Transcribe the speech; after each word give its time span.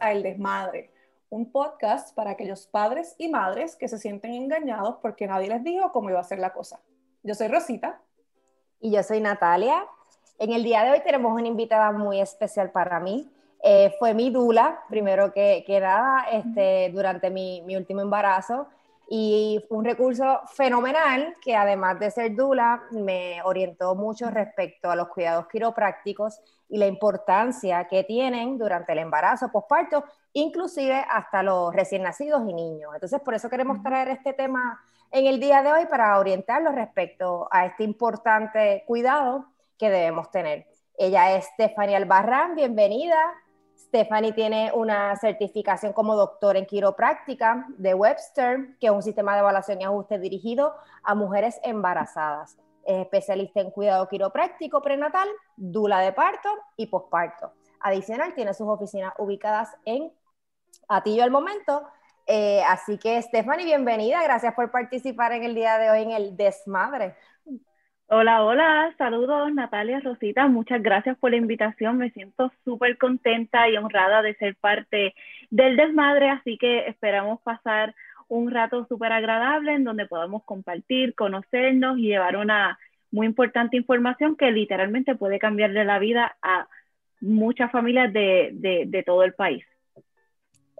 A 0.00 0.12
El 0.12 0.22
Desmadre, 0.22 0.90
un 1.30 1.50
podcast 1.50 2.14
para 2.14 2.30
aquellos 2.30 2.66
padres 2.66 3.14
y 3.18 3.28
madres 3.28 3.76
que 3.76 3.88
se 3.88 3.98
sienten 3.98 4.32
engañados 4.34 4.96
porque 5.02 5.26
nadie 5.26 5.48
les 5.48 5.64
dijo 5.64 5.90
cómo 5.92 6.10
iba 6.10 6.20
a 6.20 6.24
ser 6.24 6.38
la 6.38 6.52
cosa. 6.52 6.80
Yo 7.22 7.34
soy 7.34 7.48
Rosita. 7.48 8.00
Y 8.80 8.90
yo 8.92 9.02
soy 9.02 9.20
Natalia. 9.20 9.86
En 10.38 10.52
el 10.52 10.64
día 10.64 10.82
de 10.84 10.90
hoy 10.90 11.00
tenemos 11.04 11.32
una 11.32 11.46
invitada 11.46 11.92
muy 11.92 12.20
especial 12.20 12.70
para 12.70 12.98
mí. 13.00 13.30
Eh, 13.62 13.94
fue 13.98 14.12
mi 14.12 14.30
dula, 14.30 14.82
primero 14.88 15.32
que, 15.32 15.62
que 15.66 15.78
nada, 15.78 16.24
este, 16.32 16.90
durante 16.92 17.30
mi 17.30 17.76
último 17.76 18.00
embarazo 18.00 18.66
y 19.14 19.62
un 19.68 19.84
recurso 19.84 20.40
fenomenal 20.54 21.36
que 21.42 21.54
además 21.54 22.00
de 22.00 22.10
ser 22.10 22.34
dula 22.34 22.84
me 22.92 23.42
orientó 23.44 23.94
mucho 23.94 24.30
respecto 24.30 24.90
a 24.90 24.96
los 24.96 25.08
cuidados 25.08 25.48
quiroprácticos 25.48 26.40
y 26.70 26.78
la 26.78 26.86
importancia 26.86 27.86
que 27.88 28.04
tienen 28.04 28.56
durante 28.56 28.92
el 28.92 29.00
embarazo, 29.00 29.52
posparto, 29.52 30.02
inclusive 30.32 31.04
hasta 31.10 31.42
los 31.42 31.74
recién 31.74 32.04
nacidos 32.04 32.40
y 32.48 32.54
niños. 32.54 32.90
Entonces, 32.94 33.20
por 33.20 33.34
eso 33.34 33.50
queremos 33.50 33.82
traer 33.82 34.08
este 34.08 34.32
tema 34.32 34.80
en 35.10 35.26
el 35.26 35.38
día 35.40 35.62
de 35.62 35.72
hoy 35.72 35.84
para 35.84 36.18
orientarlos 36.18 36.74
respecto 36.74 37.48
a 37.50 37.66
este 37.66 37.84
importante 37.84 38.82
cuidado 38.86 39.44
que 39.76 39.90
debemos 39.90 40.30
tener. 40.30 40.66
Ella 40.96 41.36
es 41.36 41.44
Stephanie 41.52 41.96
Albarrán, 41.96 42.54
bienvenida. 42.54 43.20
Stephanie 43.92 44.32
tiene 44.32 44.72
una 44.72 45.14
certificación 45.16 45.92
como 45.92 46.16
doctor 46.16 46.56
en 46.56 46.64
quiropráctica 46.64 47.66
de 47.76 47.92
Webster, 47.92 48.78
que 48.80 48.86
es 48.86 48.90
un 48.90 49.02
sistema 49.02 49.34
de 49.34 49.40
evaluación 49.40 49.82
y 49.82 49.84
ajuste 49.84 50.18
dirigido 50.18 50.74
a 51.02 51.14
mujeres 51.14 51.60
embarazadas. 51.62 52.56
Es 52.86 53.02
especialista 53.02 53.60
en 53.60 53.70
cuidado 53.70 54.08
quiropráctico 54.08 54.80
prenatal, 54.80 55.28
dula 55.56 56.00
de 56.00 56.10
parto 56.14 56.48
y 56.78 56.86
posparto. 56.86 57.52
Adicional, 57.80 58.34
tiene 58.34 58.54
sus 58.54 58.66
oficinas 58.66 59.12
ubicadas 59.18 59.68
en 59.84 60.10
Atillo 60.88 61.22
al 61.22 61.30
momento. 61.30 61.86
Eh, 62.26 62.62
así 62.66 62.96
que, 62.96 63.20
Stephanie, 63.20 63.66
bienvenida. 63.66 64.22
Gracias 64.22 64.54
por 64.54 64.70
participar 64.70 65.32
en 65.32 65.42
el 65.42 65.54
día 65.54 65.76
de 65.76 65.90
hoy 65.90 66.02
en 66.04 66.12
el 66.12 66.34
Desmadre. 66.34 67.14
Hola, 68.08 68.44
hola, 68.44 68.94
saludos 68.98 69.52
Natalia, 69.54 70.00
Rosita, 70.00 70.46
muchas 70.46 70.82
gracias 70.82 71.16
por 71.18 71.30
la 71.30 71.38
invitación, 71.38 71.96
me 71.96 72.10
siento 72.10 72.52
súper 72.64 72.98
contenta 72.98 73.68
y 73.70 73.76
honrada 73.78 74.20
de 74.22 74.34
ser 74.36 74.54
parte 74.56 75.14
del 75.50 75.76
desmadre, 75.76 76.28
así 76.28 76.58
que 76.58 76.86
esperamos 76.88 77.40
pasar 77.42 77.94
un 78.28 78.50
rato 78.50 78.86
súper 78.86 79.12
agradable 79.12 79.72
en 79.74 79.84
donde 79.84 80.06
podamos 80.06 80.44
compartir, 80.44 81.14
conocernos 81.14 81.98
y 81.98 82.02
llevar 82.08 82.36
una 82.36 82.78
muy 83.10 83.26
importante 83.26 83.78
información 83.78 84.36
que 84.36 84.50
literalmente 84.50 85.14
puede 85.16 85.38
cambiarle 85.38 85.84
la 85.86 85.98
vida 85.98 86.36
a 86.42 86.68
muchas 87.20 87.70
familias 87.72 88.12
de, 88.12 88.50
de, 88.54 88.84
de 88.86 89.02
todo 89.02 89.24
el 89.24 89.32
país. 89.34 89.64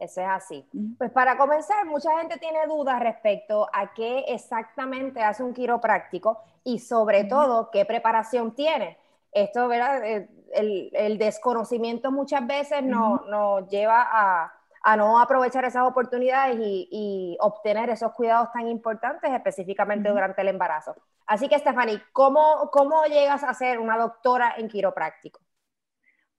Eso 0.02 0.20
es 0.20 0.26
así. 0.28 0.68
Pues 0.98 1.12
para 1.12 1.38
comenzar, 1.38 1.86
mucha 1.86 2.18
gente 2.18 2.36
tiene 2.38 2.66
dudas 2.66 2.98
respecto 2.98 3.68
a 3.72 3.94
qué 3.94 4.24
exactamente 4.26 5.22
hace 5.22 5.44
un 5.44 5.54
quiropráctico 5.54 6.40
y 6.64 6.80
sobre 6.80 7.22
todo 7.22 7.70
qué 7.70 7.84
preparación 7.84 8.52
tiene. 8.52 8.98
Esto, 9.30 9.68
¿verdad? 9.68 10.04
Eh, 10.04 10.28
el, 10.54 11.18
desconocimiento 11.18 12.10
muchas 12.10 12.44
veces 12.44 12.82
nos, 12.82 13.68
lleva 13.68 14.50
a, 14.82 14.96
no 14.96 15.20
aprovechar 15.20 15.64
esas 15.66 15.86
oportunidades 15.86 16.56
y, 16.58 17.36
obtener 17.38 17.88
esos 17.88 18.10
cuidados 18.10 18.50
tan 18.50 18.66
importantes 18.66 19.30
específicamente 19.30 20.08
durante 20.08 20.42
el 20.42 20.48
embarazo. 20.48 20.96
Así 21.26 21.48
que, 21.48 21.60
Stephanie, 21.60 22.02
¿cómo, 22.12 22.70
¿cómo 22.72 23.04
llegas 23.04 23.44
a 23.44 23.54
ser 23.54 23.78
una 23.78 23.96
doctora 23.96 24.54
en 24.56 24.68
quiropráctico? 24.68 25.41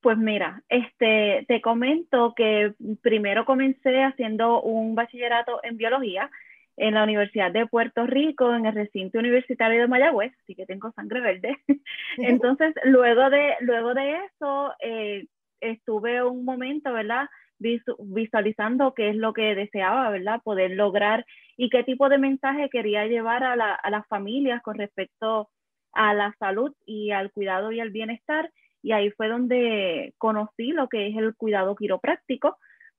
Pues 0.03 0.17
mira, 0.17 0.61
este, 0.67 1.45
te 1.47 1.61
comento 1.61 2.33
que 2.35 2.73
primero 3.01 3.45
comencé 3.45 4.03
haciendo 4.03 4.61
un 4.61 4.95
bachillerato 4.95 5.61
en 5.63 5.77
biología 5.77 6.29
en 6.75 6.95
la 6.95 7.05
Universidad 7.05 7.53
de 7.53 7.67
Puerto 7.67 8.05
Rico, 8.05 8.53
en 8.53 8.65
el 8.65 8.75
recinto 8.75 9.19
universitario 9.19 9.79
de 9.79 9.87
Mayagüez, 9.87 10.33
así 10.43 10.55
que 10.55 10.65
tengo 10.65 10.91
sangre 10.91 11.21
verde. 11.21 11.57
Entonces, 12.17 12.75
luego 12.83 13.29
de, 13.29 13.53
luego 13.61 13.93
de 13.93 14.17
eso, 14.25 14.73
eh, 14.81 15.25
estuve 15.61 16.21
un 16.21 16.43
momento, 16.43 16.91
¿verdad? 16.91 17.29
visualizando 17.59 18.93
qué 18.93 19.11
es 19.11 19.15
lo 19.15 19.31
que 19.31 19.55
deseaba, 19.55 20.09
¿verdad? 20.09 20.41
Poder 20.43 20.71
lograr 20.71 21.25
y 21.55 21.69
qué 21.69 21.85
tipo 21.85 22.09
de 22.09 22.17
mensaje 22.17 22.69
quería 22.69 23.05
llevar 23.05 23.45
a, 23.45 23.55
la, 23.55 23.73
a 23.73 23.89
las 23.89 24.05
familias 24.07 24.61
con 24.61 24.75
respecto 24.77 25.49
a 25.93 26.13
la 26.13 26.35
salud 26.39 26.75
y 26.85 27.11
al 27.11 27.31
cuidado 27.31 27.71
y 27.71 27.79
al 27.79 27.91
bienestar 27.91 28.51
y 28.83 28.91
ahí 28.91 29.09
fue 29.11 29.29
donde 29.29 30.13
conocí 30.17 30.73
lo 30.73 30.89
que 30.89 31.07
es 31.07 31.15
el 31.15 31.33
cuidado 31.35 31.75
quiropráctico. 31.75 32.57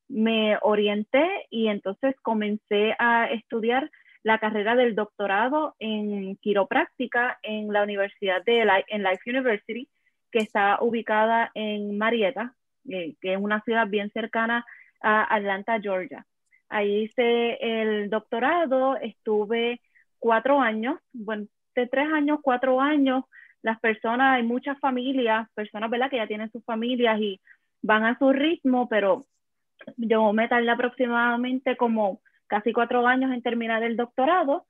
Me 0.09 0.59
orienté 0.63 1.47
y 1.51 1.69
entonces 1.69 2.17
comencé 2.23 2.97
a 2.99 3.27
estudiar 3.27 3.91
la 4.23 4.39
carrera 4.39 4.75
del 4.75 4.95
doctorado 4.95 5.77
en 5.79 6.37
quiropráctica 6.37 7.39
en 7.43 7.71
la 7.71 7.83
Universidad 7.83 8.43
de 8.45 8.67
en 8.89 9.03
Life 9.03 9.31
University, 9.31 9.87
que 10.33 10.39
está 10.39 10.79
ubicada 10.81 11.51
en 11.55 11.99
Marietta, 11.99 12.55
eh, 12.89 13.15
que 13.21 13.35
es 13.35 13.39
una 13.39 13.61
ciudad 13.61 13.87
bien 13.87 14.11
cercana 14.11 14.65
a 15.03 15.35
Atlanta, 15.35 15.79
Georgia. 15.81 16.27
Ahí 16.71 17.05
hice 17.05 17.59
el 17.61 18.09
doctorado, 18.09 18.97
estuve 18.97 19.83
cuatro 20.19 20.61
años, 20.61 20.99
bueno, 21.13 21.47
de 21.75 21.87
tres 21.87 22.09
años, 22.11 22.39
cuatro 22.43 22.81
años, 22.81 23.25
las 23.65 23.81
personas, 23.81 24.35
hay 24.35 24.43
muchas 24.43 24.79
familias, 24.79 25.49
personas, 25.55 25.89
¿verdad? 25.89 26.11
Que 26.11 26.19
ya 26.19 26.27
tienen 26.27 26.53
sus 26.53 26.63
familias 26.67 27.19
y 27.19 27.41
van 27.81 28.05
a 28.05 28.19
su 28.19 28.31
ritmo, 28.31 28.91
pero 28.91 29.25
yo 29.97 30.35
me 30.35 30.49
tardé 30.49 30.71
aproximadamente 30.71 31.75
como 31.75 32.21
casi 32.47 32.75
cuatro 32.75 33.07
años 33.07 33.33
en 33.33 33.41
terminar 33.41 33.83
el 33.83 33.97
doctorado. 33.97 34.67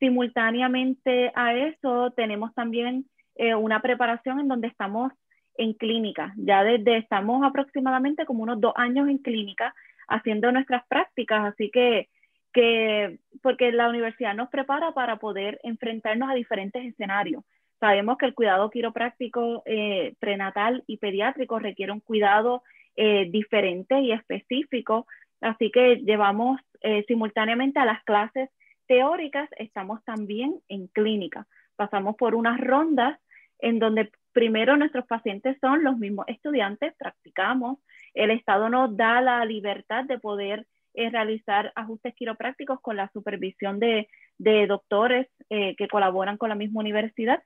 Simultáneamente 0.00 1.30
a 1.34 1.54
eso 1.54 2.12
tenemos 2.12 2.54
también 2.54 3.04
eh, 3.34 3.54
una 3.54 3.82
preparación 3.82 4.40
en 4.40 4.48
donde 4.48 4.68
estamos 4.68 5.12
en 5.58 5.74
clínica. 5.74 6.32
Ya 6.38 6.64
desde 6.64 6.96
estamos 6.96 7.44
aproximadamente 7.44 8.24
como 8.24 8.44
unos 8.44 8.62
dos 8.62 8.72
años 8.76 9.10
en 9.10 9.18
clínica 9.18 9.74
haciendo 10.08 10.50
nuestras 10.52 10.86
prácticas, 10.88 11.52
así 11.52 11.70
que, 11.70 12.08
que 12.54 13.18
porque 13.42 13.72
la 13.72 13.90
universidad 13.90 14.34
nos 14.34 14.48
prepara 14.48 14.92
para 14.92 15.16
poder 15.16 15.60
enfrentarnos 15.64 16.30
a 16.30 16.34
diferentes 16.34 16.82
escenarios. 16.82 17.44
Sabemos 17.82 18.16
que 18.16 18.26
el 18.26 18.34
cuidado 18.34 18.70
quiropráctico 18.70 19.64
eh, 19.66 20.14
prenatal 20.20 20.84
y 20.86 20.98
pediátrico 20.98 21.58
requiere 21.58 21.90
un 21.90 21.98
cuidado 21.98 22.62
eh, 22.94 23.28
diferente 23.28 23.98
y 23.98 24.12
específico, 24.12 25.08
así 25.40 25.72
que 25.72 25.96
llevamos 25.96 26.60
eh, 26.82 27.04
simultáneamente 27.08 27.80
a 27.80 27.84
las 27.84 28.04
clases 28.04 28.50
teóricas, 28.86 29.50
estamos 29.56 29.98
también 30.04 30.60
en 30.68 30.86
clínica. 30.86 31.48
Pasamos 31.74 32.14
por 32.14 32.36
unas 32.36 32.60
rondas 32.60 33.18
en 33.58 33.80
donde 33.80 34.12
primero 34.30 34.76
nuestros 34.76 35.04
pacientes 35.06 35.58
son 35.60 35.82
los 35.82 35.98
mismos 35.98 36.26
estudiantes, 36.28 36.94
practicamos, 36.96 37.78
el 38.14 38.30
Estado 38.30 38.68
nos 38.68 38.96
da 38.96 39.20
la 39.20 39.44
libertad 39.44 40.04
de 40.04 40.20
poder 40.20 40.68
realizar 40.94 41.72
ajustes 41.74 42.14
quiroprácticos 42.14 42.80
con 42.80 42.96
la 42.96 43.10
supervisión 43.12 43.80
de, 43.80 44.08
de 44.38 44.68
doctores 44.68 45.26
que 45.48 45.88
colaboran 45.90 46.36
con 46.36 46.50
la 46.50 46.54
misma 46.54 46.80
universidad 46.80 47.42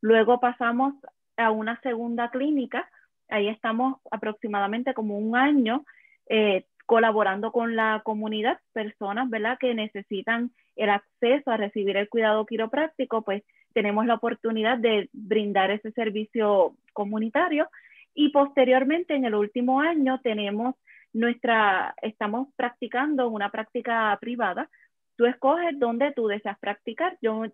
Luego 0.00 0.40
pasamos 0.40 0.94
a 1.36 1.50
una 1.50 1.80
segunda 1.80 2.30
clínica, 2.30 2.88
ahí 3.28 3.48
estamos 3.48 3.98
aproximadamente 4.10 4.94
como 4.94 5.18
un 5.18 5.36
año 5.36 5.84
eh, 6.28 6.64
colaborando 6.86 7.50
con 7.50 7.76
la 7.76 8.02
comunidad, 8.04 8.60
personas, 8.72 9.28
¿verdad?, 9.28 9.58
que 9.58 9.74
necesitan 9.74 10.52
el 10.76 10.90
acceso 10.90 11.50
a 11.50 11.56
recibir 11.56 11.96
el 11.96 12.08
cuidado 12.08 12.46
quiropráctico, 12.46 13.22
pues 13.22 13.42
tenemos 13.72 14.06
la 14.06 14.14
oportunidad 14.14 14.78
de 14.78 15.08
brindar 15.12 15.70
ese 15.70 15.90
servicio 15.92 16.76
comunitario 16.92 17.68
y 18.14 18.30
posteriormente 18.30 19.14
en 19.14 19.24
el 19.24 19.34
último 19.34 19.80
año 19.80 20.20
tenemos 20.22 20.76
nuestra, 21.12 21.94
estamos 22.02 22.48
practicando 22.56 23.28
una 23.28 23.50
práctica 23.50 24.16
privada. 24.20 24.70
Tú 25.16 25.26
escoges 25.26 25.78
dónde 25.78 26.12
tú 26.12 26.26
deseas 26.26 26.58
practicar. 26.58 27.18
Yo 27.20 27.44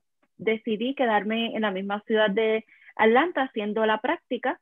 decidí 0.45 0.95
quedarme 0.95 1.55
en 1.55 1.63
la 1.63 1.71
misma 1.71 2.01
ciudad 2.07 2.31
de 2.31 2.65
Atlanta 2.97 3.43
haciendo 3.43 3.85
la 3.87 4.01
práctica. 4.01 4.61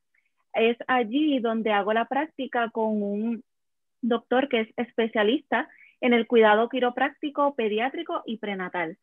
Es 0.52 0.76
allí 0.86 1.38
donde 1.38 1.72
hago 1.72 1.92
la 1.92 2.06
práctica 2.06 2.70
con 2.70 3.02
un 3.02 3.44
doctor 4.02 4.48
que 4.48 4.60
es 4.60 4.68
especialista 4.76 5.68
en 6.00 6.14
el 6.14 6.26
cuidado 6.26 6.68
quiropráctico 6.68 7.54
pediátrico 7.54 8.22
y 8.24 8.38
prenatal. 8.38 8.96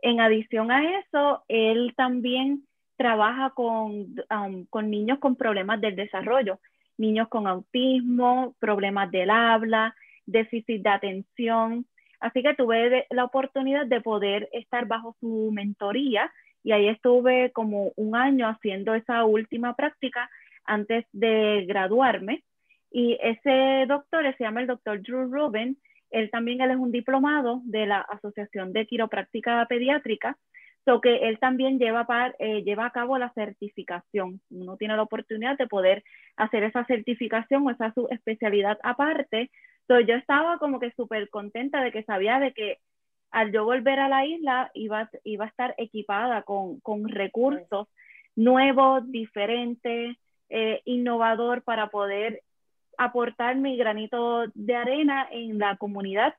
En 0.00 0.20
adición 0.20 0.70
a 0.70 0.98
eso, 1.00 1.44
él 1.48 1.94
también 1.96 2.64
trabaja 2.96 3.50
con, 3.50 4.14
um, 4.30 4.66
con 4.70 4.90
niños 4.90 5.18
con 5.18 5.36
problemas 5.36 5.80
del 5.80 5.96
desarrollo, 5.96 6.60
niños 6.96 7.28
con 7.28 7.46
autismo, 7.46 8.54
problemas 8.60 9.10
del 9.10 9.30
habla, 9.30 9.94
déficit 10.26 10.82
de 10.82 10.90
atención, 10.90 11.86
Así 12.24 12.42
que 12.42 12.54
tuve 12.54 13.06
la 13.10 13.24
oportunidad 13.24 13.84
de 13.84 14.00
poder 14.00 14.48
estar 14.52 14.86
bajo 14.86 15.14
su 15.20 15.50
mentoría 15.52 16.32
y 16.62 16.72
ahí 16.72 16.88
estuve 16.88 17.52
como 17.52 17.92
un 17.96 18.16
año 18.16 18.48
haciendo 18.48 18.94
esa 18.94 19.26
última 19.26 19.76
práctica 19.76 20.30
antes 20.64 21.04
de 21.12 21.66
graduarme. 21.68 22.42
Y 22.90 23.18
ese 23.20 23.84
doctor 23.86 24.24
se 24.38 24.42
llama 24.42 24.62
el 24.62 24.68
doctor 24.68 25.02
Drew 25.02 25.30
Rubin. 25.30 25.76
Él 26.10 26.30
también 26.30 26.62
él 26.62 26.70
es 26.70 26.78
un 26.78 26.92
diplomado 26.92 27.60
de 27.66 27.84
la 27.84 28.00
Asociación 28.00 28.72
de 28.72 28.86
Quiropráctica 28.86 29.66
Pediátrica, 29.68 30.38
so 30.86 31.02
que 31.02 31.28
él 31.28 31.38
también 31.38 31.78
lleva, 31.78 32.06
eh, 32.38 32.62
lleva 32.62 32.86
a 32.86 32.92
cabo 32.92 33.18
la 33.18 33.34
certificación. 33.34 34.40
Uno 34.48 34.78
tiene 34.78 34.96
la 34.96 35.02
oportunidad 35.02 35.58
de 35.58 35.66
poder 35.66 36.02
hacer 36.36 36.62
esa 36.64 36.86
certificación 36.86 37.66
o 37.66 37.70
esa 37.70 37.92
su 37.92 38.08
especialidad 38.08 38.78
aparte. 38.82 39.50
So 39.86 40.00
yo 40.00 40.14
estaba 40.14 40.58
como 40.58 40.80
que 40.80 40.92
súper 40.92 41.28
contenta 41.28 41.82
de 41.82 41.92
que 41.92 42.04
sabía 42.04 42.38
de 42.38 42.52
que 42.52 42.78
al 43.30 43.52
yo 43.52 43.64
volver 43.64 43.98
a 43.98 44.08
la 44.08 44.24
isla 44.24 44.70
iba, 44.74 45.10
iba 45.24 45.44
a 45.44 45.48
estar 45.48 45.74
equipada 45.76 46.42
con, 46.42 46.80
con 46.80 47.08
recursos 47.08 47.88
nuevos, 48.36 49.10
diferentes, 49.10 50.16
eh, 50.48 50.82
innovador 50.84 51.62
para 51.62 51.88
poder 51.88 52.42
aportar 52.96 53.56
mi 53.56 53.76
granito 53.76 54.44
de 54.54 54.76
arena 54.76 55.26
en 55.30 55.58
la 55.58 55.76
comunidad 55.76 56.34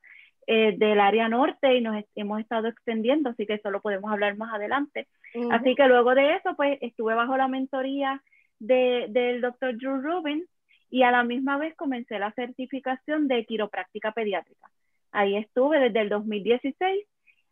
eh, 0.48 0.76
del 0.78 1.00
área 1.00 1.28
norte 1.28 1.76
y 1.76 1.82
nos 1.82 2.04
hemos 2.16 2.40
estado 2.40 2.68
extendiendo, 2.68 3.30
así 3.30 3.46
que 3.46 3.56
eso 3.56 3.72
lo 3.72 3.82
podemos 3.82 4.12
hablar 4.12 4.38
más 4.38 4.54
adelante. 4.54 5.08
Así 5.52 5.76
que 5.76 5.88
luego 5.88 6.16
de 6.16 6.36
eso, 6.36 6.56
pues 6.56 6.78
estuve 6.82 7.14
bajo 7.14 7.36
la 7.36 7.50
mentoría 7.50 8.22
de, 8.60 9.08
del 9.10 9.42
doctor 9.42 9.76
Drew 9.76 10.00
Rubin 10.02 10.46
y 10.90 11.04
a 11.04 11.12
la 11.12 11.24
misma 11.24 11.58
vez 11.58 11.76
comencé 11.76 12.20
la 12.20 12.32
certificación 12.32 13.28
de 13.28 13.46
quiropráctica 13.46 14.12
pediátrica. 14.12 14.70
Ahí 15.12 15.38
estuve 15.38 15.80
desde 15.80 16.02
el 16.02 16.10
2016 16.10 17.06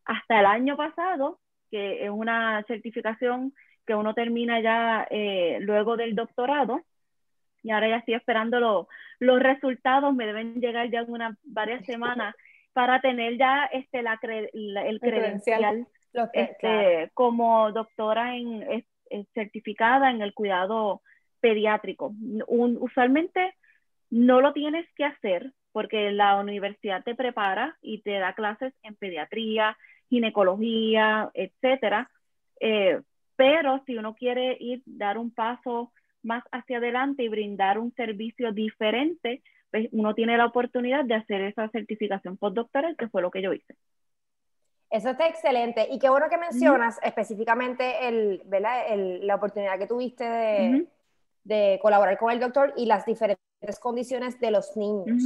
hasta 0.06 0.40
el 0.40 0.46
año 0.46 0.76
pasado, 0.76 1.40
que 1.72 2.04
es 2.06 2.10
una 2.10 2.64
certificación 2.68 3.54
que 3.86 3.96
uno 3.96 4.14
termina 4.14 4.62
ya 4.62 5.08
eh, 5.10 5.58
luego 5.62 5.98
del 5.98 6.16
doctorado. 6.16 6.82
Y 7.64 7.72
ahora 7.72 7.90
ya 7.90 7.98
estoy 7.98 8.16
esperando 8.16 8.88
los 9.20 9.40
resultados, 9.40 10.14
me 10.14 10.26
deben 10.26 10.60
llegar 10.60 10.90
ya 10.90 11.02
en 11.02 11.12
unas 11.12 11.38
varias 11.44 11.86
semanas 11.86 12.36
para 12.74 13.00
tener 13.02 13.38
ya 13.38 13.66
este, 13.66 14.02
la, 14.02 14.20
el 14.22 15.00
credencial 15.00 15.88
este, 16.34 17.12
como 17.14 17.72
doctora 17.72 18.36
en, 18.36 18.86
certificada 19.34 20.10
en 20.10 20.22
el 20.22 20.34
cuidado 20.34 21.02
pediátrico. 21.44 22.16
usualmente 22.48 23.54
no 24.10 24.40
lo 24.40 24.54
tienes 24.54 24.88
que 24.96 25.04
hacer 25.04 25.52
porque 25.74 26.12
la 26.12 26.38
universidad 26.38 27.04
te 27.04 27.16
prepara 27.16 27.78
y 27.82 28.02
te 28.02 28.12
da 28.12 28.34
clases 28.34 28.74
en 28.82 28.96
pediatría, 28.96 29.78
ginecología, 30.10 31.30
etcétera. 31.34 32.10
Eh, 32.62 33.02
pero 33.36 33.84
si 33.86 33.98
uno 33.98 34.16
quiere 34.16 34.56
ir, 34.58 34.84
dar 34.86 35.18
un 35.18 35.32
paso 35.32 35.92
más 36.22 36.46
hacia 36.54 36.78
adelante 36.78 37.24
y 37.24 37.28
brindar 37.28 37.78
un 37.78 37.94
servicio 37.94 38.54
diferente, 38.54 39.42
pues 39.70 39.90
uno 39.92 40.14
tiene 40.14 40.38
la 40.38 40.46
oportunidad 40.46 41.04
de 41.04 41.16
hacer 41.16 41.42
esa 41.42 41.68
certificación 41.70 42.38
postdoctoral, 42.38 42.96
que 42.96 43.10
fue 43.10 43.22
lo 43.22 43.32
que 43.32 43.42
yo 43.42 43.52
hice. 43.52 43.76
Eso 44.90 45.10
está 45.10 45.28
excelente. 45.28 45.88
Y 45.92 46.00
qué 46.00 46.08
bueno 46.10 46.30
que 46.30 46.38
mencionas 46.38 47.00
específicamente 47.04 48.08
el, 48.08 48.44
la 49.26 49.36
oportunidad 49.36 49.80
que 49.80 49.88
tuviste 49.88 50.24
de, 50.24 50.88
de, 51.44 51.80
colaborar 51.82 52.18
con 52.18 52.32
el 52.32 52.40
doctor 52.40 52.74
y 52.78 52.86
las 52.86 53.06
diferentes 53.06 53.80
condiciones 53.80 54.40
de 54.40 54.52
los 54.52 54.76
niños. 54.76 55.24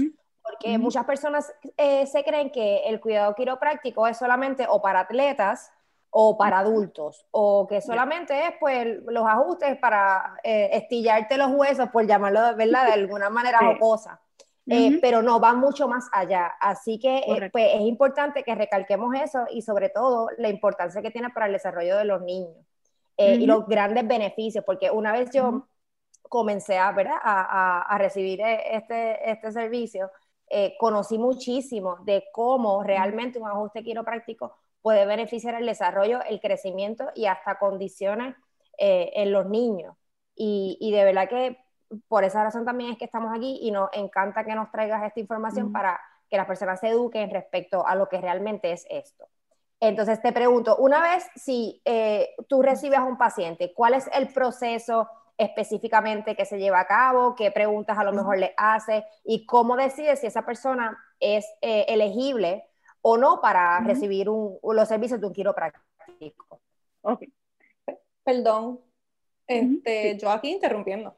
Porque 0.48 0.78
muchas 0.78 1.06
personas 1.06 1.54
eh, 1.76 2.06
se 2.08 2.24
creen 2.24 2.52
que 2.52 2.88
el 2.88 3.02
cuidado 3.02 3.36
quiropráctico 3.36 4.08
es 4.08 4.18
solamente 4.18 4.66
o 4.70 4.82
para 4.82 5.02
atletas 5.02 5.72
o 6.10 6.38
para 6.38 6.60
adultos, 6.60 7.28
o 7.32 7.68
que 7.68 7.82
solamente 7.82 8.48
es 8.48 8.54
pues 8.60 9.04
los 9.08 9.28
ajustes 9.28 9.78
para 9.78 10.38
eh, 10.42 10.70
estillarte 10.72 11.38
los 11.38 11.52
huesos, 11.52 11.90
por 11.90 12.08
llamarlo 12.08 12.56
¿verdad? 12.56 12.86
de 12.88 12.94
alguna 12.94 13.30
manera 13.30 13.60
o 13.70 13.78
cosa. 13.78 14.22
Eh, 14.70 15.00
pero 15.02 15.22
no, 15.22 15.40
va 15.40 15.54
mucho 15.54 15.88
más 15.88 16.10
allá. 16.12 16.54
Así 16.60 17.00
que 17.00 17.50
pues, 17.52 17.70
es 17.74 17.82
importante 17.82 18.44
que 18.44 18.54
recalquemos 18.54 19.16
eso 19.16 19.46
y 19.50 19.62
sobre 19.62 19.90
todo 19.90 20.30
la 20.38 20.50
importancia 20.50 21.02
que 21.02 21.12
tiene 21.12 21.30
para 21.30 21.46
el 21.46 21.54
desarrollo 21.54 21.98
de 21.98 22.06
los 22.06 22.22
niños 22.22 22.58
y 23.18 23.46
los 23.46 23.66
grandes 23.66 24.08
beneficios, 24.08 24.64
porque 24.66 24.92
una 24.92 25.12
vez 25.12 25.30
yo 25.32 25.68
comencé 26.30 26.78
a, 26.78 26.92
¿verdad? 26.92 27.18
A, 27.22 27.42
a, 27.42 27.82
a 27.82 27.98
recibir 27.98 28.42
este, 28.42 29.30
este 29.30 29.52
servicio, 29.52 30.12
eh, 30.50 30.76
conocí 30.80 31.18
muchísimo 31.18 31.98
de 32.06 32.24
cómo 32.32 32.82
realmente 32.82 33.38
un 33.38 33.50
ajuste 33.50 33.84
quiropráctico 33.84 34.56
puede 34.82 35.06
beneficiar 35.06 35.56
el 35.56 35.66
desarrollo, 35.66 36.22
el 36.24 36.40
crecimiento 36.40 37.10
y 37.16 37.26
hasta 37.26 37.60
condiciones 37.60 38.36
eh, 38.78 39.12
en 39.16 39.34
los 39.34 39.48
niños. 39.48 39.96
Y, 40.34 40.92
de 40.92 41.04
verdad 41.04 41.28
que 41.28 41.58
por 42.08 42.24
esa 42.24 42.44
razón 42.44 42.64
también 42.64 42.92
es 42.92 42.98
que 42.98 43.06
estamos 43.06 43.36
aquí 43.36 43.60
y 43.62 43.72
nos 43.72 43.90
encanta 43.94 44.46
que 44.46 44.56
nos 44.56 44.72
traigas 44.72 45.04
esta 45.04 45.20
información 45.20 45.72
para 45.72 46.00
que 46.30 46.38
las 46.38 46.46
personas 46.46 46.80
se 46.80 46.90
eduquen 46.90 47.32
respecto 47.32 47.86
a 47.86 47.96
lo 47.96 48.08
que 48.08 48.22
realmente 48.22 48.72
es 48.72 48.86
esto. 48.90 49.28
Entonces 49.80 50.22
te 50.22 50.32
pregunto, 50.32 50.78
una 50.78 51.02
vez 51.02 51.28
si 51.36 51.82
eh, 51.86 52.36
tú 52.48 52.62
recibes 52.62 53.00
a 53.00 53.04
un 53.04 53.18
paciente, 53.18 53.74
¿cuál 53.74 53.96
es 53.96 54.10
el 54.14 54.28
proceso? 54.32 55.10
Específicamente 55.38 56.36
que 56.36 56.46
se 56.46 56.58
lleva 56.58 56.80
a 56.80 56.88
cabo, 56.88 57.36
qué 57.36 57.52
preguntas 57.52 57.98
a 57.98 58.04
lo 58.04 58.14
mejor 58.14 58.40
le 58.40 58.54
hace 58.58 59.06
y 59.24 59.46
cómo 59.46 59.76
decide 59.76 60.16
si 60.16 60.28
esa 60.28 60.46
persona 60.46 60.98
es 61.20 61.46
eh, 61.62 61.86
elegible 61.90 62.66
o 63.02 63.18
no 63.18 63.40
para 63.40 63.80
recibir 63.82 64.30
un, 64.30 64.58
los 64.64 64.88
servicios 64.88 65.22
de 65.22 65.28
un 65.28 65.34
quiropráctico. 65.34 66.62
Ok. 67.02 67.24
Perdón, 68.24 68.82
este, 69.46 70.18
yo 70.18 70.30
aquí 70.30 70.52
interrumpiendo. 70.52 71.16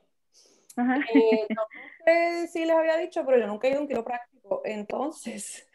Eh, 0.77 1.47
no 1.49 1.63
sé 2.05 2.47
si 2.47 2.65
les 2.65 2.75
había 2.75 2.97
dicho, 2.97 3.25
pero 3.25 3.39
yo 3.39 3.47
nunca 3.47 3.67
he 3.67 3.71
ido 3.71 3.79
a 3.79 3.81
un 3.81 3.87
quiropráctico, 3.87 4.61
entonces 4.63 5.67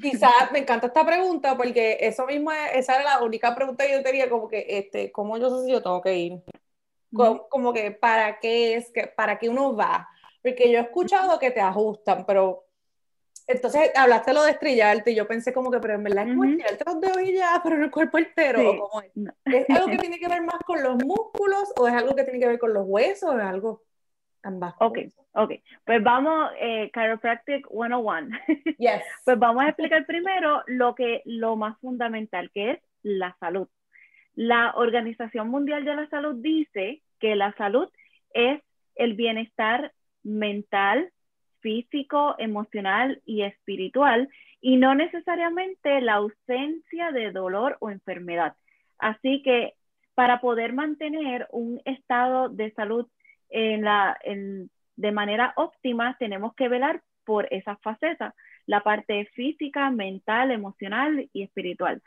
quizás 0.00 0.50
me 0.52 0.60
encanta 0.60 0.86
esta 0.86 1.04
pregunta 1.04 1.56
porque 1.56 1.98
eso 2.00 2.26
mismo, 2.26 2.50
esa 2.52 2.94
era 2.94 3.18
la 3.18 3.22
única 3.22 3.54
pregunta 3.54 3.86
que 3.86 3.92
yo 3.92 4.02
tenía, 4.02 4.30
como 4.30 4.48
que, 4.48 4.64
este, 4.68 5.12
¿cómo 5.12 5.36
yo 5.36 5.50
sé 5.50 5.66
si 5.66 5.72
yo 5.72 5.82
tengo 5.82 6.00
que 6.00 6.16
ir? 6.16 6.42
Como, 7.12 7.72
que 7.72 7.90
para 7.90 8.38
qué 8.38 8.74
es, 8.74 8.90
que, 8.92 9.06
para 9.06 9.38
qué 9.38 9.48
uno 9.48 9.74
va. 9.74 10.08
Porque 10.42 10.70
yo 10.70 10.78
he 10.78 10.82
escuchado 10.82 11.38
que 11.38 11.50
te 11.50 11.60
ajustan, 11.60 12.24
pero 12.26 12.64
entonces 13.46 13.90
hablaste 13.96 14.32
lo 14.32 14.44
de 14.44 14.52
estrellarte 14.52 15.10
y 15.10 15.16
yo 15.16 15.26
pensé 15.26 15.52
como 15.52 15.70
que, 15.70 15.80
pero 15.80 15.94
en 15.94 16.04
verdad 16.04 16.28
es 16.28 16.34
como 16.34 16.44
estrellarte 16.44 16.84
los 16.86 17.00
dedos 17.00 17.22
y 17.22 17.34
ya, 17.34 17.60
pero 17.62 17.76
en 17.76 17.82
el 17.82 17.90
cuerpo 17.90 18.18
entero. 18.18 18.88
es? 19.02 19.66
¿Es 19.68 19.76
algo 19.76 19.88
que 19.88 19.98
tiene 20.08 20.18
que 20.18 20.28
ver 20.28 20.42
más 20.42 20.60
con 20.64 20.82
los 20.82 21.02
músculos 21.04 21.72
o 21.76 21.88
es 21.88 21.94
algo 21.94 22.14
que 22.14 22.24
tiene 22.24 22.38
que 22.38 22.46
ver 22.46 22.58
con 22.58 22.72
los 22.72 22.84
huesos 22.86 23.30
o 23.30 23.38
es 23.38 23.44
algo 23.44 23.82
ambas? 24.42 24.74
Ok, 24.78 24.98
ok. 25.32 25.52
Pues 25.84 26.02
vamos, 26.02 26.50
eh, 26.60 26.90
Chiropractic 26.94 27.66
101. 27.68 28.28
Yes. 28.78 29.02
pues 29.24 29.38
vamos 29.38 29.64
a 29.64 29.68
explicar 29.68 30.06
primero 30.06 30.62
lo 30.66 30.94
que, 30.94 31.22
lo 31.24 31.56
más 31.56 31.78
fundamental, 31.80 32.50
que 32.52 32.72
es 32.72 32.78
la 33.02 33.36
salud. 33.40 33.68
La 34.34 34.72
Organización 34.76 35.48
Mundial 35.48 35.84
de 35.84 35.94
la 35.94 36.08
Salud 36.08 36.36
dice 36.36 37.02
que 37.18 37.36
la 37.36 37.52
salud 37.54 37.88
es 38.32 38.60
el 38.94 39.14
bienestar 39.14 39.92
mental, 40.22 41.10
físico, 41.60 42.34
emocional 42.38 43.20
y 43.24 43.42
espiritual 43.42 44.28
y 44.60 44.76
no 44.76 44.94
necesariamente 44.94 46.00
la 46.00 46.14
ausencia 46.14 47.12
de 47.12 47.32
dolor 47.32 47.76
o 47.80 47.90
enfermedad. 47.90 48.56
Así 48.98 49.42
que 49.42 49.74
para 50.14 50.40
poder 50.40 50.72
mantener 50.72 51.48
un 51.50 51.80
estado 51.84 52.48
de 52.48 52.72
salud 52.72 53.06
en 53.48 53.84
la, 53.84 54.18
de 54.96 55.12
manera 55.12 55.52
óptima, 55.56 56.16
tenemos 56.18 56.54
que 56.54 56.68
velar 56.68 57.02
por 57.24 57.46
esas 57.52 57.80
facetas, 57.80 58.34
la 58.66 58.82
parte 58.82 59.26
física, 59.34 59.90
mental, 59.90 60.50
emocional 60.50 61.28
y 61.32 61.42
espiritual 61.42 62.02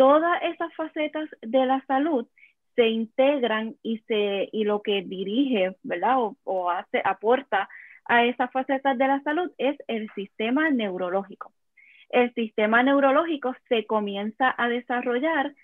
todas 0.00 0.42
esas 0.44 0.72
facetas 0.76 1.28
de 1.42 1.66
la 1.66 1.84
salud 1.84 2.26
se 2.74 2.88
integran 2.88 3.76
y, 3.82 3.98
se, 4.08 4.48
y 4.50 4.64
lo 4.64 4.80
que 4.80 5.02
dirige, 5.02 5.76
¿verdad? 5.82 6.16
O, 6.44 6.70
hace, 6.70 7.02
aporta 7.04 7.68
a 8.06 8.24
esas 8.24 8.50
facetas 8.50 8.96
de 8.96 9.06
la 9.06 9.22
salud 9.24 9.52
es 9.58 9.76
el 9.88 10.08
sistema 10.14 10.70
neurológico. 10.70 11.52
El 12.08 12.32
sistema 12.32 12.82
neurológico 12.82 13.54
se 13.68 13.84
comienza 13.84 14.54
a 14.56 14.70
desarrollar 14.70 15.54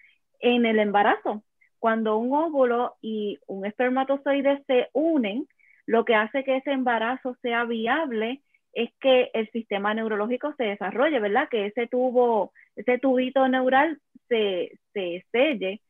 en 0.40 0.66
el 0.66 0.80
embarazo. 0.80 1.42
Cuando 1.78 2.18
un 2.18 2.34
óvulo 2.34 2.96
y 3.00 3.38
un 3.46 3.64
espermatozoide 3.64 4.62
se 4.66 4.90
unen, 4.92 5.48
lo 5.86 6.04
que 6.04 6.14
hace 6.14 6.44
que 6.44 6.58
ese 6.58 6.72
embarazo 6.72 7.38
sea 7.40 7.64
viable 7.64 8.42
es 8.76 8.90
que 9.00 9.30
el 9.32 9.50
sistema 9.52 9.94
neurológico 9.94 10.54
se 10.58 10.64
desarrolle, 10.64 11.18
¿verdad? 11.18 11.48
Que 11.48 11.64
ese 11.64 11.86
tubo, 11.86 12.52
ese 12.76 12.98
tubito 12.98 13.48
neural 13.48 13.98
se, 14.28 14.78
se 14.92 15.24
selle 15.32 15.80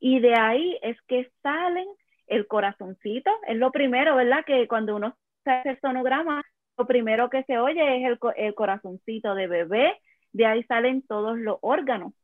y 0.00 0.20
de 0.20 0.34
ahí 0.34 0.78
es 0.80 0.96
que 1.02 1.30
salen 1.42 1.86
el 2.26 2.46
corazoncito, 2.46 3.30
es 3.46 3.58
lo 3.58 3.70
primero, 3.70 4.16
¿verdad? 4.16 4.42
Que 4.46 4.66
cuando 4.66 4.96
uno 4.96 5.14
hace 5.44 5.68
el 5.68 5.80
sonograma, 5.80 6.42
lo 6.78 6.86
primero 6.86 7.28
que 7.28 7.42
se 7.44 7.58
oye 7.58 7.98
es 7.98 8.06
el, 8.06 8.18
el 8.36 8.54
corazoncito 8.54 9.34
de 9.34 9.46
bebé, 9.46 10.00
de 10.32 10.46
ahí 10.46 10.62
salen 10.64 11.02
todos 11.02 11.38
los 11.38 11.58
órganos. 11.60 12.14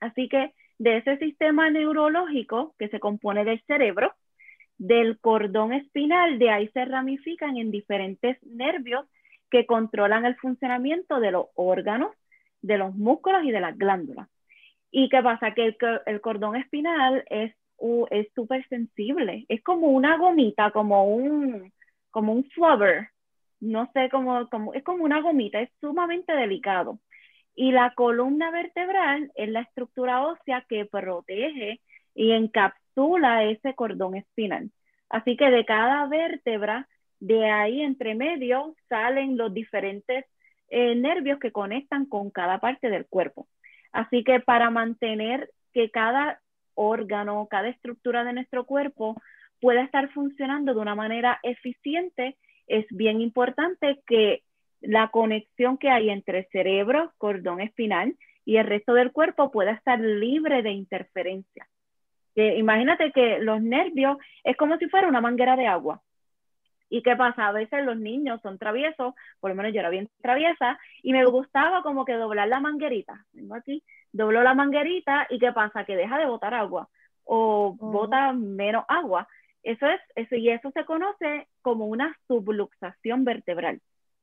Así 0.00 0.28
que 0.28 0.52
de 0.78 0.96
ese 0.96 1.16
sistema 1.18 1.70
neurológico 1.70 2.74
que 2.76 2.88
se 2.88 2.98
compone 2.98 3.44
del 3.44 3.62
cerebro, 3.68 4.12
del 4.78 5.20
cordón 5.20 5.72
espinal, 5.74 6.40
de 6.40 6.50
ahí 6.50 6.68
se 6.70 6.84
ramifican 6.84 7.56
en 7.56 7.70
diferentes 7.70 8.36
nervios 8.42 9.06
que 9.50 9.66
controlan 9.66 10.24
el 10.24 10.36
funcionamiento 10.36 11.20
de 11.20 11.30
los 11.32 11.46
órganos, 11.54 12.14
de 12.62 12.78
los 12.78 12.94
músculos 12.94 13.44
y 13.44 13.50
de 13.50 13.60
las 13.60 13.76
glándulas. 13.76 14.28
¿Y 14.90 15.08
qué 15.08 15.22
pasa? 15.22 15.52
Que 15.54 15.76
el, 16.06 16.20
cordón 16.20 16.56
espinal 16.56 17.24
es 17.28 17.54
es 18.10 18.26
súper 18.34 18.66
sensible, 18.68 19.46
es 19.48 19.62
como 19.62 19.88
una 19.88 20.16
gomita, 20.16 20.72
como 20.72 21.06
un, 21.14 21.72
como 22.10 22.32
un 22.32 22.44
flubber, 22.50 23.10
no 23.60 23.90
sé 23.92 24.08
cómo, 24.10 24.48
como, 24.50 24.74
es 24.74 24.82
como 24.84 25.04
una 25.04 25.20
gomita, 25.20 25.60
es 25.60 25.70
sumamente 25.80 26.32
delicado. 26.32 26.98
Y 27.54 27.72
la 27.72 27.92
columna 27.94 28.50
vertebral 28.50 29.32
es 29.34 29.48
la 29.48 29.60
estructura 29.62 30.26
ósea 30.26 30.64
que 30.68 30.86
protege 30.86 31.80
y 32.14 32.32
encapsula 32.32 33.44
ese 33.44 33.74
cordón 33.74 34.16
espinal. 34.16 34.70
Así 35.08 35.36
que 35.36 35.50
de 35.50 35.64
cada 35.64 36.06
vértebra, 36.06 36.88
de 37.20 37.50
ahí 37.50 37.82
entre 37.82 38.14
medio, 38.14 38.74
salen 38.88 39.36
los 39.36 39.52
diferentes 39.52 40.24
eh, 40.70 40.94
nervios 40.94 41.38
que 41.38 41.52
conectan 41.52 42.06
con 42.06 42.30
cada 42.30 42.58
parte 42.58 42.90
del 42.90 43.06
cuerpo. 43.06 43.48
Así 43.92 44.22
que 44.24 44.40
para 44.40 44.70
mantener 44.70 45.50
que 45.72 45.90
cada 45.90 46.40
órgano, 46.74 47.46
cada 47.50 47.68
estructura 47.68 48.24
de 48.24 48.32
nuestro 48.32 48.64
cuerpo 48.64 49.20
pueda 49.60 49.82
estar 49.82 50.10
funcionando 50.12 50.74
de 50.74 50.80
una 50.80 50.94
manera 50.94 51.40
eficiente, 51.42 52.36
es 52.66 52.86
bien 52.90 53.20
importante 53.20 54.00
que 54.06 54.42
la 54.80 55.08
conexión 55.08 55.78
que 55.78 55.90
hay 55.90 56.10
entre 56.10 56.44
cerebro, 56.52 57.12
cordón 57.18 57.60
espinal 57.60 58.14
y 58.44 58.56
el 58.56 58.66
resto 58.66 58.94
del 58.94 59.12
cuerpo 59.12 59.50
pueda 59.50 59.72
estar 59.72 59.98
libre 59.98 60.62
de 60.62 60.70
interferencia. 60.70 61.66
imagínate 62.34 63.10
que 63.10 63.40
los 63.40 63.60
nervios 63.60 64.16
es 64.44 64.56
como 64.56 64.76
si 64.78 64.88
fuera 64.88 65.08
una 65.08 65.20
manguera 65.20 65.56
de 65.56 65.66
agua. 65.66 66.00
¿Y 66.88 67.02
qué 67.02 67.16
pasa? 67.16 67.48
A 67.48 67.52
veces 67.52 67.84
los 67.84 67.98
niños 67.98 68.40
son 68.42 68.58
traviesos, 68.58 69.14
por 69.40 69.50
lo 69.50 69.56
menos 69.56 69.72
yo 69.72 69.80
era 69.80 69.90
bien 69.90 70.08
traviesa, 70.22 70.78
y 71.02 71.12
me 71.12 71.24
gustaba 71.26 71.82
como 71.82 72.04
que 72.04 72.14
doblar 72.14 72.48
la 72.48 72.60
manguerita. 72.60 73.24
Tengo 73.32 73.54
aquí, 73.54 73.82
doblo 74.12 74.42
la 74.42 74.54
manguerita 74.54 75.26
y 75.30 75.38
¿qué 75.38 75.52
pasa? 75.52 75.84
Que 75.84 75.96
deja 75.96 76.18
de 76.18 76.26
botar 76.26 76.54
agua 76.54 76.88
o 77.24 77.76
bota 77.78 78.32
menos 78.32 78.84
agua. 78.88 79.28
Eso 79.62 79.86
es, 79.86 80.00
eso, 80.14 80.34
y 80.36 80.48
eso 80.48 80.70
se 80.72 80.84
conoce 80.84 81.48
como 81.60 81.86
una 81.86 82.16
subluxación 82.26 83.24
vertebral. 83.24 83.80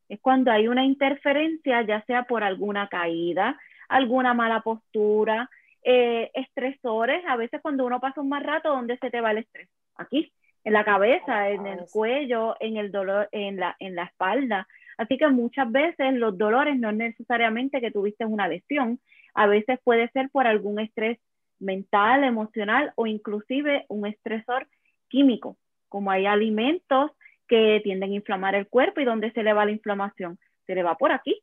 Es 0.10 0.20
cuando 0.22 0.52
hay 0.52 0.68
una 0.68 0.86
interferencia, 0.86 1.82
ya 1.84 2.04
sea 2.06 2.24
por 2.24 2.44
alguna 2.44 2.88
caída, 2.88 3.60
alguna 3.90 4.34
mala 4.34 4.62
postura, 4.62 5.50
eh, 5.84 6.32
estresores. 6.34 7.24
A 7.28 7.36
veces 7.36 7.62
cuando 7.62 7.86
uno 7.86 8.00
pasa 8.00 8.22
un 8.22 8.30
mal 8.30 8.44
rato, 8.44 8.70
¿dónde 8.70 8.98
se 8.98 9.12
te 9.12 9.22
va 9.22 9.32
el 9.32 9.40
estrés? 9.40 9.70
Aquí, 9.98 10.32
en 10.66 10.74
la 10.74 10.84
cabeza, 10.84 11.50
en 11.50 11.66
el 11.66 11.86
cuello, 11.92 12.56
en 12.60 12.76
el 12.76 12.92
dolor, 12.92 13.30
en 13.32 13.58
la, 13.58 13.76
en 13.80 13.96
la 13.96 14.04
espalda. 14.04 14.68
Así 14.98 15.18
que 15.18 15.28
muchas 15.30 15.72
veces 15.72 16.14
los 16.14 16.38
dolores 16.38 16.78
no 16.78 16.90
es 16.90 16.96
necesariamente 16.96 17.80
que 17.80 17.92
tuviste 17.92 18.26
una 18.26 18.48
lesión, 18.48 19.00
a 19.34 19.48
veces 19.48 19.80
puede 19.84 20.10
ser 20.10 20.30
por 20.30 20.48
algún 20.48 20.80
estrés 20.80 21.20
mental, 21.60 22.24
emocional 22.24 22.94
o 22.96 23.06
inclusive 23.06 23.86
un 23.90 24.08
estresor 24.08 24.68
químico, 25.08 25.58
como 25.88 26.12
hay 26.12 26.26
alimentos 26.26 27.12
que 27.48 27.80
tienden 27.84 28.12
a 28.12 28.16
inflamar 28.16 28.56
el 28.56 28.68
cuerpo 28.68 29.02
y 29.02 29.06
donde 29.06 29.32
se 29.32 29.44
le 29.44 29.54
va 29.54 29.66
la 29.66 29.72
inflamación, 29.72 30.40
se 30.66 30.76
le 30.76 30.84
va 30.84 30.96
por 30.96 31.12
aquí. 31.12 31.42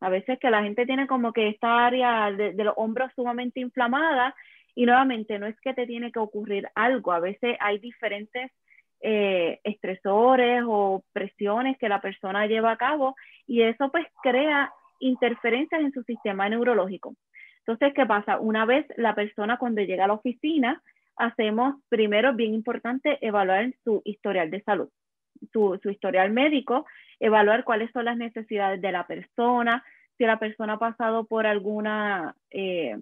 A 0.00 0.08
veces 0.08 0.38
que 0.40 0.50
la 0.50 0.62
gente 0.62 0.86
tiene 0.86 1.06
como 1.06 1.32
que 1.32 1.48
esta 1.48 1.86
área 1.86 2.32
de, 2.32 2.54
los 2.54 2.74
hombros 2.76 3.12
sumamente 3.14 3.60
inflamada 3.60 4.34
y 4.74 4.86
nuevamente 4.86 5.38
no 5.38 5.46
es 5.46 5.60
que 5.60 5.74
te 5.74 5.86
tiene 5.86 6.10
que 6.10 6.18
ocurrir 6.18 6.68
algo, 6.74 7.12
a 7.12 7.20
veces 7.20 7.56
hay 7.60 7.78
diferentes 7.78 8.50
eh, 9.02 9.60
estresores 9.64 10.62
o 10.66 11.02
presiones 11.12 11.76
que 11.78 11.88
la 11.88 12.00
persona 12.00 12.46
lleva 12.46 12.70
a 12.70 12.76
cabo 12.76 13.16
y 13.46 13.62
eso 13.62 13.90
pues 13.90 14.06
crea 14.22 14.72
interferencias 15.00 15.80
en 15.80 15.92
su 15.92 16.02
sistema 16.04 16.48
neurológico. 16.48 17.14
Entonces, 17.66 17.92
¿qué 17.94 18.06
pasa? 18.06 18.38
Una 18.38 18.64
vez 18.64 18.86
la 18.96 19.14
persona 19.14 19.56
cuando 19.56 19.82
llega 19.82 20.04
a 20.04 20.08
la 20.08 20.14
oficina, 20.14 20.82
hacemos 21.16 21.76
primero, 21.88 22.34
bien 22.34 22.54
importante, 22.54 23.18
evaluar 23.20 23.72
su 23.84 24.02
historial 24.04 24.50
de 24.50 24.62
salud, 24.62 24.88
su, 25.52 25.78
historial 25.84 26.30
médico, 26.30 26.86
evaluar 27.20 27.64
cuáles 27.64 27.90
son 27.92 28.04
las 28.04 28.16
necesidades 28.16 28.80
de 28.80 28.92
la 28.92 29.06
persona, 29.06 29.84
si 30.18 30.24
la 30.24 30.38
persona 30.38 30.74
ha 30.74 30.78
pasado 30.78 31.24
por 31.24 31.46
alguna 31.46 32.34
eh, 32.50 32.96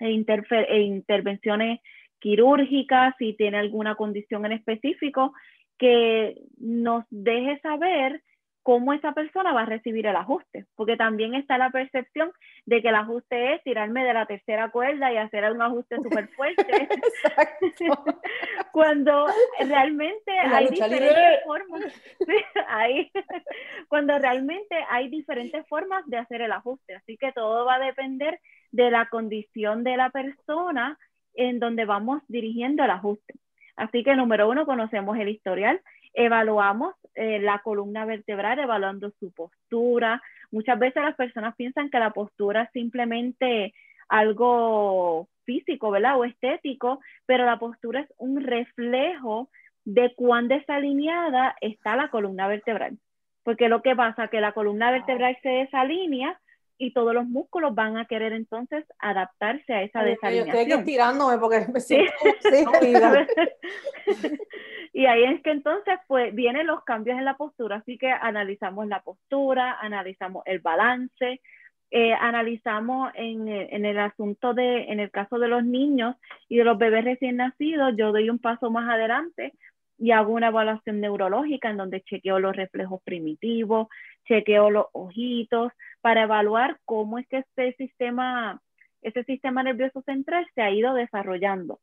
intervenciones 0.00 1.80
quirúrgicas, 2.20 3.14
si 3.18 3.34
tiene 3.34 3.58
alguna 3.58 3.94
condición 3.94 4.46
en 4.46 4.52
específico, 4.52 5.32
que 5.78 6.36
nos 6.58 7.04
deje 7.10 7.58
saber 7.60 8.22
cómo 8.62 8.92
esa 8.92 9.12
persona 9.12 9.52
va 9.52 9.62
a 9.62 9.66
recibir 9.66 10.06
el 10.06 10.16
ajuste, 10.16 10.66
porque 10.76 10.96
también 10.96 11.34
está 11.34 11.56
la 11.56 11.70
percepción 11.70 12.30
de 12.66 12.82
que 12.82 12.88
el 12.88 12.94
ajuste 12.94 13.54
es 13.54 13.62
tirarme 13.62 14.04
de 14.04 14.12
la 14.12 14.26
tercera 14.26 14.70
cuerda 14.70 15.12
y 15.12 15.16
hacer 15.16 15.50
un 15.50 15.62
ajuste 15.62 15.96
súper 15.96 16.28
fuerte, 16.28 16.64
cuando 18.72 19.26
realmente 19.66 20.38
hay 20.38 20.68
diferentes 20.68 21.44
formas, 21.44 22.02
cuando 23.88 24.18
realmente 24.18 24.76
hay 24.90 25.08
diferentes 25.08 25.66
formas 25.66 26.04
de 26.06 26.18
hacer 26.18 26.42
el 26.42 26.52
ajuste, 26.52 26.94
así 26.94 27.16
que 27.16 27.32
todo 27.32 27.64
va 27.64 27.76
a 27.76 27.86
depender 27.86 28.40
de 28.72 28.90
la 28.90 29.08
condición 29.08 29.84
de 29.84 29.96
la 29.96 30.10
persona 30.10 30.98
en 31.34 31.58
donde 31.58 31.84
vamos 31.84 32.22
dirigiendo 32.28 32.84
el 32.84 32.90
ajuste. 32.90 33.34
Así 33.76 34.04
que 34.04 34.14
número 34.14 34.48
uno, 34.48 34.66
conocemos 34.66 35.18
el 35.18 35.28
historial, 35.28 35.80
evaluamos 36.12 36.94
eh, 37.14 37.38
la 37.38 37.60
columna 37.60 38.04
vertebral, 38.04 38.58
evaluando 38.58 39.10
su 39.18 39.32
postura. 39.32 40.22
Muchas 40.50 40.78
veces 40.78 41.02
las 41.02 41.16
personas 41.16 41.54
piensan 41.56 41.90
que 41.90 41.98
la 41.98 42.10
postura 42.10 42.62
es 42.62 42.70
simplemente 42.72 43.74
algo 44.08 45.28
físico, 45.44 45.90
¿verdad? 45.90 46.18
O 46.18 46.24
estético, 46.24 47.00
pero 47.26 47.44
la 47.44 47.58
postura 47.58 48.00
es 48.00 48.12
un 48.18 48.40
reflejo 48.40 49.48
de 49.84 50.14
cuán 50.14 50.48
desalineada 50.48 51.56
está 51.60 51.96
la 51.96 52.08
columna 52.08 52.48
vertebral. 52.48 52.98
Porque 53.42 53.68
lo 53.68 53.82
que 53.82 53.96
pasa 53.96 54.24
es 54.24 54.30
que 54.30 54.40
la 54.40 54.52
columna 54.52 54.90
vertebral 54.90 55.38
se 55.42 55.48
desalinea 55.48 56.38
y 56.80 56.92
todos 56.92 57.12
los 57.12 57.26
músculos 57.26 57.74
van 57.74 57.98
a 57.98 58.06
querer 58.06 58.32
entonces 58.32 58.86
adaptarse 58.98 59.74
a 59.74 59.82
esa 59.82 60.02
desalineación. 60.02 60.54
Yo 60.54 60.60
estoy 60.60 60.72
aquí 60.72 60.84
tirándome 60.84 61.36
porque 61.36 61.66
me 61.70 61.80
siento 61.80 62.10
y 64.94 65.04
ahí 65.04 65.24
es 65.24 65.42
que 65.42 65.50
entonces 65.50 65.98
pues 66.08 66.34
vienen 66.34 66.66
los 66.66 66.82
cambios 66.84 67.18
en 67.18 67.26
la 67.26 67.36
postura, 67.36 67.76
así 67.76 67.98
que 67.98 68.10
analizamos 68.10 68.88
la 68.88 69.02
postura, 69.02 69.76
analizamos 69.78 70.42
el 70.46 70.60
balance, 70.60 71.42
eh, 71.90 72.14
analizamos 72.14 73.12
en, 73.14 73.46
en, 73.46 73.84
el 73.84 73.98
asunto 73.98 74.54
de, 74.54 74.84
en 74.84 75.00
el 75.00 75.10
caso 75.10 75.38
de 75.38 75.48
los 75.48 75.62
niños 75.62 76.16
y 76.48 76.56
de 76.56 76.64
los 76.64 76.78
bebés 76.78 77.04
recién 77.04 77.36
nacidos, 77.36 77.92
yo 77.94 78.10
doy 78.10 78.30
un 78.30 78.38
paso 78.38 78.70
más 78.70 78.88
adelante 78.88 79.52
y 79.98 80.12
hago 80.12 80.32
una 80.32 80.48
evaluación 80.48 81.00
neurológica 81.00 81.68
en 81.68 81.76
donde 81.76 82.00
chequeo 82.00 82.38
los 82.38 82.56
reflejos 82.56 83.02
primitivos, 83.02 83.88
chequeo 84.26 84.70
los 84.70 84.86
ojitos, 84.92 85.72
para 86.00 86.22
evaluar 86.22 86.78
cómo 86.84 87.18
es 87.18 87.26
que 87.28 87.38
este 87.38 87.74
sistema, 87.74 88.60
este 89.02 89.24
sistema 89.24 89.62
nervioso 89.62 90.02
central 90.02 90.46
se 90.54 90.62
ha 90.62 90.70
ido 90.70 90.94
desarrollando. 90.94 91.80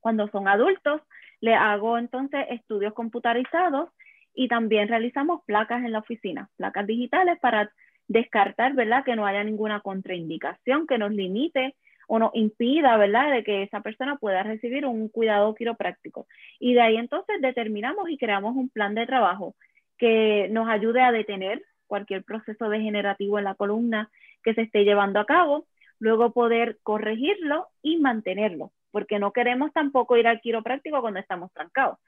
Cuando 0.00 0.28
son 0.28 0.48
adultos, 0.48 1.02
le 1.40 1.54
hago 1.54 1.98
entonces 1.98 2.46
estudios 2.50 2.94
computarizados 2.94 3.90
y 4.34 4.48
también 4.48 4.88
realizamos 4.88 5.42
placas 5.46 5.84
en 5.84 5.92
la 5.92 6.00
oficina, 6.00 6.50
placas 6.56 6.86
digitales 6.86 7.38
para 7.40 7.70
descartar, 8.08 8.74
¿verdad? 8.74 9.04
Que 9.04 9.16
no 9.16 9.26
haya 9.26 9.44
ninguna 9.44 9.80
contraindicación 9.80 10.86
que 10.86 10.98
nos 10.98 11.12
limite 11.12 11.76
o 12.06 12.18
nos 12.18 12.34
impida, 12.34 12.96
¿verdad?, 12.96 13.30
de 13.30 13.44
que 13.44 13.62
esa 13.62 13.80
persona 13.80 14.16
pueda 14.16 14.42
recibir 14.42 14.84
un 14.84 15.08
cuidado 15.08 15.54
quiropráctico. 15.54 16.26
Y 16.58 16.74
de 16.74 16.82
ahí 16.82 16.96
entonces 16.96 17.40
determinamos 17.40 18.10
y 18.10 18.18
creamos 18.18 18.56
un 18.56 18.68
plan 18.68 18.94
de 18.94 19.06
trabajo 19.06 19.54
que 19.96 20.48
nos 20.50 20.68
ayude 20.68 21.00
a 21.00 21.12
detener 21.12 21.62
cualquier 21.86 22.24
proceso 22.24 22.68
degenerativo 22.68 23.38
en 23.38 23.44
la 23.44 23.54
columna 23.54 24.10
que 24.42 24.54
se 24.54 24.62
esté 24.62 24.84
llevando 24.84 25.20
a 25.20 25.26
cabo, 25.26 25.66
luego 25.98 26.32
poder 26.32 26.78
corregirlo 26.82 27.68
y 27.82 27.98
mantenerlo, 27.98 28.72
porque 28.90 29.18
no 29.18 29.32
queremos 29.32 29.72
tampoco 29.72 30.16
ir 30.16 30.26
al 30.26 30.40
quiropráctico 30.40 31.00
cuando 31.00 31.20
estamos 31.20 31.52
trancados. 31.52 31.98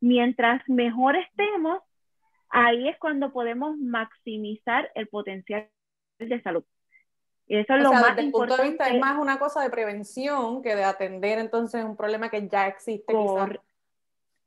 Mientras 0.00 0.62
mejor 0.68 1.16
estemos, 1.16 1.82
ahí 2.48 2.88
es 2.88 2.98
cuando 2.98 3.32
podemos 3.32 3.76
maximizar 3.78 4.90
el 4.94 5.08
potencial 5.08 5.68
de 6.18 6.42
salud. 6.42 6.64
Y 7.46 7.58
eso 7.58 7.74
es 7.74 7.82
lo 7.82 7.92
más 7.92 8.16
desde 8.16 8.22
importante. 8.22 8.56
punto 8.56 8.62
de 8.62 8.68
vista 8.70 8.88
es 8.88 9.00
más 9.00 9.18
una 9.18 9.38
cosa 9.38 9.62
de 9.62 9.70
prevención 9.70 10.62
que 10.62 10.74
de 10.74 10.84
atender 10.84 11.38
entonces 11.38 11.84
un 11.84 11.96
problema 11.96 12.30
que 12.30 12.48
ya 12.48 12.66
existe. 12.66 13.12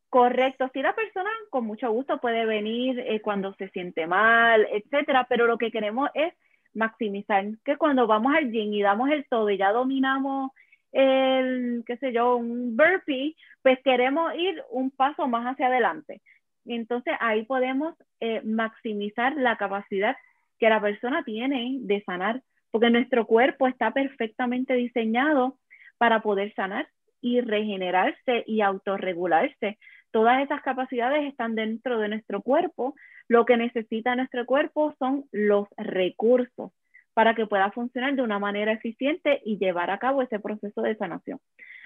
Correcto, 0.10 0.70
si 0.74 0.82
la 0.82 0.96
persona 0.96 1.30
con 1.50 1.66
mucho 1.66 1.92
gusto 1.92 2.20
puede 2.20 2.46
venir 2.46 3.00
eh, 3.00 3.20
cuando 3.22 3.54
se 3.56 3.70
siente 3.70 4.08
mal, 4.08 4.66
etcétera, 4.72 5.26
pero 5.28 5.48
lo 5.48 5.58
que 5.58 5.70
queremos 5.72 6.10
es 6.14 6.34
maximizar 6.74 7.46
que 7.66 7.76
cuando 7.76 8.08
vamos 8.08 8.34
al 8.34 8.52
gym 8.52 8.74
y 8.74 8.82
damos 8.82 9.10
el 9.10 9.26
todo 9.28 9.50
y 9.50 9.58
ya 9.58 9.72
dominamos 9.72 10.52
el, 10.94 11.84
qué 11.86 11.98
sé 11.98 12.14
yo, 12.14 12.38
un 12.38 12.78
burpee, 12.78 13.36
pues 13.62 13.80
queremos 13.84 14.34
ir 14.36 14.64
un 14.72 14.92
paso 14.92 15.28
más 15.28 15.46
hacia 15.46 15.68
adelante. 15.68 16.22
Entonces 16.66 17.14
ahí 17.20 17.44
podemos 17.44 17.96
eh, 18.20 18.42
maximizar 18.44 19.36
la 19.36 19.58
capacidad 19.58 20.16
que 20.60 20.70
la 20.70 20.82
persona 20.82 21.24
tiene 21.24 21.78
de 21.82 22.02
sanar, 22.04 22.42
porque 22.72 22.90
nuestro 22.90 23.26
cuerpo 23.26 23.68
está 23.68 23.92
perfectamente 23.92 24.74
diseñado 24.74 25.58
para 25.98 26.22
poder 26.22 26.54
sanar 26.54 26.88
y 27.22 27.42
regenerarse 27.42 28.44
y 28.46 28.62
autorregularse. 28.62 29.78
Todas 30.12 30.42
esas 30.44 30.62
capacidades 30.62 31.26
están 31.28 31.56
dentro 31.56 32.00
de 32.00 32.10
nuestro 32.10 32.42
cuerpo. 32.42 32.96
Lo 33.28 33.46
que 33.46 33.58
necesita 33.58 34.16
nuestro 34.16 34.46
cuerpo 34.46 34.96
son 35.00 35.26
los 35.32 35.68
recursos 35.78 36.72
para 37.14 37.34
que 37.34 37.48
pueda 37.48 37.72
funcionar 37.72 38.16
de 38.16 38.22
una 38.22 38.40
manera 38.40 38.72
eficiente 38.72 39.42
y 39.44 39.58
llevar 39.58 39.90
a 39.90 39.98
cabo 39.98 40.22
ese 40.22 40.40
proceso 40.40 40.82
de 40.82 40.96
sanación. 40.96 41.40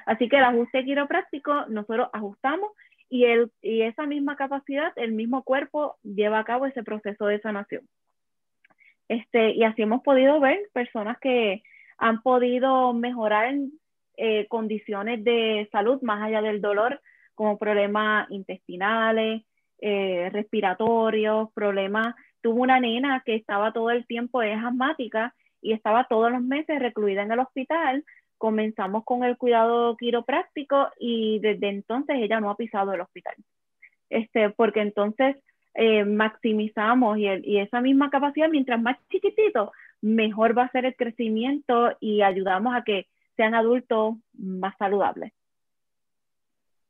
Así 0.06 0.28
que 0.28 0.38
el 0.38 0.44
ajuste 0.44 0.84
quiropráctico, 0.84 1.68
nosotros 1.68 2.10
ajustamos 2.12 2.72
y, 3.10 3.26
el, 3.26 3.52
y 3.62 3.82
esa 3.84 4.06
misma 4.06 4.36
capacidad, 4.36 4.92
el 4.96 5.14
mismo 5.14 5.44
cuerpo 5.44 5.98
lleva 6.04 6.40
a 6.40 6.44
cabo 6.44 6.66
ese 6.66 6.84
proceso 6.84 7.26
de 7.26 7.40
sanación. 7.40 7.88
Este, 9.08 9.52
y 9.52 9.64
así 9.64 9.82
hemos 9.82 10.02
podido 10.04 10.40
ver 10.40 10.60
personas 10.74 11.18
que 11.20 11.64
han 11.98 12.22
podido 12.22 12.94
mejorar 12.94 13.54
eh, 14.18 14.48
condiciones 14.48 15.24
de 15.24 15.68
salud 15.72 16.02
más 16.02 16.22
allá 16.24 16.42
del 16.42 16.62
dolor, 16.62 17.02
como 17.42 17.58
problemas 17.58 18.30
intestinales, 18.30 19.42
eh, 19.80 20.30
respiratorios, 20.32 21.52
problemas. 21.56 22.14
Tuvo 22.40 22.62
una 22.62 22.80
nena 22.80 23.24
que 23.26 23.34
estaba 23.34 23.74
todo 23.74 23.90
el 23.90 24.06
tiempo, 24.06 24.44
es 24.44 24.64
asmática, 24.64 25.34
y 25.60 25.74
estaba 25.74 26.06
todos 26.08 26.32
los 26.32 26.44
meses 26.44 26.78
recluida 26.78 27.24
en 27.24 27.32
el 27.32 27.40
hospital. 27.40 28.06
Comenzamos 28.38 29.04
con 29.06 29.24
el 29.24 29.38
cuidado 29.38 29.98
quiropráctico 29.98 30.90
y 31.00 31.40
desde 31.40 31.70
entonces 31.70 32.18
ella 32.20 32.40
no 32.40 32.52
ha 32.52 32.58
pisado 32.58 32.94
el 32.94 33.02
hospital. 33.02 33.34
Este, 34.12 34.52
porque 34.52 34.82
entonces 34.82 35.36
eh, 35.74 36.06
maximizamos 36.06 37.18
y, 37.18 37.26
y, 37.26 37.58
esa 37.58 37.82
misma 37.82 38.12
capacidad, 38.12 38.50
mientras 38.50 38.80
más 38.80 38.98
chiquitito, 39.10 39.72
mejor 40.00 40.56
va 40.56 40.66
a 40.66 40.72
ser 40.72 40.86
el 40.86 40.96
crecimiento 40.96 41.98
y 42.00 42.22
ayudamos 42.22 42.76
a 42.76 42.84
que 42.84 43.08
sean 43.36 43.56
adultos 43.56 44.18
más 44.38 44.78
saludables. 44.78 45.34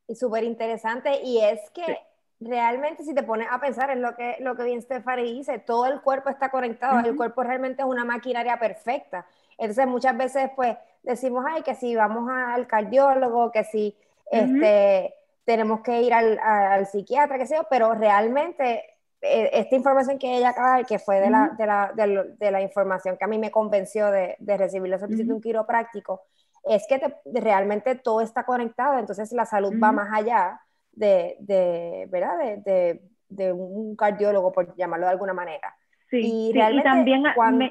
Y 0.08 0.16
súper 0.16 0.44
interesante, 0.44 1.22
y 1.24 1.40
es 1.40 1.70
que 1.72 1.98
realmente 2.42 3.04
si 3.04 3.14
te 3.14 3.24
pones 3.24 3.48
a 3.50 3.60
pensar 3.60 3.92
en 3.92 4.02
lo 4.02 4.16
que, 4.16 4.38
lo 4.40 4.56
que 4.56 4.64
bien 4.64 4.82
Stefani 4.82 5.24
dice, 5.24 5.60
todo 5.60 5.86
el 5.86 6.02
cuerpo 6.02 6.30
está 6.30 6.50
conectado, 6.50 7.00
el 7.00 7.16
cuerpo 7.16 7.44
realmente 7.44 7.84
es 7.84 7.88
una 7.88 8.04
maquinaria 8.04 8.58
perfecta. 8.58 9.26
Entonces 9.58 9.88
muchas 9.88 10.18
veces 10.18 10.50
pues 10.56 10.76
decimos, 11.04 11.46
ay, 11.48 11.62
que 11.62 11.76
si 11.76 11.96
vamos 11.96 12.30
al 12.30 12.68
cardiólogo, 12.68 13.52
que 13.52 13.64
si 13.64 13.96
este, 14.32 15.14
tenemos 15.46 15.82
que 15.82 16.02
ir 16.02 16.14
al, 16.14 16.40
al 16.40 16.88
psiquiatra, 16.88 17.38
qué 17.38 17.46
sé 17.46 17.56
yo, 17.56 17.68
pero 17.70 17.94
realmente 17.94 18.84
eh, 19.22 19.52
esta 19.54 19.76
información 19.76 20.18
que 20.18 20.38
ella 20.38 20.50
acaba 20.50 20.78
de 20.78 20.86
que 20.86 20.98
fue 20.98 21.20
de, 21.20 21.30
la, 21.30 21.50
de, 21.56 21.68
la, 21.68 21.92
de, 21.94 22.52
la, 22.52 22.62
información 22.62 23.18
que 23.18 23.24
a 23.24 23.28
mí 23.28 23.38
me 23.38 23.52
convenció 23.52 24.10
de, 24.10 24.36
de 24.40 24.58
recibir 24.58 24.90
la 24.90 24.98
solicitud 24.98 25.28
de 25.28 25.34
un 25.34 25.42
quiropráctico, 25.42 26.24
es 26.64 26.86
que 26.88 27.00
realmente 27.26 27.96
todo 27.96 28.22
está 28.22 28.44
conectado, 28.44 29.00
entonces 29.00 29.32
la 29.32 29.46
salud 29.46 29.74
va 29.82 29.92
más 29.92 30.10
allá 30.12 30.62
de, 30.92 31.38
de 31.40 32.08
¿verdad? 32.10 32.38
De, 32.64 33.02
de, 33.30 33.54
un 33.54 33.96
cardiólogo, 33.96 34.52
por 34.52 34.76
llamarlo 34.76 35.06
de 35.06 35.12
alguna 35.12 35.34
manera. 35.34 35.76
Sí, 36.10 36.50
y, 36.50 36.54
realmente 36.54 36.90
también 36.90 37.24
cuando... 37.36 37.66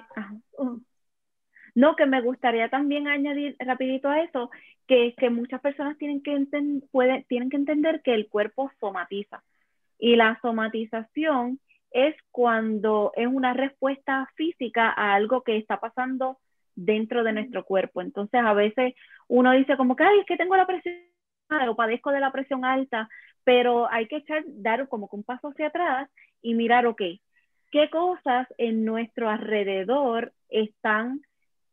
No, 1.75 1.95
que 1.95 2.07
me 2.07 2.21
gustaría 2.21 2.69
también 2.69 3.07
añadir 3.07 3.57
rapidito 3.61 4.09
a 4.09 4.21
eso, 4.23 4.51
que, 4.87 5.15
que 5.17 5.31
muchas 5.31 5.61
personas 5.61 5.97
tienen 5.99 6.23
que, 6.23 6.33
tienen 7.29 7.51
que 7.51 7.57
entender 7.57 8.03
que 8.03 8.15
el 8.15 8.29
cuerpo 8.29 8.71
somatiza. 8.81 9.43
Y 9.99 10.17
la 10.17 10.39
somatización 10.43 11.61
es 11.93 12.17
cuando 12.31 13.13
es 13.15 13.27
una 13.27 13.53
respuesta 13.53 14.29
física 14.35 14.89
a 14.89 15.15
algo 15.15 15.43
que 15.43 15.57
está 15.57 15.79
pasando 15.79 16.39
dentro 16.85 17.23
de 17.25 17.33
nuestro 17.33 17.65
cuerpo. 17.65 18.01
Entonces, 18.01 18.41
a 18.43 18.55
veces 18.55 18.95
uno 19.29 19.53
dice 19.53 19.77
como 19.77 19.97
que, 19.97 20.05
ay, 20.05 20.21
es 20.21 20.27
que 20.27 20.37
tengo 20.37 20.57
la 20.57 20.67
presión 20.67 20.97
o 21.69 21.77
padezco 21.77 22.11
de 22.11 22.21
la 22.21 22.33
presión 22.33 22.65
alta, 22.65 23.09
pero 23.45 23.91
hay 23.91 24.07
que 24.07 24.17
echar, 24.17 24.43
dar 24.47 24.89
como 24.89 25.09
que 25.09 25.17
un 25.17 25.25
paso 25.25 25.49
hacia 25.49 25.69
atrás 25.69 26.09
y 26.43 26.55
mirar, 26.55 26.87
ok, 26.87 27.03
qué 27.71 27.91
cosas 27.91 28.47
en 28.59 28.85
nuestro 28.85 29.29
alrededor 29.29 30.33
están 30.49 31.21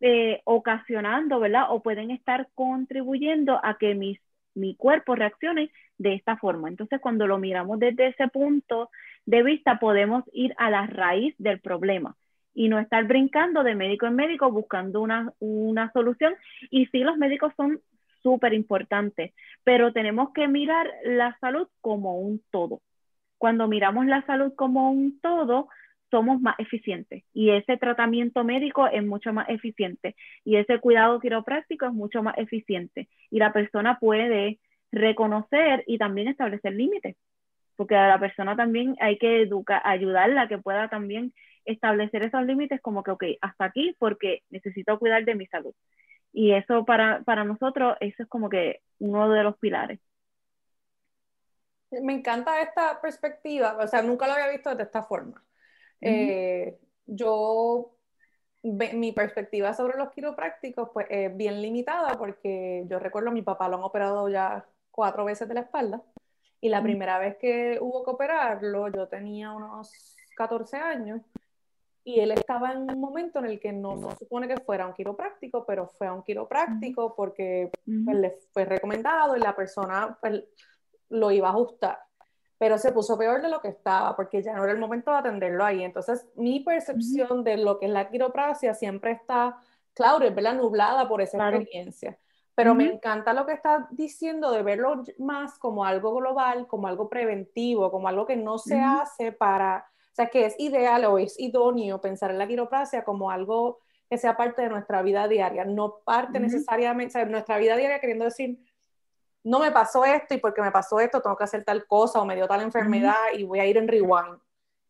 eh, 0.02 0.42
ocasionando, 0.46 1.40
¿verdad? 1.40 1.68
O 1.70 1.82
pueden 1.82 2.12
estar 2.12 2.50
contribuyendo 2.54 3.60
a 3.64 3.78
que 3.78 3.96
mis, 3.96 4.20
mi 4.56 4.76
cuerpo 4.76 5.16
reaccione 5.16 5.72
de 5.98 6.16
esta 6.16 6.38
forma. 6.38 6.70
Entonces, 6.70 7.00
cuando 7.00 7.28
lo 7.28 7.38
miramos 7.38 7.80
desde 7.80 8.08
ese 8.08 8.28
punto 8.28 8.90
de 9.26 9.44
vista, 9.44 9.80
podemos 9.80 10.24
ir 10.34 10.54
a 10.58 10.70
la 10.70 10.86
raíz 10.88 11.36
del 11.38 11.60
problema 11.60 12.16
y 12.58 12.70
no 12.70 12.80
estar 12.80 13.06
brincando 13.06 13.64
de 13.64 13.76
médico 13.76 14.08
en 14.08 14.16
médico 14.16 14.52
buscando 14.52 15.00
una, 15.00 15.32
una 15.38 15.92
solución. 15.92 16.34
Y 16.72 16.88
sí, 16.88 17.02
los 17.02 17.16
médicos 17.16 17.54
son 17.56 17.80
súper 18.24 18.56
importantes, 18.56 19.32
pero 19.64 19.94
tenemos 19.94 20.34
que 20.34 20.48
mirar 20.48 20.92
la 21.06 21.38
salud 21.40 21.68
como 21.82 22.20
un 22.20 22.42
todo. 22.50 22.82
Cuando 23.38 23.68
miramos 23.68 24.08
la 24.08 24.26
salud 24.26 24.54
como 24.56 24.90
un 24.90 25.20
todo, 25.22 25.70
somos 26.10 26.42
más 26.42 26.56
eficientes 26.58 27.24
y 27.32 27.52
ese 27.52 27.78
tratamiento 27.78 28.44
médico 28.44 28.88
es 28.88 29.06
mucho 29.06 29.34
más 29.34 29.48
eficiente 29.50 30.16
y 30.44 30.56
ese 30.56 30.80
cuidado 30.80 31.20
quiropráctico 31.20 31.86
es 31.86 31.94
mucho 31.94 32.24
más 32.24 32.38
eficiente 32.38 33.08
y 33.30 33.40
la 33.40 33.54
persona 33.54 34.00
puede 34.00 34.60
reconocer 34.92 35.84
y 35.86 35.98
también 35.98 36.30
establecer 36.30 36.74
límites 36.74 37.18
porque 37.78 37.96
a 37.96 38.08
la 38.08 38.20
persona 38.20 38.58
también 38.58 38.96
hay 39.00 39.18
que 39.18 39.44
educar, 39.44 39.82
ayudarla 39.86 40.50
que 40.50 40.58
pueda 40.58 40.90
también 40.90 41.34
establecer 41.68 42.24
esos 42.24 42.44
límites 42.46 42.82
como 42.82 43.04
que, 43.04 43.12
ok, 43.12 43.24
hasta 43.42 43.66
aquí 43.66 43.96
porque 44.00 44.44
necesito 44.50 44.98
cuidar 44.98 45.26
de 45.26 45.36
mi 45.36 45.46
salud. 45.48 45.74
Y 46.34 46.54
eso 46.54 46.86
para, 46.86 47.22
para 47.24 47.44
nosotros, 47.44 47.98
eso 48.00 48.24
es 48.24 48.30
como 48.30 48.50
que 48.50 48.82
uno 49.00 49.30
de 49.30 49.44
los 49.44 49.58
pilares. 49.58 50.00
Me 51.92 52.14
encanta 52.14 52.62
esta 52.62 53.00
perspectiva, 53.02 53.78
o 53.80 53.88
sea, 53.88 54.02
nunca 54.02 54.28
lo 54.28 54.34
había 54.34 54.50
visto 54.50 54.74
de 54.76 54.84
esta 54.84 55.04
forma. 55.04 55.44
Eh, 56.02 56.78
yo, 57.06 57.96
mi 58.64 59.12
perspectiva 59.14 59.74
sobre 59.74 59.98
los 59.98 60.12
quiroprácticos, 60.12 60.90
pues 60.94 61.08
es 61.10 61.36
bien 61.36 61.62
limitada 61.62 62.18
porque 62.18 62.84
yo 62.88 63.00
recuerdo 63.00 63.30
a 63.30 63.34
mi 63.34 63.42
papá 63.42 63.70
lo 63.70 63.78
han 63.78 63.84
operado 63.84 64.30
ya 64.30 64.66
cuatro 64.92 65.26
veces 65.26 65.48
de 65.48 65.54
la 65.54 65.62
espalda 65.62 66.04
y 66.60 66.70
la 66.70 66.84
primera 66.84 67.20
vez 67.20 67.38
que 67.38 67.78
hubo 67.80 68.04
que 68.04 68.12
operarlo, 68.12 68.90
yo 68.90 69.08
tenía 69.08 69.52
unos 69.52 70.16
14 70.36 70.78
años 70.78 71.22
y 72.08 72.22
él 72.22 72.32
estaba 72.32 72.72
en 72.72 72.90
un 72.90 73.02
momento 73.02 73.40
en 73.40 73.48
el 73.48 73.60
que 73.60 73.74
no 73.74 73.98
se 73.98 74.16
supone 74.16 74.48
que 74.48 74.56
fuera 74.56 74.88
un 74.88 74.94
quiropráctico, 74.94 75.66
pero 75.66 75.88
fue 75.88 76.08
a 76.08 76.14
un 76.14 76.24
quiropráctico 76.24 77.14
porque 77.14 77.70
pues, 78.06 78.18
le 78.18 78.32
fue 78.54 78.64
recomendado 78.64 79.36
y 79.36 79.42
la 79.42 79.54
persona 79.54 80.18
pues, 80.22 80.42
lo 81.10 81.32
iba 81.32 81.50
a 81.50 81.52
ajustar. 81.52 82.00
Pero 82.58 82.78
se 82.78 82.94
puso 82.94 83.18
peor 83.18 83.42
de 83.42 83.50
lo 83.50 83.60
que 83.60 83.68
estaba 83.68 84.16
porque 84.16 84.42
ya 84.42 84.56
no 84.56 84.64
era 84.64 84.72
el 84.72 84.80
momento 84.80 85.12
de 85.12 85.18
atenderlo 85.18 85.66
ahí. 85.66 85.84
Entonces, 85.84 86.26
mi 86.36 86.62
percepción 86.62 87.44
de 87.44 87.58
lo 87.58 87.78
que 87.78 87.88
es 87.88 87.92
la 87.92 88.10
quiropraxia 88.10 88.74
siempre 88.74 89.12
está, 89.12 89.58
claro, 89.94 90.24
es 90.24 90.34
¿verdad? 90.34 90.56
nublada 90.56 91.10
por 91.10 91.20
esa 91.20 91.50
experiencia. 91.50 92.18
Pero 92.56 92.74
me 92.74 92.86
encanta 92.86 93.34
lo 93.34 93.46
que 93.46 93.52
estás 93.52 93.84
diciendo 93.92 94.52
de 94.52 94.64
verlo 94.64 95.04
más 95.18 95.60
como 95.60 95.84
algo 95.84 96.16
global, 96.16 96.68
como 96.68 96.88
algo 96.88 97.10
preventivo, 97.10 97.92
como 97.92 98.08
algo 98.08 98.26
que 98.26 98.38
no 98.38 98.58
se 98.60 98.80
hace 98.80 99.34
para, 99.34 99.86
sea, 100.18 100.30
que 100.30 100.46
es 100.46 100.56
ideal 100.60 101.06
o 101.06 101.18
es 101.18 101.40
idóneo 101.40 102.02
pensar 102.02 102.32
en 102.32 102.40
la 102.40 102.48
quiropraxia 102.48 103.04
como 103.04 103.32
algo 103.32 103.80
que 104.10 104.18
sea 104.18 104.36
parte 104.38 104.64
de 104.64 104.70
nuestra 104.70 105.02
vida 105.02 105.28
diaria, 105.28 105.66
no 105.66 106.00
parte 106.06 106.40
necesariamente, 106.40 107.12
o 107.12 107.14
sea, 107.14 107.26
nuestra 107.26 107.58
vida 107.58 107.76
diaria 107.76 108.00
queriendo 108.00 108.26
decir, 108.26 108.58
no 109.44 109.60
me 109.60 109.72
pasó 109.72 110.06
esto 110.06 110.34
y 110.34 110.38
porque 110.38 110.62
me 110.62 110.72
pasó 110.72 111.00
esto 111.00 111.22
tengo 111.22 111.38
que 111.38 111.44
hacer 111.44 111.64
tal 111.64 111.86
cosa 111.86 112.20
o 112.20 112.26
me 112.26 112.36
dio 112.36 112.48
tal 112.48 112.62
enfermedad 112.62 113.16
y 113.38 113.44
voy 113.44 113.60
a 113.60 113.66
ir 113.66 113.78
en 113.78 113.88
rewind. 113.88 114.40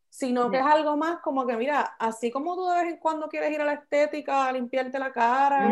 Sino 0.10 0.50
que 0.50 0.58
es 0.58 0.66
algo 0.66 0.98
más 0.98 1.20
como 1.20 1.46
que, 1.46 1.56
mira, 1.58 1.96
así 2.00 2.32
como 2.32 2.56
tú 2.56 2.66
de 2.68 2.76
vez 2.82 2.94
en 2.94 3.00
cuando 3.00 3.28
quieres 3.28 3.52
ir 3.52 3.62
a 3.62 3.66
la 3.66 3.74
estética 3.74 4.48
a 4.48 4.52
limpiarte 4.52 4.98
la 4.98 5.12
cara, 5.12 5.70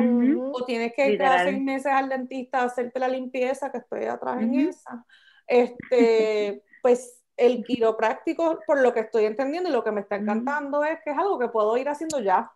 o 0.51 0.65
tienes 0.65 0.93
que 0.93 1.11
ir 1.11 1.17
cada 1.17 1.43
seis 1.43 1.59
meses 1.59 1.91
al 1.91 2.09
dentista 2.09 2.59
a 2.59 2.65
hacerte 2.65 2.99
la 2.99 3.07
limpieza, 3.07 3.71
que 3.71 3.79
estoy 3.79 4.05
atrás 4.05 4.41
en 4.41 4.53
esa, 4.59 5.03
este, 5.47 6.63
pues 6.83 7.24
el 7.37 7.63
quiropráctico, 7.63 8.59
por 8.65 8.81
lo 8.81 8.93
que 8.93 9.01
estoy 9.01 9.25
entendiendo 9.25 9.69
y 9.69 9.73
lo 9.73 9.83
que 9.83 9.91
me 9.91 10.01
está 10.01 10.15
encantando 10.15 10.83
es 10.83 10.99
que 11.03 11.11
es 11.11 11.17
algo 11.17 11.37
que 11.37 11.49
puedo 11.49 11.75
ir 11.77 11.89
haciendo 11.89 12.19
ya. 12.19 12.51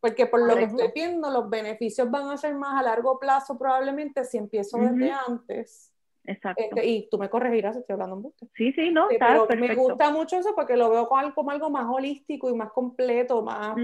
Porque 0.00 0.26
por 0.26 0.46
lo 0.46 0.56
que 0.56 0.64
estoy 0.64 0.90
viendo, 0.94 1.30
los 1.30 1.48
beneficios 1.48 2.10
van 2.10 2.28
a 2.28 2.36
ser 2.36 2.54
más 2.54 2.80
a 2.80 2.82
largo 2.82 3.20
plazo 3.20 3.56
probablemente 3.56 4.24
si 4.24 4.36
empiezo 4.36 4.78
desde 4.78 5.12
antes. 5.12 5.92
Exacto. 6.24 6.62
Este, 6.62 6.86
y 6.86 7.08
tú 7.08 7.18
me 7.18 7.28
corregirás, 7.28 7.76
estoy 7.76 7.94
hablando 7.94 8.16
en 8.16 8.22
busca. 8.22 8.46
Sí, 8.56 8.72
sí, 8.72 8.90
no, 8.90 9.10
está 9.10 9.26
pero 9.46 9.60
me 9.60 9.74
gusta 9.74 10.10
mucho 10.10 10.36
eso 10.36 10.54
porque 10.54 10.76
lo 10.76 10.90
veo 10.90 11.08
como 11.08 11.20
algo, 11.20 11.34
como 11.34 11.50
algo 11.50 11.70
más 11.70 11.86
holístico 11.88 12.50
y 12.50 12.54
más 12.54 12.72
completo, 12.72 13.42
más... 13.42 13.76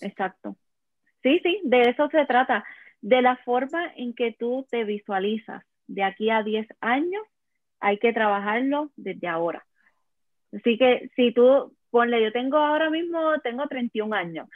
Exacto. 0.00 0.56
Sí, 1.22 1.38
sí, 1.42 1.60
de 1.64 1.82
eso 1.82 2.08
se 2.10 2.24
trata. 2.26 2.64
de 3.02 3.20
la 3.20 3.36
forma 3.44 3.92
en 3.96 4.14
que 4.14 4.34
tú 4.38 4.66
te 4.70 4.84
visualizas 4.84 5.64
de 5.88 6.04
aquí 6.04 6.30
a 6.30 6.42
10 6.42 6.66
años, 6.80 7.22
hay 7.82 7.98
que 7.98 8.12
trabajarlo 8.12 8.90
desde 8.96 9.26
ahora. 9.28 9.66
Así 10.52 10.78
que 10.78 11.10
si 11.16 11.32
tú, 11.32 11.74
ponle, 11.90 12.22
yo 12.22 12.32
tengo 12.32 12.56
ahora 12.56 12.88
mismo, 12.90 13.18
tengo 13.42 13.66
31 13.66 14.14
años, 14.14 14.48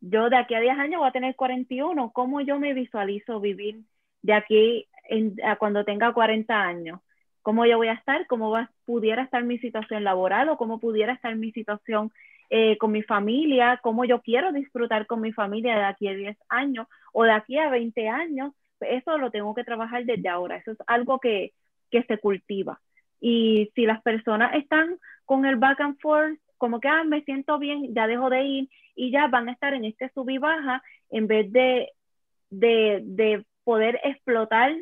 yo 0.00 0.28
de 0.30 0.36
aquí 0.36 0.54
a 0.54 0.60
10 0.60 0.78
años 0.78 1.00
voy 1.00 1.08
a 1.08 1.12
tener 1.12 1.34
41, 1.34 2.12
¿cómo 2.12 2.40
yo 2.42 2.58
me 2.58 2.74
visualizo 2.74 3.40
vivir 3.40 3.80
de 4.22 4.32
aquí 4.34 4.86
a 5.44 5.56
cuando 5.56 5.84
tenga 5.84 6.12
40 6.12 6.54
años? 6.54 7.00
¿Cómo 7.42 7.64
yo 7.64 7.78
voy 7.78 7.88
a 7.88 7.94
estar? 7.94 8.26
¿Cómo 8.26 8.54
pudiera 8.84 9.22
estar 9.22 9.42
mi 9.42 9.58
situación 9.58 10.04
laboral 10.04 10.50
o 10.50 10.58
cómo 10.58 10.78
pudiera 10.78 11.14
estar 11.14 11.34
mi 11.34 11.50
situación 11.52 12.12
eh, 12.50 12.76
con 12.76 12.92
mi 12.92 13.02
familia? 13.02 13.80
¿Cómo 13.82 14.04
yo 14.04 14.20
quiero 14.20 14.52
disfrutar 14.52 15.06
con 15.06 15.22
mi 15.22 15.32
familia 15.32 15.76
de 15.76 15.84
aquí 15.84 16.08
a 16.08 16.14
10 16.14 16.36
años 16.50 16.86
o 17.12 17.24
de 17.24 17.32
aquí 17.32 17.56
a 17.58 17.70
20 17.70 18.08
años? 18.08 18.52
Eso 18.80 19.16
lo 19.18 19.30
tengo 19.30 19.54
que 19.54 19.64
trabajar 19.64 20.04
desde 20.04 20.28
ahora. 20.28 20.58
Eso 20.58 20.72
es 20.72 20.78
algo 20.86 21.18
que, 21.18 21.54
que 21.90 22.02
se 22.04 22.18
cultiva. 22.18 22.80
Y 23.20 23.70
si 23.74 23.86
las 23.86 24.02
personas 24.02 24.54
están 24.54 24.98
con 25.24 25.44
el 25.44 25.56
back 25.56 25.80
and 25.80 25.98
forth, 26.00 26.38
como 26.56 26.80
que 26.80 26.88
ah, 26.88 27.04
me 27.04 27.22
siento 27.22 27.58
bien, 27.58 27.94
ya 27.94 28.06
dejo 28.06 28.30
de 28.30 28.44
ir 28.44 28.68
y 28.94 29.10
ya 29.10 29.28
van 29.28 29.48
a 29.48 29.52
estar 29.52 29.74
en 29.74 29.84
este 29.84 30.10
sub 30.14 30.28
y 30.28 30.38
baja 30.38 30.82
en 31.10 31.26
vez 31.26 31.50
de, 31.52 31.92
de, 32.50 33.00
de 33.04 33.44
poder 33.64 34.00
explotar 34.02 34.74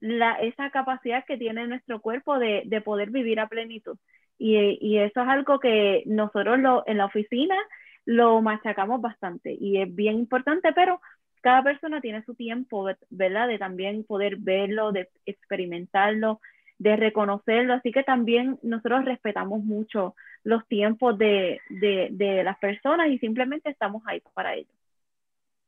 la, 0.00 0.32
esa 0.34 0.70
capacidad 0.70 1.24
que 1.24 1.38
tiene 1.38 1.66
nuestro 1.66 2.00
cuerpo 2.00 2.38
de, 2.38 2.62
de 2.66 2.80
poder 2.80 3.10
vivir 3.10 3.40
a 3.40 3.48
plenitud. 3.48 3.96
Y, 4.38 4.78
y, 4.80 4.98
eso 4.98 5.22
es 5.22 5.28
algo 5.28 5.60
que 5.60 6.02
nosotros 6.06 6.58
lo, 6.58 6.82
en 6.86 6.98
la 6.98 7.04
oficina 7.04 7.54
lo 8.04 8.42
machacamos 8.42 9.00
bastante 9.00 9.56
y 9.58 9.80
es 9.80 9.94
bien 9.94 10.16
importante, 10.16 10.72
pero 10.72 11.00
cada 11.42 11.62
persona 11.62 12.00
tiene 12.00 12.24
su 12.24 12.34
tiempo, 12.34 12.86
¿verdad? 13.10 13.48
De 13.48 13.58
también 13.58 14.04
poder 14.04 14.36
verlo, 14.36 14.92
de 14.92 15.10
experimentarlo, 15.26 16.40
de 16.78 16.96
reconocerlo. 16.96 17.74
Así 17.74 17.92
que 17.92 18.04
también 18.04 18.58
nosotros 18.62 19.04
respetamos 19.04 19.62
mucho 19.62 20.14
los 20.44 20.66
tiempos 20.68 21.18
de, 21.18 21.60
de, 21.68 22.08
de 22.12 22.44
las 22.44 22.58
personas 22.58 23.08
y 23.08 23.18
simplemente 23.18 23.70
estamos 23.70 24.02
ahí 24.06 24.22
para 24.34 24.54
ellos. 24.54 24.72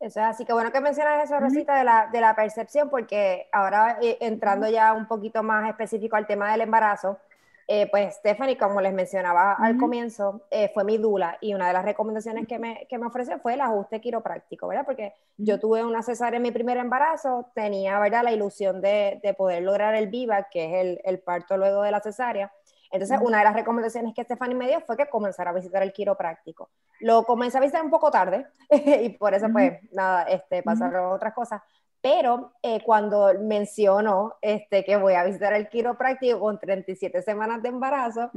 Eso 0.00 0.20
es 0.20 0.26
así 0.26 0.44
que 0.44 0.52
bueno 0.52 0.70
que 0.72 0.80
mencionas 0.80 1.24
eso, 1.24 1.38
Rosita, 1.40 1.78
de 1.78 1.84
la, 1.84 2.08
de 2.12 2.20
la 2.20 2.34
percepción, 2.34 2.90
porque 2.90 3.48
ahora 3.52 3.98
eh, 4.02 4.18
entrando 4.20 4.68
ya 4.68 4.92
un 4.92 5.06
poquito 5.06 5.42
más 5.42 5.68
específico 5.68 6.16
al 6.16 6.26
tema 6.26 6.52
del 6.52 6.62
embarazo, 6.62 7.18
eh, 7.66 7.88
pues 7.90 8.16
Stephanie, 8.16 8.58
como 8.58 8.80
les 8.80 8.92
mencionaba 8.92 9.54
al 9.54 9.78
comienzo, 9.78 10.42
eh, 10.50 10.70
fue 10.74 10.84
mi 10.84 10.98
dula 10.98 11.38
y 11.40 11.54
una 11.54 11.66
de 11.68 11.72
las 11.72 11.84
recomendaciones 11.84 12.46
que 12.46 12.58
me, 12.58 12.86
que 12.90 12.98
me 12.98 13.06
ofrece 13.06 13.38
fue 13.38 13.54
el 13.54 13.62
ajuste 13.62 14.00
quiropráctico, 14.00 14.68
¿verdad? 14.68 14.84
Porque 14.84 15.14
yo 15.38 15.58
tuve 15.58 15.82
una 15.82 16.02
cesárea 16.02 16.36
en 16.36 16.42
mi 16.42 16.50
primer 16.50 16.76
embarazo, 16.76 17.50
tenía, 17.54 17.98
¿verdad? 17.98 18.22
La 18.22 18.32
ilusión 18.32 18.82
de, 18.82 19.18
de 19.22 19.32
poder 19.32 19.62
lograr 19.62 19.94
el 19.94 20.08
VIVA, 20.08 20.48
que 20.50 20.66
es 20.66 20.84
el, 20.84 21.00
el, 21.04 21.20
parto 21.20 21.56
luego 21.56 21.82
de 21.82 21.90
la 21.90 22.00
cesárea. 22.00 22.52
Entonces, 22.90 23.18
una 23.22 23.38
de 23.38 23.44
las 23.44 23.54
recomendaciones 23.54 24.14
que 24.14 24.22
Stephanie 24.22 24.54
me 24.54 24.68
dio 24.68 24.80
fue 24.82 24.96
que 24.96 25.08
comenzara 25.08 25.50
a 25.50 25.54
visitar 25.54 25.82
el 25.82 25.92
quiropráctico. 25.92 26.70
Lo 27.00 27.24
comencé 27.24 27.58
a 27.58 27.60
visitar 27.60 27.82
un 27.82 27.90
poco 27.90 28.10
tarde 28.10 28.46
y 28.70 29.08
por 29.10 29.34
eso, 29.34 29.48
pues, 29.50 29.80
nada, 29.90 30.24
este, 30.24 30.62
pasaron 30.62 31.12
otras 31.12 31.32
cosas 31.32 31.62
pero 32.04 32.52
eh, 32.62 32.82
cuando 32.84 33.32
menciono 33.40 34.34
este, 34.42 34.84
que 34.84 34.98
voy 34.98 35.14
a 35.14 35.24
visitar 35.24 35.54
el 35.54 35.70
quiropráctico 35.70 36.38
con 36.38 36.60
37 36.60 37.22
semanas 37.22 37.62
de 37.62 37.70
embarazo, 37.70 38.30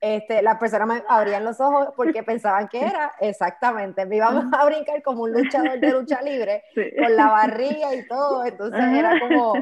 este, 0.00 0.42
las 0.42 0.58
personas 0.58 0.88
me 0.88 1.04
abrían 1.06 1.44
los 1.44 1.60
ojos 1.60 1.90
porque 1.94 2.24
pensaban 2.24 2.66
que 2.66 2.80
era 2.80 3.12
exactamente, 3.20 4.06
me 4.06 4.16
íbamos 4.16 4.46
a 4.52 4.64
brincar 4.64 5.04
como 5.04 5.22
un 5.22 5.32
luchador 5.32 5.78
de 5.78 5.92
lucha 5.92 6.20
libre, 6.20 6.64
con 6.98 7.14
la 7.14 7.28
barriga 7.28 7.94
y 7.94 8.08
todo, 8.08 8.44
entonces 8.44 8.82
era 8.92 9.20
como 9.20 9.54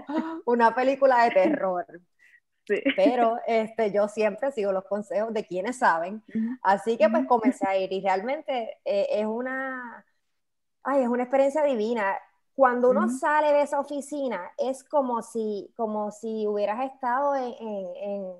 una 0.46 0.74
película 0.74 1.24
de 1.24 1.30
terror. 1.32 1.84
Pero 2.96 3.36
este, 3.46 3.92
yo 3.92 4.08
siempre 4.08 4.52
sigo 4.52 4.72
los 4.72 4.86
consejos 4.86 5.34
de 5.34 5.44
quienes 5.44 5.76
saben, 5.76 6.22
así 6.62 6.96
que 6.96 7.10
pues 7.10 7.26
comencé 7.26 7.68
a 7.68 7.76
ir 7.76 7.92
y 7.92 8.00
realmente 8.00 8.78
eh, 8.86 9.06
es 9.10 9.26
una, 9.26 10.06
ay, 10.82 11.02
es 11.02 11.08
una 11.08 11.24
experiencia 11.24 11.62
divina 11.62 12.16
cuando 12.58 12.90
uno 12.90 13.08
sale 13.08 13.52
de 13.52 13.62
esa 13.62 13.78
oficina, 13.78 14.50
es 14.58 14.82
como 14.82 15.22
si, 15.22 15.72
como 15.76 16.10
si 16.10 16.44
hubieras 16.44 16.90
estado 16.92 17.36
en, 17.36 17.54
en, 17.60 18.32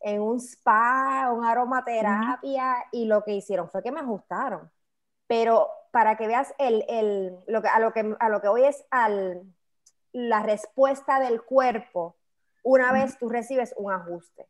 en, 0.00 0.20
un 0.20 0.38
spa, 0.40 1.32
una 1.32 1.52
aromaterapia, 1.52 2.84
y 2.92 3.06
lo 3.06 3.24
que 3.24 3.32
hicieron 3.32 3.70
fue 3.70 3.82
que 3.82 3.90
me 3.90 4.00
ajustaron. 4.00 4.70
Pero 5.26 5.70
para 5.90 6.18
que 6.18 6.26
veas 6.26 6.54
el, 6.58 6.84
el, 6.86 7.38
lo 7.46 7.62
que, 7.62 7.68
a, 7.68 7.78
lo 7.80 7.94
que, 7.94 8.14
a 8.20 8.28
lo 8.28 8.42
que 8.42 8.48
hoy 8.48 8.64
es 8.64 8.84
al, 8.90 9.42
la 10.12 10.42
respuesta 10.42 11.18
del 11.18 11.40
cuerpo 11.42 12.16
una 12.62 12.92
vez 12.92 13.16
tú 13.16 13.30
recibes 13.30 13.72
un 13.78 13.90
ajuste. 13.90 14.48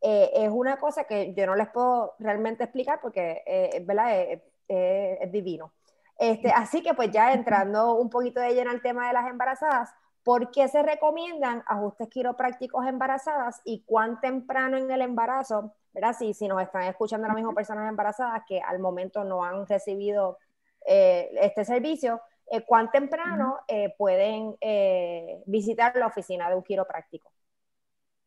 Eh, 0.00 0.30
es 0.34 0.50
una 0.50 0.78
cosa 0.78 1.04
que 1.04 1.34
yo 1.34 1.44
no 1.44 1.56
les 1.56 1.68
puedo 1.68 2.14
realmente 2.18 2.64
explicar 2.64 3.02
porque 3.02 3.42
eh, 3.44 3.84
¿verdad? 3.84 4.40
es 4.66 5.30
divino. 5.30 5.74
Este, 6.18 6.50
así 6.50 6.82
que 6.82 6.94
pues 6.94 7.10
ya 7.10 7.32
entrando 7.32 7.94
un 7.94 8.10
poquito 8.10 8.40
de 8.40 8.54
lleno 8.54 8.70
al 8.70 8.82
tema 8.82 9.08
de 9.08 9.14
las 9.14 9.28
embarazadas, 9.28 9.94
¿por 10.22 10.50
qué 10.50 10.68
se 10.68 10.82
recomiendan 10.82 11.62
ajustes 11.66 12.08
quiroprácticos 12.08 12.86
embarazadas 12.86 13.60
y 13.64 13.82
cuán 13.84 14.20
temprano 14.20 14.76
en 14.76 14.90
el 14.90 15.00
embarazo, 15.00 15.74
¿verdad? 15.92 16.14
Si, 16.16 16.34
si 16.34 16.48
nos 16.48 16.62
están 16.62 16.84
escuchando 16.84 17.26
ahora 17.26 17.34
mismo 17.34 17.54
personas 17.54 17.88
embarazadas 17.88 18.42
que 18.46 18.60
al 18.60 18.78
momento 18.78 19.24
no 19.24 19.44
han 19.44 19.66
recibido 19.66 20.38
eh, 20.86 21.30
este 21.40 21.64
servicio, 21.64 22.20
eh, 22.50 22.62
¿cuán 22.64 22.90
temprano 22.90 23.60
eh, 23.68 23.94
pueden 23.96 24.56
visitar 25.46 25.96
la 25.96 26.06
oficina 26.06 26.48
de 26.48 26.56
un 26.56 26.62
quiropráctico? 26.62 27.30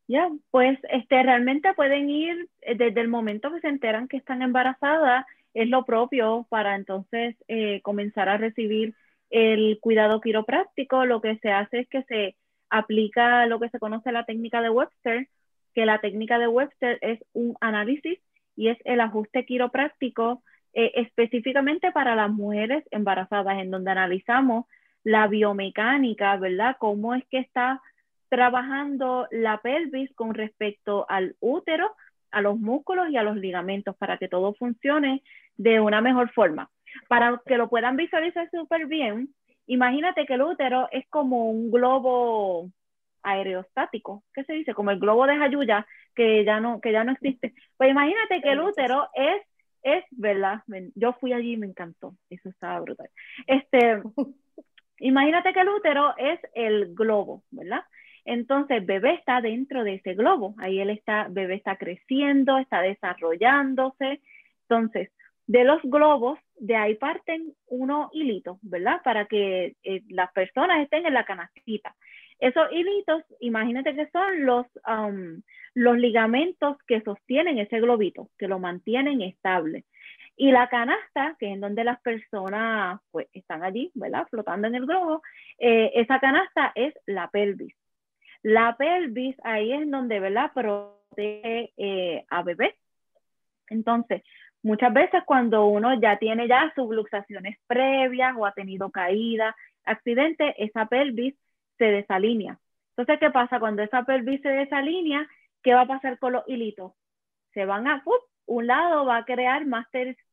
Ya, 0.07 0.29
pues 0.51 0.77
este, 0.89 1.23
realmente 1.23 1.73
pueden 1.73 2.09
ir 2.09 2.49
desde 2.77 3.01
el 3.01 3.07
momento 3.07 3.51
que 3.51 3.61
se 3.61 3.69
enteran 3.69 4.07
que 4.07 4.17
están 4.17 4.41
embarazadas 4.43 5.25
es 5.55 5.69
lo 5.69 5.85
propio 5.85 6.45
para 6.49 6.75
entonces 6.75 7.35
eh, 7.47 7.81
comenzar 7.81 8.29
a 8.29 8.37
recibir 8.37 8.93
el 9.29 9.79
cuidado 9.79 10.21
quiropráctico. 10.21 11.05
Lo 11.05 11.21
que 11.21 11.37
se 11.39 11.51
hace 11.51 11.79
es 11.79 11.89
que 11.89 12.03
se 12.03 12.35
aplica 12.69 13.47
lo 13.47 13.59
que 13.59 13.69
se 13.69 13.79
conoce 13.79 14.11
la 14.11 14.25
técnica 14.25 14.61
de 14.61 14.69
Webster, 14.69 15.29
que 15.73 15.85
la 15.85 15.99
técnica 15.99 16.37
de 16.39 16.47
Webster 16.47 16.99
es 17.01 17.23
un 17.33 17.55
análisis 17.61 18.19
y 18.55 18.67
es 18.67 18.77
el 18.83 18.99
ajuste 18.99 19.45
quiropráctico 19.45 20.43
eh, 20.73 20.91
específicamente 20.95 21.91
para 21.93 22.15
las 22.15 22.29
mujeres 22.29 22.83
embarazadas, 22.91 23.59
en 23.59 23.71
donde 23.71 23.91
analizamos 23.91 24.65
la 25.03 25.27
biomecánica, 25.27 26.35
¿verdad? 26.35 26.75
Cómo 26.79 27.15
es 27.15 27.23
que 27.27 27.37
está 27.37 27.81
trabajando 28.27 29.27
la 29.31 29.61
pelvis 29.61 30.13
con 30.15 30.33
respecto 30.33 31.05
al 31.07 31.37
útero, 31.39 31.95
a 32.31 32.41
los 32.41 32.59
músculos 32.59 33.09
y 33.09 33.15
a 33.15 33.23
los 33.23 33.37
ligamentos 33.37 33.95
para 33.95 34.17
que 34.17 34.27
todo 34.27 34.53
funcione 34.55 35.23
de 35.57 35.79
una 35.79 36.01
mejor 36.01 36.31
forma. 36.31 36.69
Para 37.07 37.41
que 37.45 37.57
lo 37.57 37.69
puedan 37.69 37.95
visualizar 37.95 38.49
súper 38.51 38.87
bien, 38.87 39.29
imagínate 39.67 40.25
que 40.25 40.35
el 40.35 40.41
útero 40.41 40.87
es 40.91 41.07
como 41.09 41.49
un 41.49 41.71
globo 41.71 42.69
aerostático, 43.23 44.23
¿qué 44.33 44.43
se 44.43 44.53
dice? 44.53 44.73
Como 44.73 44.91
el 44.91 44.99
globo 44.99 45.25
de 45.25 45.37
Jayuya, 45.37 45.85
que 46.15 46.45
ya 46.45 46.59
no, 46.59 46.79
que 46.79 46.91
ya 46.91 47.03
no 47.03 47.11
existe. 47.11 47.53
Pues 47.77 47.89
imagínate 47.89 48.41
que 48.41 48.51
el 48.51 48.61
útero 48.61 49.09
es, 49.13 49.41
es, 49.83 50.03
¿verdad? 50.11 50.61
Yo 50.95 51.13
fui 51.13 51.33
allí 51.33 51.53
y 51.53 51.57
me 51.57 51.65
encantó, 51.65 52.15
eso 52.29 52.49
estaba 52.49 52.79
brutal. 52.79 53.09
Este, 53.47 54.01
imagínate 54.99 55.53
que 55.53 55.59
el 55.59 55.69
útero 55.69 56.15
es 56.17 56.39
el 56.53 56.93
globo, 56.93 57.43
¿verdad? 57.51 57.83
Entonces, 58.25 58.83
bebé 58.85 59.13
está 59.15 59.41
dentro 59.41 59.83
de 59.83 59.95
ese 59.95 60.15
globo, 60.15 60.55
ahí 60.57 60.79
él 60.79 60.89
está, 60.89 61.27
bebé 61.29 61.55
está 61.55 61.77
creciendo, 61.77 62.57
está 62.57 62.81
desarrollándose. 62.81 64.21
Entonces, 64.67 65.11
de 65.47 65.63
los 65.63 65.81
globos, 65.83 66.39
de 66.57 66.75
ahí 66.75 66.95
parten 66.95 67.53
unos 67.67 68.09
hilitos, 68.13 68.57
¿verdad? 68.61 69.01
Para 69.03 69.25
que 69.25 69.75
eh, 69.83 70.01
las 70.09 70.31
personas 70.31 70.81
estén 70.81 71.05
en 71.05 71.13
la 71.13 71.25
canastita. 71.25 71.95
Esos 72.39 72.71
hilitos, 72.71 73.23
imagínate 73.39 73.95
que 73.95 74.09
son 74.09 74.45
los, 74.45 74.65
um, 74.87 75.41
los 75.73 75.97
ligamentos 75.97 76.77
que 76.87 77.01
sostienen 77.01 77.59
ese 77.59 77.79
globito, 77.79 78.29
que 78.37 78.47
lo 78.47 78.59
mantienen 78.59 79.21
estable. 79.21 79.85
Y 80.37 80.51
la 80.51 80.67
canasta, 80.67 81.35
que 81.39 81.53
es 81.53 81.61
donde 81.61 81.85
las 81.85 82.01
personas 82.01 82.99
pues, 83.11 83.27
están 83.31 83.63
allí, 83.63 83.91
¿verdad? 83.93 84.27
Flotando 84.29 84.67
en 84.67 84.75
el 84.75 84.85
globo, 84.85 85.21
eh, 85.59 85.91
esa 85.95 86.19
canasta 86.19 86.73
es 86.75 86.93
la 87.05 87.29
pelvis. 87.29 87.73
La 88.41 88.75
pelvis 88.75 89.35
ahí 89.43 89.71
es 89.71 89.89
donde, 89.89 90.19
¿verdad? 90.19 90.51
Protege 90.53 91.71
eh, 91.77 92.25
a 92.29 92.43
bebé. 92.43 92.75
Entonces, 93.69 94.23
muchas 94.65 94.91
veces 94.93 95.23
cuando 95.25 95.67
uno 95.67 95.93
ya 96.01 96.17
tiene 96.17 96.47
ya 96.47 96.73
subluxaciones 96.75 97.57
previas 97.67 98.33
o 98.35 98.47
ha 98.47 98.51
tenido 98.51 98.89
caída, 98.89 99.55
accidente, 99.85 100.55
esa 100.57 100.87
pelvis 100.87 101.35
se 101.77 101.85
desalinea. 101.85 102.57
Entonces, 102.89 103.19
¿qué 103.19 103.29
pasa? 103.29 103.59
Cuando 103.59 103.83
esa 103.83 104.03
pelvis 104.03 104.41
se 104.41 104.49
desalinea, 104.49 105.27
¿qué 105.61 105.75
va 105.75 105.81
a 105.81 105.87
pasar 105.87 106.17
con 106.17 106.33
los 106.33 106.43
hilitos? 106.47 106.93
Se 107.53 107.65
van 107.65 107.87
a, 107.87 108.03
un 108.47 108.65
lado 108.65 109.05
va 109.05 109.17
a 109.17 109.25
crear 109.25 109.67
más, 109.67 109.85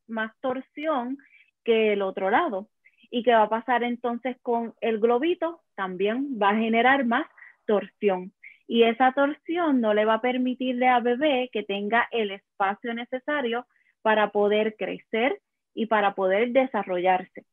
más 0.07 0.31
torsión 0.41 1.19
que 1.63 1.93
el 1.93 2.01
otro 2.01 2.31
lado. 2.31 2.69
¿Y 3.11 3.21
qué 3.21 3.33
va 3.35 3.43
a 3.43 3.49
pasar 3.49 3.83
entonces 3.83 4.35
con 4.41 4.73
el 4.81 4.99
globito? 4.99 5.61
También 5.75 6.39
va 6.41 6.49
a 6.49 6.55
generar 6.55 7.05
más 7.05 7.27
torsión. 7.67 8.33
Y 8.65 8.81
esa 8.83 9.11
torsión 9.11 9.79
no 9.79 9.93
le 9.93 10.05
va 10.05 10.15
a 10.15 10.21
permitirle 10.21 10.87
a 10.87 11.01
bebé 11.01 11.51
que 11.53 11.61
tenga 11.61 12.07
el 12.11 12.31
espacio 12.31 12.95
necesario 12.95 13.67
para 14.03 14.29
poder 14.29 14.75
crecer 14.77 15.39
y 15.73 15.87
para 15.87 16.13
poder 16.13 16.51
desarrollarse. 16.51 17.45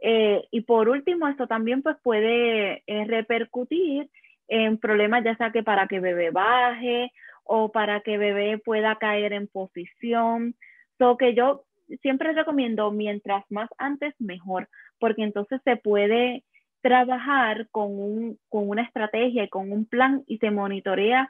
Eh, 0.00 0.42
y 0.50 0.62
por 0.62 0.88
último, 0.88 1.28
esto 1.28 1.46
también 1.46 1.82
pues 1.82 1.96
puede 2.02 2.82
eh, 2.86 3.04
repercutir 3.04 4.10
en 4.48 4.78
problemas 4.78 5.22
ya 5.24 5.36
sea 5.36 5.52
que 5.52 5.62
para 5.62 5.86
que 5.86 6.00
bebé 6.00 6.30
baje 6.30 7.12
o 7.44 7.70
para 7.70 8.00
que 8.00 8.18
bebé 8.18 8.58
pueda 8.58 8.96
caer 8.96 9.32
en 9.32 9.46
posición. 9.46 10.54
So 10.98 11.16
que 11.16 11.34
yo 11.34 11.64
siempre 12.02 12.32
recomiendo 12.32 12.90
mientras 12.90 13.44
más 13.50 13.68
antes 13.78 14.14
mejor, 14.18 14.68
porque 14.98 15.22
entonces 15.22 15.60
se 15.64 15.76
puede 15.76 16.44
trabajar 16.80 17.68
con, 17.70 17.98
un, 17.98 18.38
con 18.48 18.68
una 18.68 18.82
estrategia 18.82 19.44
y 19.44 19.48
con 19.48 19.72
un 19.72 19.84
plan 19.84 20.22
y 20.26 20.38
se 20.38 20.50
monitorea 20.50 21.28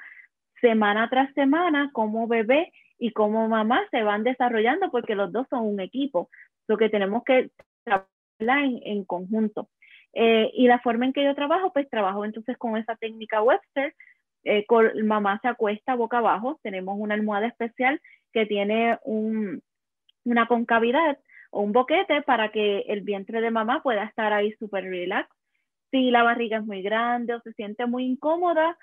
semana 0.61 1.09
tras 1.09 1.33
semana 1.35 1.91
cómo 1.93 2.27
bebé 2.27 2.73
y 2.99 3.13
cómo 3.13 3.49
mamá 3.49 3.83
se 3.91 4.03
van 4.03 4.25
desarrollando 4.25 4.91
porque 4.91 5.15
los 5.15 5.33
dos 5.33 5.47
son 5.49 5.67
un 5.67 5.81
equipo. 5.81 6.29
Lo 6.67 6.77
que 6.77 6.89
tenemos 6.89 7.23
que 7.25 7.51
trabajar 7.85 8.65
en, 8.65 8.81
en 8.85 9.05
conjunto. 9.05 9.69
Eh, 10.15 10.51
y 10.55 10.67
la 10.67 10.81
forma 10.81 11.07
en 11.07 11.13
que 11.13 11.25
yo 11.25 11.35
trabajo, 11.35 11.73
pues 11.73 11.89
trabajo 11.89 12.25
entonces 12.25 12.57
con 12.57 12.77
esa 12.77 12.97
técnica 12.97 13.43
Webster. 13.43 13.95
Eh, 14.45 14.65
con, 14.67 15.07
mamá 15.07 15.39
se 15.43 15.49
acuesta 15.49 15.95
boca 15.95 16.19
abajo, 16.19 16.59
tenemos 16.63 16.97
una 16.99 17.15
almohada 17.15 17.49
especial 17.49 18.01
que 18.33 18.47
tiene 18.47 18.99
un, 19.05 19.63
una 20.25 20.47
concavidad 20.47 21.19
o 21.51 21.61
un 21.61 21.73
boquete 21.73 22.23
para 22.23 22.51
que 22.51 22.81
el 22.89 23.03
vientre 23.03 23.41
de 23.41 23.51
mamá 23.51 23.83
pueda 23.83 24.05
estar 24.05 24.33
ahí 24.33 24.53
súper 24.55 24.85
relax. 24.85 25.29
Si 25.91 26.11
la 26.11 26.23
barriga 26.23 26.59
es 26.59 26.65
muy 26.65 26.83
grande 26.83 27.35
o 27.35 27.41
se 27.41 27.53
siente 27.55 27.87
muy 27.87 28.05
incómoda, 28.05 28.77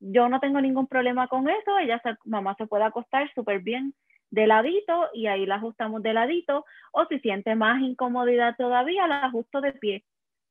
yo 0.00 0.28
no 0.28 0.40
tengo 0.40 0.60
ningún 0.60 0.86
problema 0.86 1.28
con 1.28 1.48
eso, 1.48 1.78
ella 1.78 2.00
mamá 2.24 2.54
se 2.56 2.66
puede 2.66 2.84
acostar 2.84 3.32
súper 3.34 3.60
bien 3.60 3.94
de 4.30 4.46
ladito 4.46 5.08
y 5.14 5.26
ahí 5.26 5.46
la 5.46 5.56
ajustamos 5.56 6.02
de 6.02 6.12
ladito 6.12 6.64
o 6.92 7.06
si 7.06 7.18
siente 7.20 7.54
más 7.54 7.80
incomodidad 7.80 8.54
todavía 8.56 9.06
la 9.06 9.24
ajusto 9.24 9.60
de 9.60 9.72
pie 9.72 10.04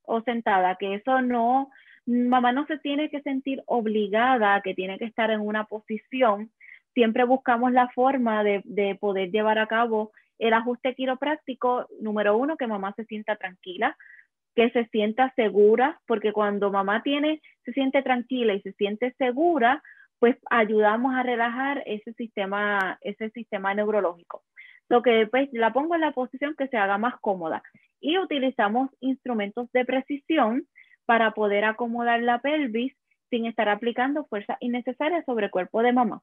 o 0.03 0.21
sentada, 0.21 0.75
que 0.75 0.95
eso 0.95 1.21
no, 1.21 1.69
mamá 2.05 2.51
no 2.51 2.65
se 2.65 2.77
tiene 2.79 3.09
que 3.09 3.21
sentir 3.21 3.61
obligada, 3.65 4.61
que 4.61 4.73
tiene 4.73 4.97
que 4.97 5.05
estar 5.05 5.29
en 5.31 5.41
una 5.41 5.65
posición. 5.65 6.49
Siempre 6.93 7.25
buscamos 7.25 7.73
la 7.73 7.89
forma 7.89 8.43
de, 8.43 8.61
de 8.63 8.95
poder 8.95 9.31
llevar 9.31 9.59
a 9.59 9.67
cabo 9.67 10.11
el 10.39 10.53
ajuste 10.53 10.95
quiropráctico, 10.95 11.87
número 11.99 12.37
uno, 12.37 12.57
que 12.57 12.67
mamá 12.67 12.93
se 12.95 13.05
sienta 13.05 13.35
tranquila, 13.35 13.97
que 14.57 14.71
se 14.71 14.85
sienta 14.85 15.31
segura, 15.35 16.01
porque 16.07 16.33
cuando 16.33 16.71
mamá 16.71 17.03
tiene, 17.03 17.43
se 17.63 17.73
siente 17.73 18.01
tranquila 18.01 18.55
y 18.55 18.61
se 18.61 18.71
siente 18.71 19.13
segura, 19.19 19.83
pues 20.17 20.35
ayudamos 20.49 21.13
a 21.13 21.21
relajar 21.21 21.83
ese 21.85 22.11
sistema, 22.13 22.97
ese 23.01 23.29
sistema 23.29 23.75
neurológico. 23.75 24.41
Lo 24.89 25.03
que 25.03 25.27
pues 25.27 25.47
la 25.51 25.73
pongo 25.73 25.93
en 25.93 26.01
la 26.01 26.11
posición 26.11 26.55
que 26.57 26.67
se 26.69 26.77
haga 26.77 26.97
más 26.97 27.19
cómoda 27.21 27.61
y 28.01 28.17
utilizamos 28.17 28.89
instrumentos 28.99 29.71
de 29.73 29.85
precisión 29.85 30.65
para 31.05 31.35
poder 31.35 31.63
acomodar 31.63 32.23
la 32.23 32.39
pelvis 32.39 32.95
sin 33.29 33.45
estar 33.45 33.69
aplicando 33.69 34.25
fuerza 34.25 34.57
innecesaria 34.59 35.21
sobre 35.27 35.45
el 35.45 35.51
cuerpo 35.51 35.83
de 35.83 35.93
mamá. 35.93 36.21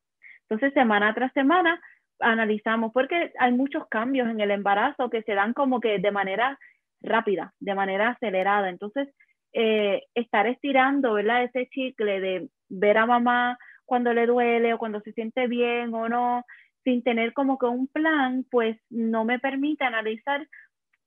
Entonces, 0.49 0.75
semana 0.75 1.15
tras 1.15 1.33
semana 1.35 1.81
analizamos, 2.19 2.93
porque 2.93 3.33
hay 3.39 3.53
muchos 3.53 3.87
cambios 3.87 4.29
en 4.29 4.41
el 4.41 4.51
embarazo 4.51 5.09
que 5.09 5.23
se 5.23 5.35
dan 5.35 5.53
como 5.53 5.79
que 5.81 6.01
de 6.01 6.11
manera 6.11 6.59
rápida, 7.05 7.53
de 7.61 7.75
manera 7.75 8.11
acelerada. 8.11 8.69
Entonces, 8.69 9.09
eh, 9.53 10.03
estar 10.15 10.47
estirando, 10.47 11.15
¿verdad? 11.15 11.45
Ese 11.45 11.69
chicle 11.69 12.21
de 12.21 12.49
ver 12.69 12.99
a 12.99 13.07
mamá 13.07 13.59
cuando 13.85 14.13
le 14.13 14.27
duele 14.27 14.75
o 14.75 14.79
cuando 14.79 15.01
se 15.01 15.13
siente 15.13 15.47
bien 15.47 15.95
o 15.95 16.09
no, 16.09 16.45
sin 16.85 17.03
tener 17.03 17.33
como 17.33 17.59
que 17.59 17.67
un 17.67 17.87
plan, 17.87 18.45
pues 18.51 18.77
no 18.91 19.25
me 19.25 19.39
permite 19.39 19.85
analizar 19.85 20.47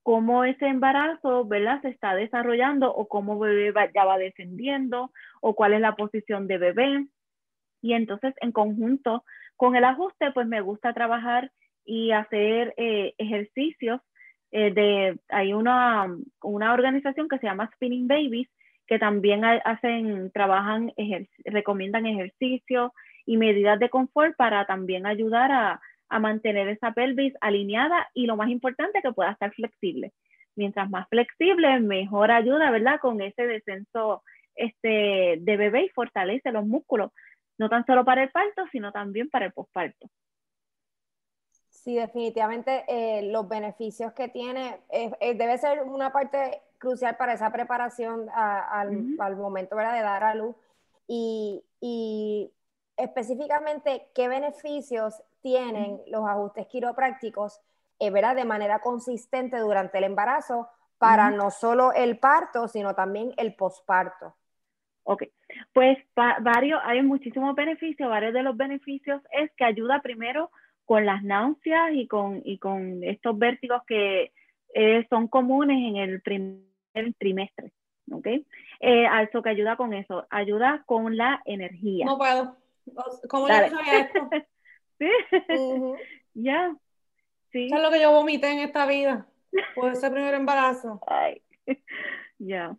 cómo 0.03 0.45
ese 0.45 0.67
embarazo, 0.67 1.45
¿verdad? 1.45 1.81
Se 1.81 1.89
está 1.89 2.15
desarrollando 2.15 2.93
o 2.93 3.07
cómo 3.07 3.37
bebé 3.37 3.73
ya 3.93 4.05
va 4.05 4.17
descendiendo 4.17 5.11
o 5.41 5.53
cuál 5.53 5.73
es 5.73 5.81
la 5.81 5.95
posición 5.95 6.47
de 6.47 6.57
bebé. 6.57 7.07
Y 7.81 7.93
entonces 7.93 8.33
en 8.41 8.53
conjunto 8.53 9.25
con 9.57 9.75
el 9.75 9.83
ajuste, 9.83 10.31
pues 10.31 10.47
me 10.47 10.61
gusta 10.61 10.93
trabajar 10.93 11.51
y 11.83 12.11
hacer 12.11 12.73
eh, 12.77 13.15
ejercicios. 13.17 13.99
Eh, 14.51 14.71
de, 14.71 15.19
hay 15.29 15.53
una, 15.53 16.07
una 16.41 16.73
organización 16.73 17.27
que 17.27 17.37
se 17.39 17.47
llama 17.47 17.69
Spinning 17.75 18.07
Babies, 18.07 18.49
que 18.87 18.99
también 18.99 19.43
hacen, 19.43 20.31
trabajan, 20.31 20.93
recomiendan 21.43 22.05
ejercicios 22.05 22.91
y 23.25 23.35
medidas 23.35 23.79
de 23.79 23.89
confort 23.89 24.35
para 24.37 24.65
también 24.65 25.05
ayudar 25.05 25.51
a, 25.51 25.81
a, 26.07 26.19
mantener 26.19 26.69
esa 26.69 26.93
pelvis 26.93 27.33
alineada 27.41 28.07
y 28.13 28.25
lo 28.25 28.37
más 28.37 28.49
importante, 28.49 29.01
que 29.01 29.11
pueda 29.11 29.31
estar 29.31 29.53
flexible. 29.53 30.13
Mientras 30.55 30.89
más 30.89 31.07
flexible, 31.09 31.79
mejor 31.81 32.31
ayuda, 32.31 32.71
¿verdad? 32.71 32.99
Con 33.01 33.21
ese 33.21 33.45
descenso 33.45 34.23
este, 34.55 35.37
de 35.39 35.57
bebé 35.57 35.83
y 35.83 35.89
fortalece 35.89 36.51
los 36.51 36.65
músculos, 36.65 37.11
no 37.57 37.69
tan 37.69 37.85
solo 37.85 38.05
para 38.05 38.23
el 38.23 38.29
parto, 38.29 38.65
sino 38.71 38.91
también 38.93 39.29
para 39.29 39.47
el 39.47 39.51
posparto. 39.51 40.09
Sí, 41.87 41.95
definitivamente 41.95 42.83
eh, 42.89 43.31
los 43.31 43.47
beneficios 43.47 44.11
que 44.11 44.27
tiene 44.27 44.81
eh, 44.89 45.09
eh, 45.21 45.35
debe 45.35 45.57
ser 45.57 45.83
una 45.83 46.11
parte 46.11 46.61
crucial 46.79 47.15
para 47.15 47.31
esa 47.31 47.49
preparación 47.49 48.27
al, 48.29 49.37
momento 49.37 49.77
de 49.77 49.83
dar 49.83 50.21
a 50.25 50.35
luz. 50.35 50.53
Y, 51.07 52.51
específicamente, 52.97 54.09
¿qué 54.13 54.27
beneficios 54.27 55.23
tienen 55.39 56.01
los 56.07 56.27
ajustes 56.27 56.67
quiroprácticos 56.67 57.61
¿verdad? 58.01 58.35
de 58.35 58.43
manera 58.43 58.79
consistente 58.79 59.57
durante 59.57 59.99
el 59.99 60.03
embarazo 60.03 60.67
para 60.97 61.31
no 61.31 61.51
solo 61.51 61.93
el 61.93 62.19
parto, 62.19 62.67
sino 62.67 62.95
también 62.95 63.33
el 63.37 63.55
posparto? 63.55 64.35
Ok, 65.03 65.23
pues 65.71 65.97
varios, 66.41 66.81
hay 66.83 67.01
muchísimos 67.01 67.55
beneficios. 67.55 68.09
Varios 68.09 68.33
de 68.33 68.43
los 68.43 68.57
beneficios 68.57 69.21
es 69.31 69.49
que 69.53 69.63
ayuda 69.63 70.01
primero 70.01 70.51
con 70.87 71.05
las 71.05 71.21
náuseas 71.21 71.91
y 71.93 72.07
con, 72.07 72.41
y 72.45 72.59
con 72.59 73.03
estos 73.03 73.37
vértigos 73.37 73.81
que 73.85 74.31
eh, 74.73 75.05
son 75.09 75.27
comunes 75.27 75.77
en 75.77 75.97
el 75.97 76.21
primer 76.21 76.63
trimestre. 77.19 77.73
¿Ok? 78.09 78.25
Eh, 78.25 79.07
eso 79.21 79.41
que 79.41 79.49
ayuda 79.49 79.75
con 79.75 79.93
eso, 79.93 80.25
ayuda 80.29 80.83
con 80.85 81.17
la 81.17 81.41
energía. 81.43 82.05
No 82.05 82.17
puedo. 82.17 82.55
¿Cómo 83.27 83.49
le 83.49 83.69
sabía 83.69 83.99
esto? 83.99 84.29
sí. 84.97 85.09
Ya. 86.33 86.73
Sí. 87.51 87.65
Eso 87.65 87.75
es 87.75 87.81
lo 87.81 87.91
que 87.91 88.01
yo 88.01 88.11
vomité 88.11 88.49
en 88.53 88.59
esta 88.59 88.87
vida. 88.87 89.27
Por 89.75 89.91
ese 89.91 90.09
primer 90.09 90.33
embarazo. 90.35 91.01
Ay. 91.05 91.41
Ya. 92.39 92.77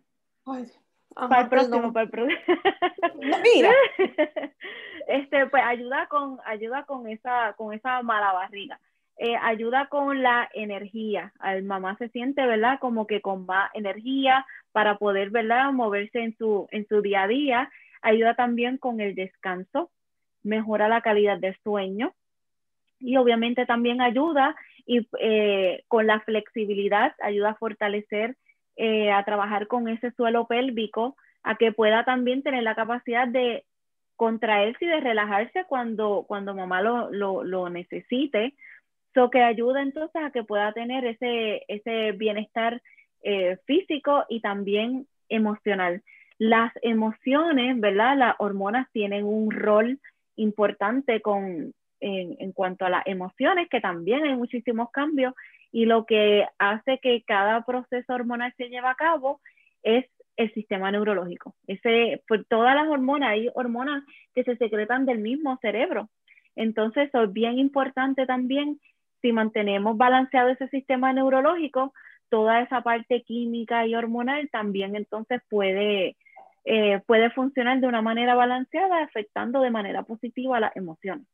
Para 1.15 1.41
el 1.41 1.49
próximo, 1.49 1.93
para 1.93 2.05
el 2.05 2.09
próximo. 2.09 2.39
Mira. 3.43 3.71
este, 5.07 5.47
pues 5.47 5.63
ayuda 5.63 6.07
con, 6.07 6.39
ayuda 6.45 6.83
con 6.85 7.07
esa, 7.07 7.53
con 7.53 7.73
esa 7.73 8.01
mala 8.01 8.33
barriga. 8.33 8.79
Eh, 9.17 9.35
ayuda 9.41 9.87
con 9.87 10.23
la 10.23 10.49
energía. 10.53 11.33
Al 11.39 11.63
mamá 11.63 11.97
se 11.97 12.09
siente, 12.09 12.45
¿verdad? 12.45 12.79
Como 12.79 13.05
que 13.05 13.21
con 13.21 13.45
más 13.45 13.69
energía 13.73 14.45
para 14.71 14.97
poder, 14.97 15.29
¿verdad? 15.29 15.71
Moverse 15.73 16.19
en 16.19 16.37
su, 16.37 16.67
en 16.71 16.87
su 16.87 17.01
día 17.01 17.23
a 17.23 17.27
día. 17.27 17.71
Ayuda 18.01 18.35
también 18.35 18.77
con 18.77 19.01
el 19.01 19.15
descanso, 19.15 19.91
mejora 20.41 20.87
la 20.87 21.01
calidad 21.01 21.37
del 21.37 21.57
sueño 21.63 22.13
y 22.99 23.17
obviamente 23.17 23.65
también 23.65 24.01
ayuda 24.01 24.55
y, 24.85 25.07
eh, 25.19 25.83
con 25.87 26.07
la 26.07 26.19
flexibilidad, 26.21 27.13
ayuda 27.21 27.51
a 27.51 27.55
fortalecer, 27.55 28.35
eh, 28.79 29.11
a 29.11 29.23
trabajar 29.25 29.67
con 29.67 29.89
ese 29.89 30.11
suelo 30.11 30.47
pélvico, 30.47 31.17
a 31.43 31.55
que 31.55 31.71
pueda 31.73 32.05
también 32.05 32.43
tener 32.43 32.63
la 32.63 32.75
capacidad 32.75 33.27
de 33.27 33.65
contraerse 34.15 34.85
y 34.85 34.87
de 34.87 35.01
relajarse 35.01 35.65
cuando, 35.67 36.25
cuando 36.27 36.55
mamá 36.55 36.81
lo, 36.81 37.11
lo, 37.11 37.43
lo 37.43 37.69
necesite 37.69 38.53
So 39.13 39.29
que 39.29 39.41
ayuda 39.41 39.81
entonces 39.81 40.21
a 40.21 40.31
que 40.31 40.43
pueda 40.43 40.71
tener 40.71 41.03
ese, 41.05 41.63
ese 41.67 42.11
bienestar 42.13 42.81
eh, 43.23 43.57
físico 43.65 44.25
y 44.29 44.39
también 44.41 45.07
emocional. 45.29 46.03
Las 46.37 46.71
emociones, 46.83 47.79
¿verdad? 47.79 48.17
Las 48.17 48.35
hormonas 48.39 48.87
tienen 48.91 49.25
un 49.25 49.51
rol 49.51 49.99
importante 50.35 51.21
con, 51.21 51.73
en, 51.99 52.35
en, 52.39 52.51
cuanto 52.53 52.85
a 52.85 52.89
las 52.89 53.07
emociones, 53.07 53.67
que 53.69 53.81
también 53.81 54.23
hay 54.23 54.35
muchísimos 54.35 54.89
cambios 54.91 55.33
y 55.71 55.85
lo 55.85 56.05
que 56.05 56.45
hace 56.57 56.99
que 56.99 57.23
cada 57.23 57.63
proceso 57.63 58.13
hormonal 58.13 58.53
se 58.57 58.69
lleve 58.69 58.87
a 58.87 58.95
cabo 58.95 59.41
es 59.83 60.05
el 60.37 60.53
sistema 60.53 60.91
neurológico. 60.91 61.53
Ese, 61.67 62.23
por 62.27 62.45
todas 62.45 62.73
las 62.75 62.87
hormonas, 62.87 63.31
hay 63.31 63.49
hormonas 63.53 64.03
que 64.33 64.43
se 64.43 64.55
secretan 64.55 65.05
del 65.05 65.19
mismo 65.19 65.57
cerebro. 65.61 66.09
Entonces, 66.55 67.09
es 67.13 67.33
bien 67.33 67.59
importante 67.59 68.25
también 68.25 68.79
si 69.21 69.33
mantenemos 69.33 69.97
balanceado 69.97 70.49
ese 70.49 70.67
sistema 70.69 71.11
neurológico, 71.13 71.93
toda 72.29 72.61
esa 72.61 72.81
parte 72.81 73.23
química 73.23 73.85
y 73.85 73.95
hormonal 73.95 74.49
también 74.49 74.95
entonces 74.95 75.41
puede, 75.49 76.15
eh, 76.63 77.01
puede 77.05 77.31
funcionar 77.31 77.79
de 77.81 77.87
una 77.87 78.01
manera 78.01 78.35
balanceada, 78.35 79.03
afectando 79.03 79.61
de 79.61 79.71
manera 79.71 80.03
positiva 80.03 80.59
las 80.59 80.75
emociones. 80.75 81.27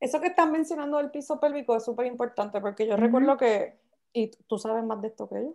Eso 0.00 0.20
que 0.20 0.28
están 0.28 0.52
mencionando 0.52 0.98
del 0.98 1.10
piso 1.10 1.40
pélvico 1.40 1.76
es 1.76 1.84
súper 1.84 2.06
importante 2.06 2.60
porque 2.60 2.86
yo 2.86 2.96
recuerdo 2.96 3.36
que, 3.36 3.78
y 4.12 4.30
tú 4.46 4.58
sabes 4.58 4.84
más 4.84 5.00
de 5.00 5.08
esto 5.08 5.28
que 5.28 5.36
yo, 5.36 5.54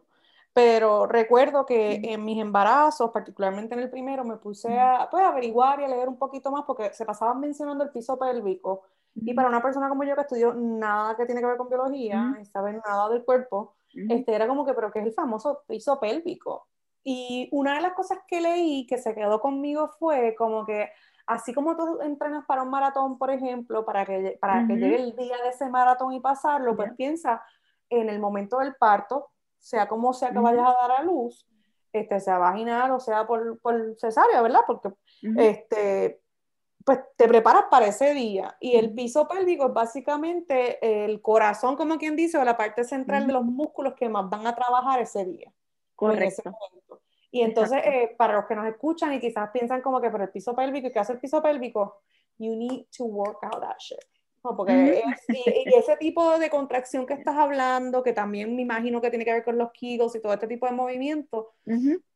pero 0.53 1.05
recuerdo 1.05 1.65
que 1.65 2.01
en 2.03 2.25
mis 2.25 2.41
embarazos, 2.41 3.12
particularmente 3.12 3.75
en 3.75 3.82
el 3.82 3.89
primero, 3.89 4.23
me 4.25 4.38
puse 4.38 4.79
a 4.79 5.08
pues, 5.10 5.23
averiguar 5.23 5.79
y 5.79 5.86
a 5.86 5.88
leer 5.88 6.10
un 6.10 6.17
poquito 6.17 6.51
más 6.51 6.65
porque 6.65 6.91
se 6.93 7.05
pasaban 7.05 7.39
mencionando 7.39 7.84
el 7.84 7.91
piso 7.91 8.17
pélvico. 8.17 8.84
Y 9.15 9.34
para 9.34 9.49
una 9.49 9.62
persona 9.62 9.89
como 9.89 10.03
yo 10.03 10.15
que 10.15 10.21
estudió 10.21 10.53
nada 10.53 11.15
que 11.15 11.25
tiene 11.25 11.41
que 11.41 11.47
ver 11.47 11.58
con 11.58 11.69
biología, 11.69 12.36
y 12.41 12.45
sabe 12.45 12.73
nada 12.73 13.10
del 13.10 13.23
cuerpo, 13.23 13.73
este, 13.93 14.34
era 14.34 14.47
como 14.47 14.65
que, 14.65 14.73
pero 14.73 14.91
¿qué 14.91 14.99
es 14.99 15.05
el 15.05 15.13
famoso 15.13 15.63
piso 15.67 15.99
pélvico? 15.99 16.67
Y 17.03 17.49
una 17.51 17.75
de 17.75 17.82
las 17.82 17.93
cosas 17.93 18.19
que 18.27 18.41
leí 18.41 18.86
que 18.86 18.97
se 18.97 19.15
quedó 19.15 19.39
conmigo 19.39 19.89
fue 19.99 20.36
como 20.38 20.65
que, 20.65 20.89
así 21.30 21.54
como 21.54 21.78
tú 21.78 22.02
entrenas 22.02 22.44
para 22.46 22.63
un 22.63 22.72
maratón, 22.72 23.20
por 23.20 23.30
ejemplo, 23.30 23.86
para 23.86 24.04
que, 24.04 24.38
para 24.42 24.65
que 24.65 24.74
llegue 24.74 24.96
el 24.96 25.15
día 25.15 25.38
de 25.44 25.50
ese 25.50 25.70
maratón 25.70 26.12
y 26.13 26.20
pasarlo, 26.20 26.76
pues 26.76 26.92
piensa 26.98 27.44
en 27.88 28.10
el 28.10 28.20
momento 28.20 28.58
del 28.58 28.76
parto, 28.76 29.30
sea 29.60 29.88
como 29.88 30.12
sea 30.12 30.32
que 30.32 30.39
vayas 30.39 30.68
a 30.68 30.88
dar 30.88 30.92
a 31.00 31.04
luz, 31.04 31.48
este, 31.94 32.20
sea 32.20 32.39
vaginal 32.39 32.92
o 32.92 33.00
sea 33.00 33.28
por, 33.28 33.60
por 33.60 33.96
cesárea, 34.00 34.42
¿verdad? 34.42 34.62
Porque 34.65 34.89
este, 35.38 36.20
pues 36.84 37.00
te 37.15 37.28
preparas 37.28 37.65
para 37.70 37.86
ese 37.86 38.15
día. 38.15 38.58
Y 38.60 38.76
el 38.76 38.96
piso 38.96 39.28
pélvico 39.28 39.68
es 39.68 39.74
básicamente 39.74 41.06
el 41.06 41.22
corazón, 41.22 41.76
como 41.76 42.00
quien 42.00 42.15
dice, 42.15 42.39
o 42.39 42.44
la 42.44 42.58
parte 42.58 42.84
central 42.84 43.28
de 43.28 43.34
los 43.34 43.46
músculos 43.46 43.94
que 43.94 44.10
más 44.10 44.28
van 44.28 44.48
a 44.48 44.56
trabajar 44.56 45.00
ese 45.00 45.26
día. 45.26 45.54
Correcto. 45.96 46.52
Y 47.32 47.42
entonces, 47.42 47.82
eh, 47.86 48.15
para 48.18 48.34
los 48.34 48.46
que 48.46 48.56
nos 48.56 48.65
escuchan 48.65 49.13
y 49.13 49.20
quizás 49.20 49.50
piensan 49.52 49.82
como 49.82 50.02
que, 50.02 50.10
pero 50.10 50.24
el 50.24 50.32
piso 50.32 50.56
pélvico, 50.56 50.88
¿y 50.88 50.92
qué 50.92 51.00
hace 51.00 51.13
el 51.13 51.20
piso 51.20 51.42
pélvico? 51.42 52.02
You 52.38 52.56
need 52.56 52.86
to 52.98 53.06
work 53.06 53.44
out 53.44 53.62
that 53.62 53.78
shit. 53.78 54.00
porque 54.42 55.04
y, 55.28 55.76
ese 55.76 55.98
tipo 55.98 56.39
de 56.39 56.50
contracción 56.50 57.06
que 57.06 57.13
estás 57.13 57.38
hablando, 57.38 58.02
que 58.02 58.13
también 58.13 58.56
me 58.56 58.63
imagino 58.63 59.00
que 59.02 59.10
tiene 59.10 59.26
que 59.26 59.34
ver 59.34 59.44
con 59.44 59.58
los 59.58 59.72
kegels 59.72 60.15
y 60.15 60.22
todo 60.22 60.34
este 60.34 60.48
tipo 60.48 60.65
de 60.65 60.72
movimientos, 60.72 61.48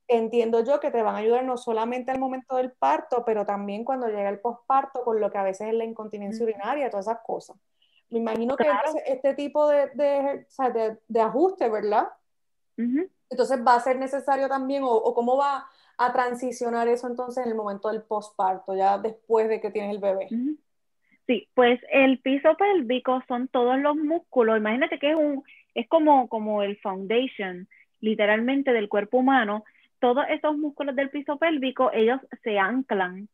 entiendo 0.08 0.64
yo 0.64 0.80
que 0.80 0.90
te 0.90 1.04
van 1.04 1.16
a 1.16 1.20
ayudar 1.20 1.44
no 1.44 1.58
solamente 1.58 2.12
al 2.12 2.20
momento 2.20 2.56
del 2.56 2.72
parto, 2.72 3.24
pero 3.24 3.46
también 3.46 3.86
cuando 3.86 4.08
llega 4.08 4.30
el 4.30 4.40
posparto, 4.40 5.04
con 5.04 5.20
lo 5.20 5.32
que 5.32 5.38
a 5.38 5.44
veces 5.44 5.68
es 5.68 5.74
la 5.76 5.86
incontinencia 5.86 6.44
urinaria, 6.44 6.90
todas 6.90 7.08
esas 7.08 7.20
cosas. 7.24 7.56
Me 8.10 8.20
imagino 8.20 8.56
que 8.56 8.66
este 9.06 9.34
tipo 9.36 9.68
de, 9.70 9.90
de, 9.94 10.46
de, 10.74 10.98
de 11.08 11.22
ajuste, 11.22 11.70
¿verdad? 11.70 12.08
Entonces 13.30 13.60
va 13.66 13.76
a 13.76 13.80
ser 13.80 13.98
necesario 13.98 14.48
también, 14.48 14.84
o, 14.84 14.92
o, 14.92 15.14
cómo 15.14 15.38
va 15.38 15.66
a 15.98 16.14
transicionar 16.14 16.88
eso 16.88 17.08
entonces 17.08 17.46
en 17.46 17.52
el 17.52 17.58
momento 17.58 17.90
del 17.90 18.02
posparto, 18.04 18.76
ya 18.76 18.98
después 18.98 19.48
de 19.50 19.62
que 19.62 19.72
tienes 19.72 19.96
el 19.96 20.02
bebé. 20.02 20.28
Sí, 21.26 21.48
pues 21.54 21.80
el 21.92 22.20
piso 22.20 22.56
pélvico 22.58 23.22
son 23.28 23.48
todos 23.48 23.80
los 23.80 23.96
músculos. 23.96 24.58
Imagínate 24.58 25.00
que 25.00 25.12
es 25.12 25.16
un, 25.16 25.44
es 25.74 25.88
como, 25.88 26.28
como 26.28 26.64
el 26.64 26.78
foundation, 26.80 27.68
literalmente, 28.02 28.74
del 28.74 28.90
cuerpo 28.90 29.20
humano 29.20 29.64
todos 30.04 30.26
esos 30.30 30.58
músculos 30.58 30.98
del 30.98 31.10
piso 31.10 31.38
pélvico, 31.38 31.90
ellos 31.94 32.20
se 32.44 32.60
anclan 32.60 33.30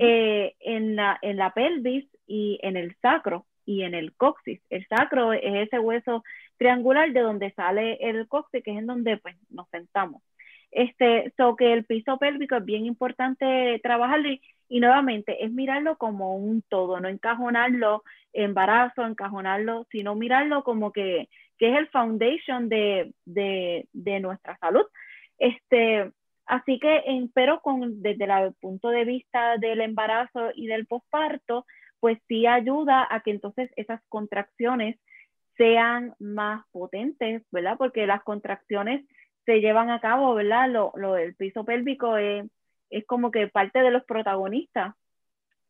eh, 0.00 0.56
en, 0.58 0.96
la, 0.96 1.16
en 1.22 1.36
la 1.36 1.54
pelvis 1.54 2.08
y 2.26 2.58
en 2.60 2.76
el 2.76 2.96
sacro 2.96 3.46
y 3.64 3.84
en 3.84 3.94
el 3.94 4.16
coxis. 4.16 4.60
El 4.68 4.84
sacro 4.88 5.32
es 5.32 5.68
ese 5.68 5.78
hueso 5.78 6.24
triangular 6.58 7.12
de 7.12 7.20
donde 7.20 7.52
sale 7.52 7.98
el 8.00 8.28
coxis, 8.28 8.62
que 8.62 8.72
es 8.72 8.78
en 8.78 8.86
donde 8.86 9.16
pues, 9.16 9.36
nos 9.50 9.68
sentamos. 9.70 10.22
Este, 10.70 11.32
so 11.36 11.56
que 11.56 11.72
el 11.72 11.84
piso 11.86 12.18
pélvico 12.18 12.56
es 12.56 12.64
bien 12.64 12.84
importante 12.84 13.80
trabajarlo 13.82 14.28
y, 14.68 14.80
nuevamente 14.80 15.42
es 15.44 15.50
mirarlo 15.50 15.96
como 15.96 16.36
un 16.36 16.60
todo, 16.68 17.00
no 17.00 17.08
encajonarlo 17.08 18.02
embarazo, 18.34 19.06
encajonarlo, 19.06 19.86
sino 19.90 20.14
mirarlo 20.14 20.62
como 20.62 20.92
que, 20.92 21.28
que 21.56 21.72
es 21.72 21.78
el 21.78 21.88
foundation 21.88 22.68
de, 22.68 23.14
de, 23.24 24.20
nuestra 24.20 24.58
salud. 24.58 24.84
Este, 25.38 26.12
así 26.44 26.78
que, 26.78 27.02
pero 27.34 27.60
con, 27.62 28.02
desde 28.02 28.24
el 28.24 28.52
punto 28.60 28.90
de 28.90 29.04
vista 29.06 29.56
del 29.56 29.80
embarazo 29.80 30.50
y 30.54 30.66
del 30.66 30.86
posparto, 30.86 31.64
pues 32.00 32.18
sí 32.28 32.46
ayuda 32.46 33.06
a 33.10 33.20
que 33.20 33.30
entonces 33.30 33.70
esas 33.76 34.00
contracciones 34.08 34.98
sean 35.58 36.14
más 36.18 36.64
potentes, 36.72 37.42
¿verdad? 37.50 37.76
Porque 37.76 38.06
las 38.06 38.22
contracciones 38.22 39.04
se 39.44 39.60
llevan 39.60 39.90
a 39.90 40.00
cabo, 40.00 40.34
¿verdad? 40.34 40.70
Lo, 40.70 40.92
lo 40.94 41.14
del 41.14 41.34
piso 41.34 41.64
pélvico 41.64 42.16
es, 42.16 42.46
es 42.90 43.04
como 43.04 43.30
que 43.30 43.48
parte 43.48 43.80
de 43.80 43.90
los 43.90 44.04
protagonistas 44.04 44.94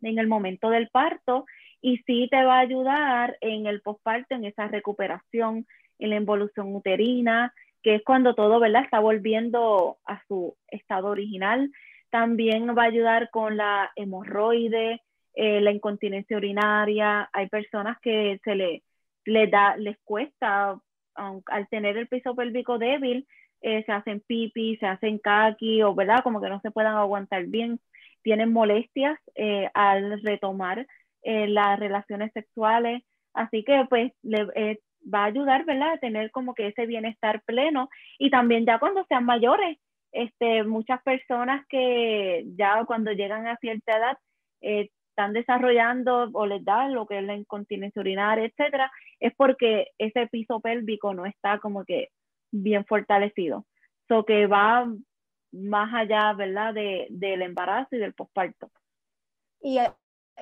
en 0.02 0.18
el 0.18 0.28
momento 0.28 0.70
del 0.70 0.88
parto 0.88 1.46
y 1.80 1.98
sí 1.98 2.28
te 2.30 2.44
va 2.44 2.56
a 2.56 2.60
ayudar 2.60 3.36
en 3.40 3.66
el 3.66 3.80
posparto, 3.80 4.34
en 4.34 4.44
esa 4.44 4.68
recuperación, 4.68 5.66
en 5.98 6.10
la 6.10 6.16
involución 6.16 6.74
uterina, 6.74 7.52
que 7.82 7.96
es 7.96 8.02
cuando 8.04 8.34
todo, 8.34 8.60
¿verdad? 8.60 8.84
Está 8.84 9.00
volviendo 9.00 9.98
a 10.04 10.22
su 10.26 10.56
estado 10.68 11.08
original. 11.08 11.70
También 12.10 12.76
va 12.76 12.84
a 12.84 12.86
ayudar 12.86 13.30
con 13.30 13.56
la 13.56 13.90
hemorroide, 13.96 15.02
eh, 15.34 15.60
la 15.60 15.70
incontinencia 15.70 16.36
urinaria. 16.36 17.28
Hay 17.32 17.48
personas 17.48 17.98
que 18.00 18.40
se 18.42 18.54
le, 18.54 18.82
les, 19.28 19.50
da, 19.50 19.76
les 19.76 19.96
cuesta, 20.04 20.78
al 21.14 21.68
tener 21.68 21.96
el 21.96 22.08
piso 22.08 22.34
pélvico 22.34 22.78
débil, 22.78 23.26
eh, 23.60 23.84
se 23.84 23.92
hacen 23.92 24.20
pipi, 24.20 24.76
se 24.76 24.86
hacen 24.86 25.18
kaki, 25.18 25.82
o 25.82 25.94
¿verdad? 25.94 26.22
Como 26.22 26.40
que 26.40 26.48
no 26.48 26.60
se 26.60 26.70
puedan 26.70 26.96
aguantar 26.96 27.46
bien. 27.46 27.80
Tienen 28.22 28.52
molestias 28.52 29.18
eh, 29.34 29.70
al 29.74 30.20
retomar 30.22 30.86
las 31.24 31.78
relaciones 31.78 32.32
sexuales. 32.32 33.02
Así 33.34 33.62
que 33.64 33.84
pues 33.88 34.12
le, 34.22 34.46
va 35.02 35.24
a 35.24 35.26
ayudar, 35.26 35.64
¿verdad? 35.64 35.92
A 35.92 35.98
tener 35.98 36.30
como 36.30 36.54
que 36.54 36.68
ese 36.68 36.86
bienestar 36.86 37.42
pleno 37.44 37.88
y 38.18 38.30
también 38.30 38.66
ya 38.66 38.78
cuando 38.78 39.04
sean 39.08 39.24
mayores, 39.24 39.78
este, 40.12 40.64
muchas 40.64 41.02
personas 41.02 41.66
que 41.68 42.44
ya 42.56 42.84
cuando 42.86 43.12
llegan 43.12 43.46
a 43.46 43.56
cierta 43.56 43.96
edad 43.96 44.18
eh, 44.60 44.90
están 45.18 45.32
desarrollando 45.32 46.30
o 46.32 46.46
les 46.46 46.64
da 46.64 46.88
lo 46.88 47.04
que 47.06 47.18
es 47.18 47.24
la 47.24 47.34
incontinencia 47.34 48.00
urinaria, 48.00 48.44
etcétera, 48.44 48.88
es 49.18 49.34
porque 49.34 49.88
ese 49.98 50.28
piso 50.28 50.60
pélvico 50.60 51.12
no 51.12 51.26
está 51.26 51.58
como 51.58 51.84
que 51.84 52.10
bien 52.52 52.84
fortalecido. 52.84 53.66
So 54.06 54.24
que 54.24 54.46
va 54.46 54.86
más 55.50 55.92
allá, 55.92 56.32
¿verdad? 56.34 56.72
De, 56.72 57.08
del 57.10 57.42
embarazo 57.42 57.96
y 57.96 57.98
del 57.98 58.14
posparto. 58.14 58.70
Y 59.60 59.78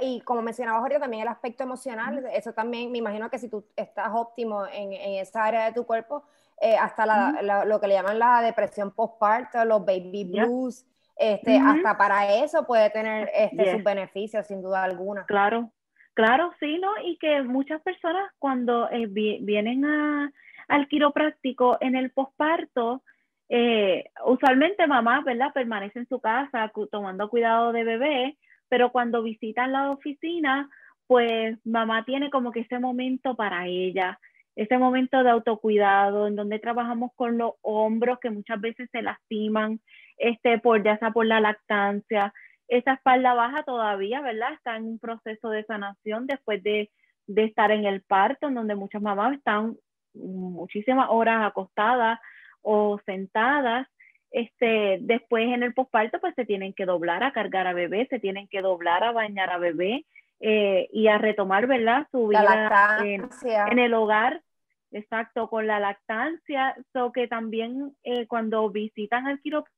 y 0.02 0.20
como 0.20 0.42
mencionaba 0.42 0.80
Jorge, 0.80 0.98
también 0.98 1.22
el 1.22 1.28
aspecto 1.28 1.62
emocional, 1.62 2.26
eso 2.30 2.52
también 2.52 2.92
me 2.92 2.98
imagino 2.98 3.30
que 3.30 3.38
si 3.38 3.48
tú 3.48 3.64
estás 3.76 4.10
óptimo 4.12 4.66
en, 4.66 4.92
en 4.92 5.14
esa 5.22 5.42
área 5.42 5.64
de 5.64 5.72
tu 5.72 5.86
cuerpo, 5.86 6.22
eh, 6.60 6.76
hasta 6.76 7.06
la, 7.06 7.64
lo 7.64 7.80
que 7.80 7.88
le 7.88 7.94
llaman 7.94 8.18
la 8.18 8.42
depresión 8.42 8.90
postparto, 8.90 9.64
los 9.64 9.86
baby 9.86 10.24
blues, 10.24 10.84
este, 11.16 11.58
hasta 11.58 11.96
para 11.96 12.34
eso 12.44 12.66
puede 12.66 12.90
tener 12.90 13.30
este, 13.34 13.72
sus 13.72 13.82
beneficios, 13.84 14.46
sin 14.46 14.62
duda 14.62 14.84
alguna. 14.84 15.24
Claro, 15.24 15.72
claro, 16.14 16.52
sí, 16.60 16.78
¿no? 16.78 16.90
Y 17.04 17.16
que 17.18 17.42
muchas 17.42 17.80
personas 17.82 18.30
cuando 18.38 18.90
eh, 18.90 19.06
vienen 19.06 19.84
a, 19.84 20.32
al 20.68 20.88
quiropráctico 20.88 21.78
en 21.80 21.96
el 21.96 22.10
posparto, 22.10 23.02
eh, 23.48 24.10
usualmente 24.24 24.86
mamá, 24.86 25.22
¿verdad? 25.24 25.52
Permanece 25.54 26.00
en 26.00 26.08
su 26.08 26.20
casa 26.20 26.70
tomando 26.90 27.30
cuidado 27.30 27.72
de 27.72 27.84
bebé, 27.84 28.36
pero 28.68 28.92
cuando 28.92 29.22
visitan 29.22 29.72
la 29.72 29.90
oficina, 29.90 30.68
pues 31.06 31.56
mamá 31.64 32.04
tiene 32.04 32.30
como 32.30 32.52
que 32.52 32.60
ese 32.60 32.78
momento 32.78 33.36
para 33.36 33.66
ella, 33.66 34.18
ese 34.56 34.78
momento 34.78 35.22
de 35.22 35.30
autocuidado, 35.30 36.26
en 36.26 36.36
donde 36.36 36.58
trabajamos 36.58 37.12
con 37.14 37.38
los 37.38 37.52
hombros 37.62 38.18
que 38.20 38.30
muchas 38.30 38.60
veces 38.60 38.88
se 38.90 39.02
lastiman, 39.02 39.80
este, 40.16 40.58
por, 40.58 40.82
ya 40.82 40.98
sea 40.98 41.10
por 41.10 41.26
la 41.26 41.40
lactancia. 41.40 42.32
Esa 42.68 42.94
espalda 42.94 43.34
baja 43.34 43.62
todavía, 43.62 44.20
¿verdad? 44.20 44.54
Está 44.54 44.76
en 44.76 44.84
un 44.84 44.98
proceso 44.98 45.50
de 45.50 45.64
sanación 45.64 46.26
después 46.26 46.62
de, 46.62 46.90
de 47.26 47.44
estar 47.44 47.70
en 47.70 47.84
el 47.84 48.02
parto, 48.02 48.48
en 48.48 48.54
donde 48.54 48.74
muchas 48.74 49.02
mamás 49.02 49.34
están 49.34 49.76
muchísimas 50.14 51.08
horas 51.10 51.46
acostadas 51.46 52.18
o 52.62 52.98
sentadas 53.04 53.86
este, 54.30 54.98
después 55.00 55.46
en 55.46 55.62
el 55.62 55.72
posparto 55.72 56.20
pues 56.20 56.34
se 56.34 56.44
tienen 56.44 56.74
que 56.74 56.84
doblar 56.84 57.22
a 57.22 57.32
cargar 57.32 57.66
a 57.66 57.72
bebé, 57.72 58.06
se 58.10 58.18
tienen 58.18 58.48
que 58.48 58.60
doblar 58.60 59.02
a 59.04 59.12
bañar 59.12 59.50
a 59.50 59.58
bebé 59.58 60.04
eh, 60.40 60.88
y 60.92 61.08
a 61.08 61.16
retomar, 61.16 61.66
¿verdad? 61.66 62.06
Su 62.10 62.28
vida 62.28 62.98
en, 63.02 63.78
el 63.78 63.94
hogar, 63.94 64.42
exacto, 64.90 65.48
con 65.48 65.66
la 65.66 65.80
lactancia, 65.80 66.76
so 66.92 67.12
que 67.12 67.28
también 67.28 67.94
eh, 68.04 68.26
cuando 68.26 68.70
visitan 68.70 69.26
al 69.26 69.40
quirófano 69.40 69.76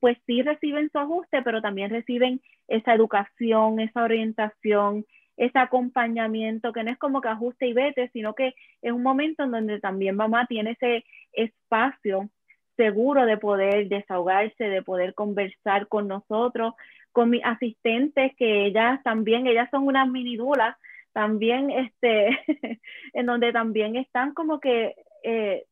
pues 0.00 0.18
sí 0.26 0.42
reciben 0.42 0.90
su 0.90 0.98
ajuste, 0.98 1.40
pero 1.42 1.62
también 1.62 1.90
reciben 1.90 2.42
esa 2.68 2.92
educación, 2.94 3.80
esa 3.80 4.02
orientación, 4.02 5.06
ese 5.36 5.58
acompañamiento, 5.58 6.74
que 6.74 6.84
no 6.84 6.90
es 6.90 6.98
como 6.98 7.22
que 7.22 7.28
ajuste 7.28 7.66
y 7.66 7.72
vete, 7.72 8.10
sino 8.12 8.34
que 8.34 8.54
es 8.82 8.92
un 8.92 9.02
momento 9.02 9.44
en 9.44 9.50
donde 9.52 9.80
también 9.80 10.16
mamá 10.16 10.46
tiene 10.46 10.72
ese 10.72 11.04
espacio 11.32 12.28
seguro 12.76 13.24
de 13.24 13.38
poder 13.38 13.88
desahogarse, 13.88 14.64
de 14.64 14.82
poder 14.82 15.14
conversar 15.14 15.88
con 15.88 16.08
nosotros, 16.08 16.74
con 17.12 17.30
mis 17.30 17.44
asistentes, 17.44 18.32
que 18.36 18.66
ellas 18.66 19.02
también, 19.04 19.46
ellas 19.46 19.70
son 19.70 19.86
unas 19.86 20.08
mini 20.08 20.36
dulas, 20.36 20.76
también, 21.14 21.70
este, 21.70 22.38
en 23.14 23.26
donde 23.26 23.52
también 23.52 23.96
están 23.96 24.34
como 24.34 24.60
que 24.60 24.94
eh, 25.22 25.64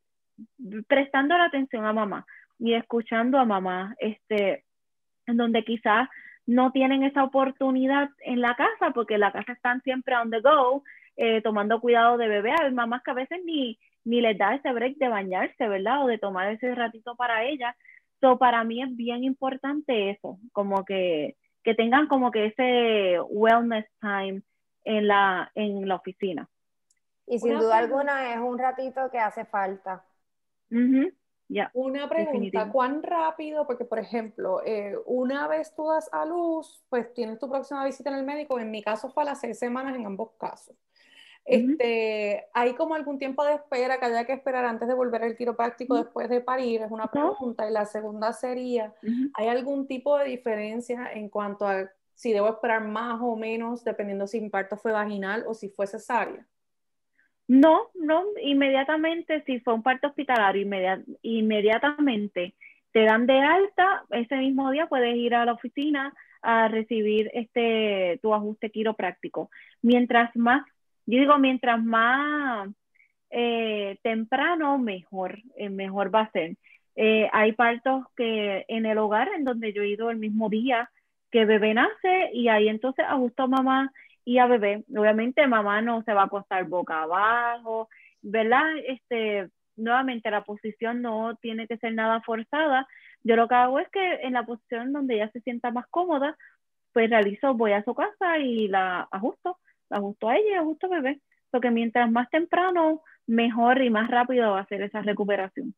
prestando 0.86 1.36
la 1.36 1.44
atención 1.44 1.84
a 1.84 1.92
mamá 1.92 2.24
y 2.58 2.74
escuchando 2.74 3.38
a 3.38 3.44
mamá, 3.44 3.94
este, 3.98 4.64
en 5.26 5.36
donde 5.36 5.64
quizás 5.64 6.08
no 6.46 6.72
tienen 6.72 7.02
esa 7.02 7.24
oportunidad 7.24 8.08
en 8.20 8.40
la 8.40 8.54
casa, 8.54 8.92
porque 8.94 9.14
en 9.14 9.20
la 9.20 9.32
casa 9.32 9.52
están 9.52 9.82
siempre 9.82 10.16
on 10.16 10.30
the 10.30 10.40
go, 10.40 10.84
eh, 11.16 11.42
tomando 11.42 11.80
cuidado 11.80 12.16
de 12.16 12.28
bebé. 12.28 12.52
Hay 12.52 12.72
mamás 12.72 13.02
que 13.02 13.10
a 13.10 13.14
veces 13.14 13.40
ni, 13.44 13.78
ni 14.04 14.20
les 14.20 14.38
da 14.38 14.54
ese 14.54 14.72
break 14.72 14.96
de 14.96 15.08
bañarse, 15.08 15.68
¿verdad? 15.68 16.04
O 16.04 16.06
de 16.06 16.18
tomar 16.18 16.50
ese 16.52 16.74
ratito 16.74 17.16
para 17.16 17.44
ellas. 17.44 17.76
So, 18.20 18.38
para 18.38 18.62
mí 18.62 18.80
es 18.80 18.96
bien 18.96 19.24
importante 19.24 20.10
eso, 20.10 20.38
como 20.52 20.84
que, 20.84 21.36
que 21.64 21.74
tengan 21.74 22.06
como 22.06 22.30
que 22.30 22.46
ese 22.46 23.20
wellness 23.28 23.86
time 24.00 24.42
en 24.84 25.08
la, 25.08 25.50
en 25.54 25.88
la 25.88 25.96
oficina. 25.96 26.48
Y 27.26 27.38
sin 27.38 27.58
duda 27.58 27.78
alguna 27.78 28.34
es 28.34 28.40
un 28.40 28.58
ratito 28.58 29.10
que 29.10 29.18
hace 29.18 29.44
falta. 29.44 30.04
una 31.74 32.08
pregunta, 32.08 32.70
¿cuán 32.70 33.02
rápido? 33.02 33.66
Porque, 33.66 33.84
por 33.84 33.98
ejemplo, 33.98 34.62
eh, 34.64 34.96
una 35.06 35.46
vez 35.48 35.74
tú 35.74 35.88
das 35.88 36.08
a 36.12 36.24
luz, 36.24 36.82
pues 36.88 37.12
tienes 37.14 37.38
tu 37.38 37.48
próxima 37.48 37.84
visita 37.84 38.10
en 38.10 38.16
el 38.16 38.24
médico. 38.24 38.58
En 38.58 38.70
mi 38.70 38.82
caso 38.82 39.10
fue 39.10 39.22
a 39.22 39.26
las 39.26 39.40
seis 39.40 39.58
semanas 39.58 39.94
en 39.94 40.06
ambos 40.06 40.32
casos. 40.38 40.76
Este, 41.44 42.46
¿Hay 42.54 42.74
como 42.74 42.94
algún 42.94 43.18
tiempo 43.18 43.44
de 43.44 43.54
espera 43.54 43.98
que 43.98 44.06
haya 44.06 44.24
que 44.24 44.32
esperar 44.32 44.64
antes 44.64 44.86
de 44.86 44.94
volver 44.94 45.24
al 45.24 45.36
quiropráctico 45.36 45.96
después 45.96 46.28
de 46.28 46.40
parir? 46.40 46.82
Es 46.82 46.90
una 46.90 47.08
pregunta. 47.08 47.68
Y 47.68 47.72
la 47.72 47.84
segunda 47.84 48.32
sería, 48.32 48.94
¿hay 49.34 49.48
algún 49.48 49.86
tipo 49.86 50.16
de 50.18 50.26
diferencia 50.26 51.10
en 51.12 51.28
cuanto 51.28 51.66
a 51.66 51.90
si 52.14 52.32
debo 52.32 52.48
esperar 52.48 52.84
más 52.84 53.20
o 53.20 53.36
menos 53.36 53.84
dependiendo 53.84 54.26
si 54.26 54.40
mi 54.40 54.50
parto 54.50 54.76
fue 54.76 54.92
vaginal 54.92 55.44
o 55.46 55.54
si 55.54 55.68
fue 55.68 55.86
cesárea? 55.86 56.46
No, 57.48 57.90
no, 57.94 58.24
inmediatamente, 58.40 59.42
si 59.44 59.60
fue 59.60 59.74
un 59.74 59.82
parto 59.82 60.08
hospitalario, 60.08 60.66
inmediatamente 61.22 62.54
te 62.92 63.04
dan 63.04 63.26
de 63.26 63.40
alta, 63.40 64.04
ese 64.10 64.36
mismo 64.36 64.70
día 64.70 64.86
puedes 64.86 65.16
ir 65.16 65.34
a 65.34 65.44
la 65.44 65.52
oficina 65.52 66.14
a 66.40 66.68
recibir 66.68 67.30
este 67.34 68.18
tu 68.22 68.34
ajuste 68.34 68.70
quiropráctico. 68.70 69.50
Mientras 69.80 70.34
más 70.36 70.64
yo 71.06 71.18
digo, 71.18 71.38
mientras 71.38 71.82
más 71.82 72.68
eh, 73.30 73.98
temprano, 74.02 74.78
mejor, 74.78 75.38
eh, 75.56 75.68
mejor 75.70 76.14
va 76.14 76.22
a 76.22 76.30
ser. 76.30 76.56
Eh, 76.94 77.28
hay 77.32 77.52
partos 77.52 78.04
que 78.16 78.64
en 78.68 78.86
el 78.86 78.98
hogar, 78.98 79.28
en 79.34 79.44
donde 79.44 79.72
yo 79.72 79.82
he 79.82 79.88
ido 79.88 80.10
el 80.10 80.18
mismo 80.18 80.48
día 80.48 80.90
que 81.32 81.46
bebé 81.46 81.74
nace, 81.74 82.30
y 82.32 82.48
ahí 82.48 82.68
entonces 82.68 83.04
ajusto 83.08 83.44
a 83.44 83.46
mamá 83.48 83.92
y 84.24 84.38
a 84.38 84.46
bebé. 84.46 84.84
Obviamente 84.96 85.46
mamá 85.48 85.80
no 85.82 86.02
se 86.04 86.12
va 86.12 86.22
a 86.22 86.26
acostar 86.26 86.64
boca 86.66 87.02
abajo, 87.02 87.88
¿verdad? 88.20 88.76
Este, 88.86 89.48
nuevamente 89.76 90.30
la 90.30 90.44
posición 90.44 91.02
no 91.02 91.34
tiene 91.36 91.66
que 91.66 91.78
ser 91.78 91.94
nada 91.94 92.20
forzada. 92.20 92.86
Yo 93.24 93.36
lo 93.36 93.48
que 93.48 93.54
hago 93.54 93.80
es 93.80 93.88
que 93.88 94.14
en 94.22 94.34
la 94.34 94.44
posición 94.44 94.92
donde 94.92 95.14
ella 95.14 95.30
se 95.32 95.40
sienta 95.40 95.70
más 95.70 95.86
cómoda, 95.88 96.36
pues 96.92 97.08
realizo, 97.10 97.54
voy 97.54 97.72
a 97.72 97.82
su 97.82 97.94
casa 97.94 98.38
y 98.38 98.68
la 98.68 99.08
ajusto 99.10 99.58
justo 99.90 100.28
a 100.28 100.36
ella 100.36 100.60
y 100.60 100.64
justo 100.64 100.86
a 100.86 100.90
bebé. 100.90 101.20
Porque 101.50 101.70
mientras 101.70 102.10
más 102.10 102.28
temprano, 102.30 103.02
mejor 103.26 103.82
y 103.82 103.90
más 103.90 104.10
rápido 104.10 104.52
va 104.52 104.60
a 104.60 104.66
ser 104.66 104.82
esa 104.82 105.02
recuperación. 105.02 105.74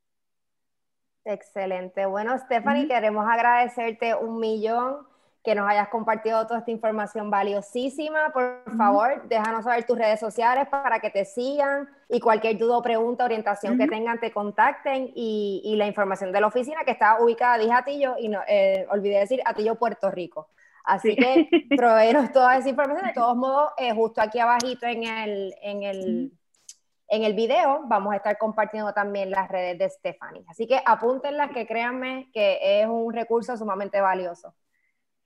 Excelente. 1.25 2.07
Bueno, 2.07 2.37
Stephanie, 2.39 2.87
queremos 2.87 3.27
agradecerte 3.27 4.15
un 4.15 4.39
millón 4.39 5.07
que 5.45 5.55
nos 5.55 5.69
hayas 5.69 5.89
compartido 5.89 6.47
toda 6.47 6.61
esta 6.61 6.71
información 6.71 7.31
valiosísima. 7.31 8.31
Por 8.33 8.63
favor, 8.79 9.29
déjanos 9.29 9.65
saber 9.65 9.85
tus 9.85 9.99
redes 9.99 10.19
sociales 10.19 10.67
para 10.69 11.01
que 11.01 11.11
te 11.11 11.27
sigan 11.27 11.87
y 12.09 12.19
cualquier 12.19 12.57
duda 12.57 12.79
o 12.79 12.83
pregunta, 12.83 13.27
orientación 13.27 13.77
que 13.77 13.87
tengan, 13.87 14.19
te 14.19 14.33
contacten 14.33 15.13
y, 15.15 15.61
y, 15.63 15.77
la 15.77 15.87
información 15.87 16.33
de 16.33 16.41
la 16.41 16.47
oficina 16.47 16.83
que 16.85 16.93
está 16.93 17.23
ubicada, 17.23 17.59
dije 17.59 17.73
Atillo, 17.73 18.15
y 18.19 18.29
no, 18.29 18.41
eh, 18.49 18.87
olvidé 18.91 19.19
decir 19.19 19.43
Atillo, 19.45 19.75
Puerto 19.75 20.11
Rico. 20.11 20.49
Así 20.83 21.15
que 21.15 21.47
proveeros 21.77 22.33
toda 22.33 22.57
esa 22.57 22.71
información. 22.71 23.07
De 23.07 23.13
todos 23.13 23.37
modos, 23.37 23.71
eh, 23.77 23.93
justo 23.95 24.23
aquí 24.23 24.39
abajito 24.39 24.87
en 24.87 25.05
el, 25.05 25.55
en, 25.61 25.83
el, 25.83 26.33
en 27.09 27.23
el 27.23 27.35
video 27.35 27.83
vamos 27.85 28.15
a 28.15 28.17
estar 28.17 28.39
compartiendo 28.39 28.95
también 28.95 29.31
las 29.31 29.51
redes 29.51 29.79
de 29.79 29.91
Stephanie. 29.91 30.45
Así 30.49 30.67
que 30.67 30.81
apúntenlas, 30.87 31.51
que 31.51 31.67
créanme 31.67 32.31
que 32.33 32.81
es 32.81 32.87
un 32.87 33.13
recurso 33.13 33.55
sumamente 33.59 34.01
valioso. 34.01 34.55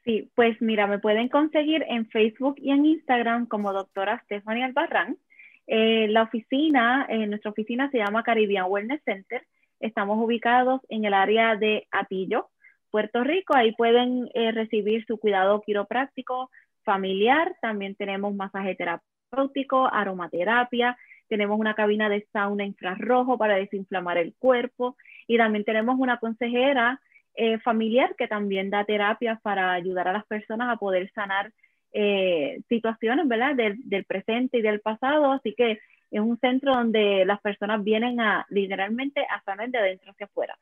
Sí, 0.08 0.32
pues 0.34 0.56
mira, 0.62 0.86
me 0.86 0.98
pueden 0.98 1.28
conseguir 1.28 1.84
en 1.86 2.08
Facebook 2.08 2.54
y 2.56 2.70
en 2.70 2.86
Instagram 2.86 3.44
como 3.44 3.74
doctora 3.74 4.22
Stephanie 4.24 4.64
Albarrán. 4.64 5.18
Eh, 5.66 6.08
la 6.08 6.22
oficina, 6.22 7.04
eh, 7.10 7.26
nuestra 7.26 7.50
oficina 7.50 7.90
se 7.90 7.98
llama 7.98 8.22
Caribbean 8.22 8.64
Wellness 8.70 9.02
Center. 9.04 9.46
Estamos 9.80 10.16
ubicados 10.18 10.80
en 10.88 11.04
el 11.04 11.12
área 11.12 11.56
de 11.56 11.86
Atillo, 11.90 12.48
Puerto 12.90 13.22
Rico. 13.22 13.54
Ahí 13.54 13.72
pueden 13.72 14.30
eh, 14.32 14.50
recibir 14.50 15.04
su 15.04 15.18
cuidado 15.18 15.60
quiropráctico 15.60 16.50
familiar. 16.84 17.54
También 17.60 17.94
tenemos 17.94 18.34
masaje 18.34 18.76
terapéutico, 18.76 19.92
aromaterapia. 19.92 20.96
Tenemos 21.28 21.60
una 21.60 21.74
cabina 21.74 22.08
de 22.08 22.26
sauna 22.32 22.64
infrarrojo 22.64 23.36
para 23.36 23.56
desinflamar 23.56 24.16
el 24.16 24.34
cuerpo. 24.38 24.96
Y 25.26 25.36
también 25.36 25.66
tenemos 25.66 25.98
una 25.98 26.16
consejera 26.16 26.98
eh, 27.40 27.60
familiar 27.60 28.16
que 28.16 28.26
también 28.26 28.68
da 28.68 28.84
terapias 28.84 29.40
para 29.42 29.72
ayudar 29.72 30.08
a 30.08 30.12
las 30.12 30.26
personas 30.26 30.70
a 30.70 30.76
poder 30.76 31.08
sanar 31.12 31.52
eh, 31.92 32.62
situaciones, 32.68 33.28
¿verdad? 33.28 33.54
Del, 33.54 34.04
presente 34.06 34.58
y 34.58 34.62
del 34.62 34.80
pasado. 34.80 35.30
Así 35.30 35.54
que 35.54 35.78
es 36.10 36.20
un 36.20 36.36
centro 36.40 36.74
donde 36.74 37.24
las 37.24 37.40
personas 37.40 37.84
vienen 37.84 38.18
a 38.18 38.44
literalmente 38.48 39.20
a 39.20 39.40
sanar 39.44 39.70
de 39.70 39.78
adentro 39.78 40.10
hacia 40.10 40.26
afuera. 40.26 40.58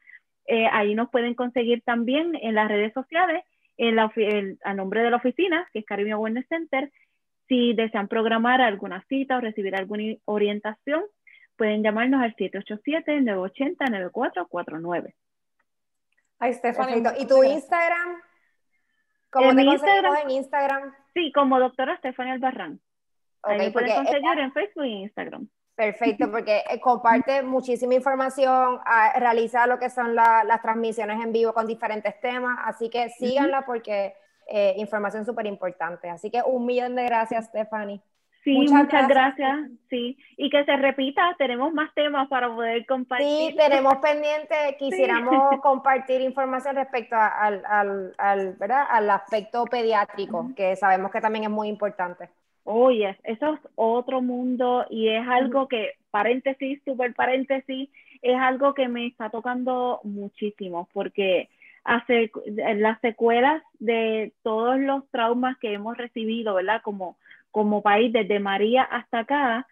Eh, 0.46 0.66
ahí 0.70 0.94
nos 0.94 1.08
pueden 1.08 1.32
conseguir 1.32 1.80
también 1.80 2.38
en 2.42 2.54
las 2.54 2.68
redes 2.68 2.92
sociales, 2.92 3.42
en 3.78 3.96
la, 3.96 4.12
a 4.62 4.74
nombre 4.74 5.02
de 5.02 5.10
la 5.10 5.16
oficina, 5.16 5.66
que 5.72 5.78
es 5.78 5.86
Caribbean 5.86 6.18
Wellness 6.18 6.46
Center. 6.46 6.92
Si 7.48 7.72
desean 7.72 8.08
programar 8.08 8.60
alguna 8.60 9.02
cita 9.08 9.38
o 9.38 9.40
recibir 9.40 9.74
alguna 9.76 10.14
orientación, 10.26 11.04
pueden 11.56 11.82
llamarnos 11.82 12.20
al 12.20 12.36
787-980-9449. 12.36 15.14
Ay, 16.38 16.54
Stephanie. 16.54 17.02
¿Y 17.18 17.26
tu 17.26 17.42
Instagram? 17.42 18.20
¿Cómo 19.30 19.54
te 19.54 19.62
Instagram, 19.62 20.16
en 20.16 20.30
Instagram? 20.30 20.94
Sí, 21.14 21.32
como 21.32 21.58
doctora 21.58 21.96
Stephanie 21.98 22.32
Albarrán. 22.32 22.80
Ahí 23.42 23.58
me 23.58 23.70
pueden 23.70 23.94
conseguir 23.94 24.38
en 24.38 24.52
Facebook 24.52 24.84
y 24.84 25.02
Instagram. 25.02 25.48
Perfecto, 25.74 26.30
porque 26.32 26.62
eh, 26.70 26.80
comparte 26.80 27.42
muchísima 27.42 27.94
información, 27.94 28.80
ah, 28.84 29.12
realiza 29.18 29.66
lo 29.66 29.78
que 29.78 29.90
son 29.90 30.14
las 30.14 30.62
transmisiones 30.62 31.22
en 31.22 31.32
vivo 31.32 31.52
con 31.52 31.66
diferentes 31.66 32.18
temas, 32.20 32.58
así 32.64 32.88
que 32.88 33.10
síganla 33.10 33.66
porque 33.66 34.14
eh, 34.46 34.74
información 34.78 35.24
súper 35.26 35.46
importante. 35.46 36.08
Así 36.08 36.30
que 36.30 36.42
un 36.42 36.64
millón 36.64 36.94
de 36.94 37.04
gracias, 37.04 37.46
Stephanie. 37.46 38.00
Sí, 38.46 38.68
muchas, 38.70 39.08
gracias. 39.08 39.58
Sí, 39.90 40.16
y 40.36 40.50
que 40.50 40.64
se 40.64 40.76
repita, 40.76 41.34
tenemos 41.36 41.72
más 41.72 41.92
temas 41.94 42.28
para 42.28 42.48
poder 42.48 42.86
compartir. 42.86 43.50
Sí, 43.50 43.56
tenemos 43.56 43.96
pendiente, 43.96 44.54
quisiéramos 44.78 45.60
compartir 45.62 46.20
información 46.20 46.76
respecto 46.76 47.16
al, 47.16 47.60
al, 47.66 48.14
al, 48.18 48.52
¿verdad? 48.52 48.84
al 48.88 49.10
aspecto 49.10 49.64
pediátrico, 49.64 50.52
que 50.54 50.76
sabemos 50.76 51.10
que 51.10 51.20
también 51.20 51.46
es 51.46 51.50
muy 51.50 51.66
importante. 51.66 52.28
Oye, 52.62 53.18
eso 53.24 53.54
es 53.54 53.60
otro 53.74 54.22
mundo 54.22 54.86
y 54.90 55.08
es 55.08 55.26
algo 55.26 55.66
que, 55.66 55.94
paréntesis, 56.12 56.80
super 56.84 57.14
paréntesis, 57.14 57.90
es 58.22 58.36
algo 58.38 58.74
que 58.74 58.86
me 58.86 59.08
está 59.08 59.28
tocando 59.28 59.98
muchísimo 60.04 60.88
porque 60.92 61.48
hace 61.82 62.30
las 62.76 63.00
secuelas 63.00 63.60
de 63.80 64.32
todos 64.44 64.78
los 64.78 65.08
traumas 65.10 65.58
que 65.58 65.72
hemos 65.72 65.96
recibido, 65.96 66.54
¿verdad? 66.54 66.80
Como, 66.82 67.16
como 67.56 67.80
país, 67.80 68.12
desde 68.12 68.38
María 68.38 68.82
hasta 68.82 69.20
acá, 69.20 69.66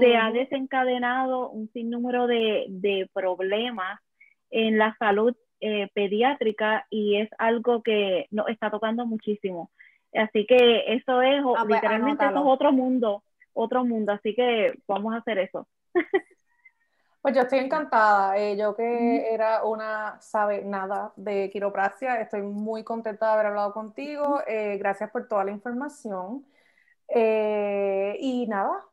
se 0.00 0.16
ha 0.16 0.32
desencadenado 0.32 1.50
un 1.50 1.70
sinnúmero 1.72 2.26
de, 2.26 2.66
de 2.68 3.08
problemas 3.14 4.00
en 4.50 4.76
la 4.76 4.96
salud 4.98 5.36
eh, 5.60 5.88
pediátrica 5.94 6.84
y 6.90 7.20
es 7.20 7.30
algo 7.38 7.84
que 7.84 8.26
nos 8.32 8.48
está 8.48 8.72
tocando 8.72 9.06
muchísimo. 9.06 9.70
Así 10.12 10.46
que 10.46 10.82
eso 10.88 11.22
es, 11.22 11.40
ah, 11.56 11.62
pues, 11.64 11.76
literalmente 11.76 12.24
eso 12.24 12.34
es 12.34 12.44
otro 12.44 12.72
mundo, 12.72 13.22
otro 13.52 13.84
mundo, 13.84 14.10
así 14.14 14.34
que 14.34 14.72
vamos 14.88 15.14
a 15.14 15.18
hacer 15.18 15.38
eso. 15.38 15.68
Pues 17.20 17.34
yo 17.34 17.42
estoy 17.42 17.58
encantada. 17.58 18.38
Eh, 18.38 18.56
yo 18.56 18.76
que 18.76 19.34
era 19.34 19.64
una 19.64 20.20
sabe 20.20 20.64
nada 20.64 21.12
de 21.16 21.50
quiropraxia, 21.50 22.20
estoy 22.20 22.42
muy 22.42 22.84
contenta 22.84 23.26
de 23.26 23.32
haber 23.32 23.46
hablado 23.46 23.72
contigo. 23.72 24.40
Eh, 24.46 24.78
gracias 24.78 25.10
por 25.10 25.26
toda 25.26 25.44
la 25.44 25.50
información. 25.50 26.46
Eh, 27.08 28.16
y 28.20 28.46
nada, 28.46 28.84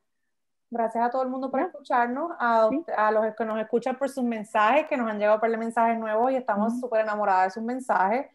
gracias 0.69 1.05
a 1.05 1.09
todo 1.09 1.23
el 1.23 1.29
mundo 1.29 1.51
por 1.51 1.61
escucharnos, 1.61 2.31
a, 2.39 2.69
a, 2.97 3.11
los 3.11 3.35
que 3.35 3.45
nos 3.45 3.59
escuchan 3.59 3.97
por 3.97 4.09
sus 4.09 4.23
mensajes, 4.23 4.87
que 4.87 4.97
nos 4.97 5.09
han 5.09 5.19
llegado 5.19 5.39
por 5.39 5.57
mensajes 5.57 5.97
nuevos 5.97 6.31
y 6.31 6.35
estamos 6.35 6.79
súper 6.79 7.01
enamoradas 7.01 7.45
de 7.45 7.51
sus 7.51 7.63
mensajes. 7.63 8.27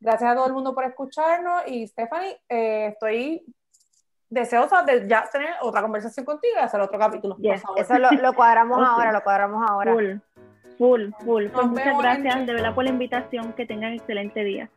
Gracias 0.00 0.30
a 0.30 0.34
todo 0.34 0.46
el 0.46 0.52
mundo 0.52 0.74
por 0.74 0.84
escucharnos 0.84 1.62
y 1.66 1.86
Stephanie, 1.86 2.40
eh, 2.48 2.86
estoy 2.92 3.44
deseosa 4.30 4.82
de 4.82 5.06
ya 5.06 5.28
tener 5.30 5.50
otra 5.60 5.82
conversación 5.82 6.24
contigo 6.24 6.54
y 6.56 6.62
hacer 6.62 6.80
otro 6.80 6.98
capítulo. 6.98 7.36
Eso 7.42 7.98
lo, 7.98 8.32
cuadramos 8.32 8.78
ahora, 8.88 9.12
lo 9.12 9.22
cuadramos 9.22 9.68
ahora. 9.68 9.92
Full, 9.92 10.16
full, 10.78 11.10
full. 11.24 11.46
Pues 11.48 11.66
muchas 11.66 11.98
gracias 11.98 12.46
de 12.46 12.54
verdad 12.54 12.74
por 12.74 12.84
la 12.84 12.90
invitación. 12.90 13.52
Que 13.52 13.66
tengan 13.66 13.92
excelente 13.92 14.42
día. 14.42 14.70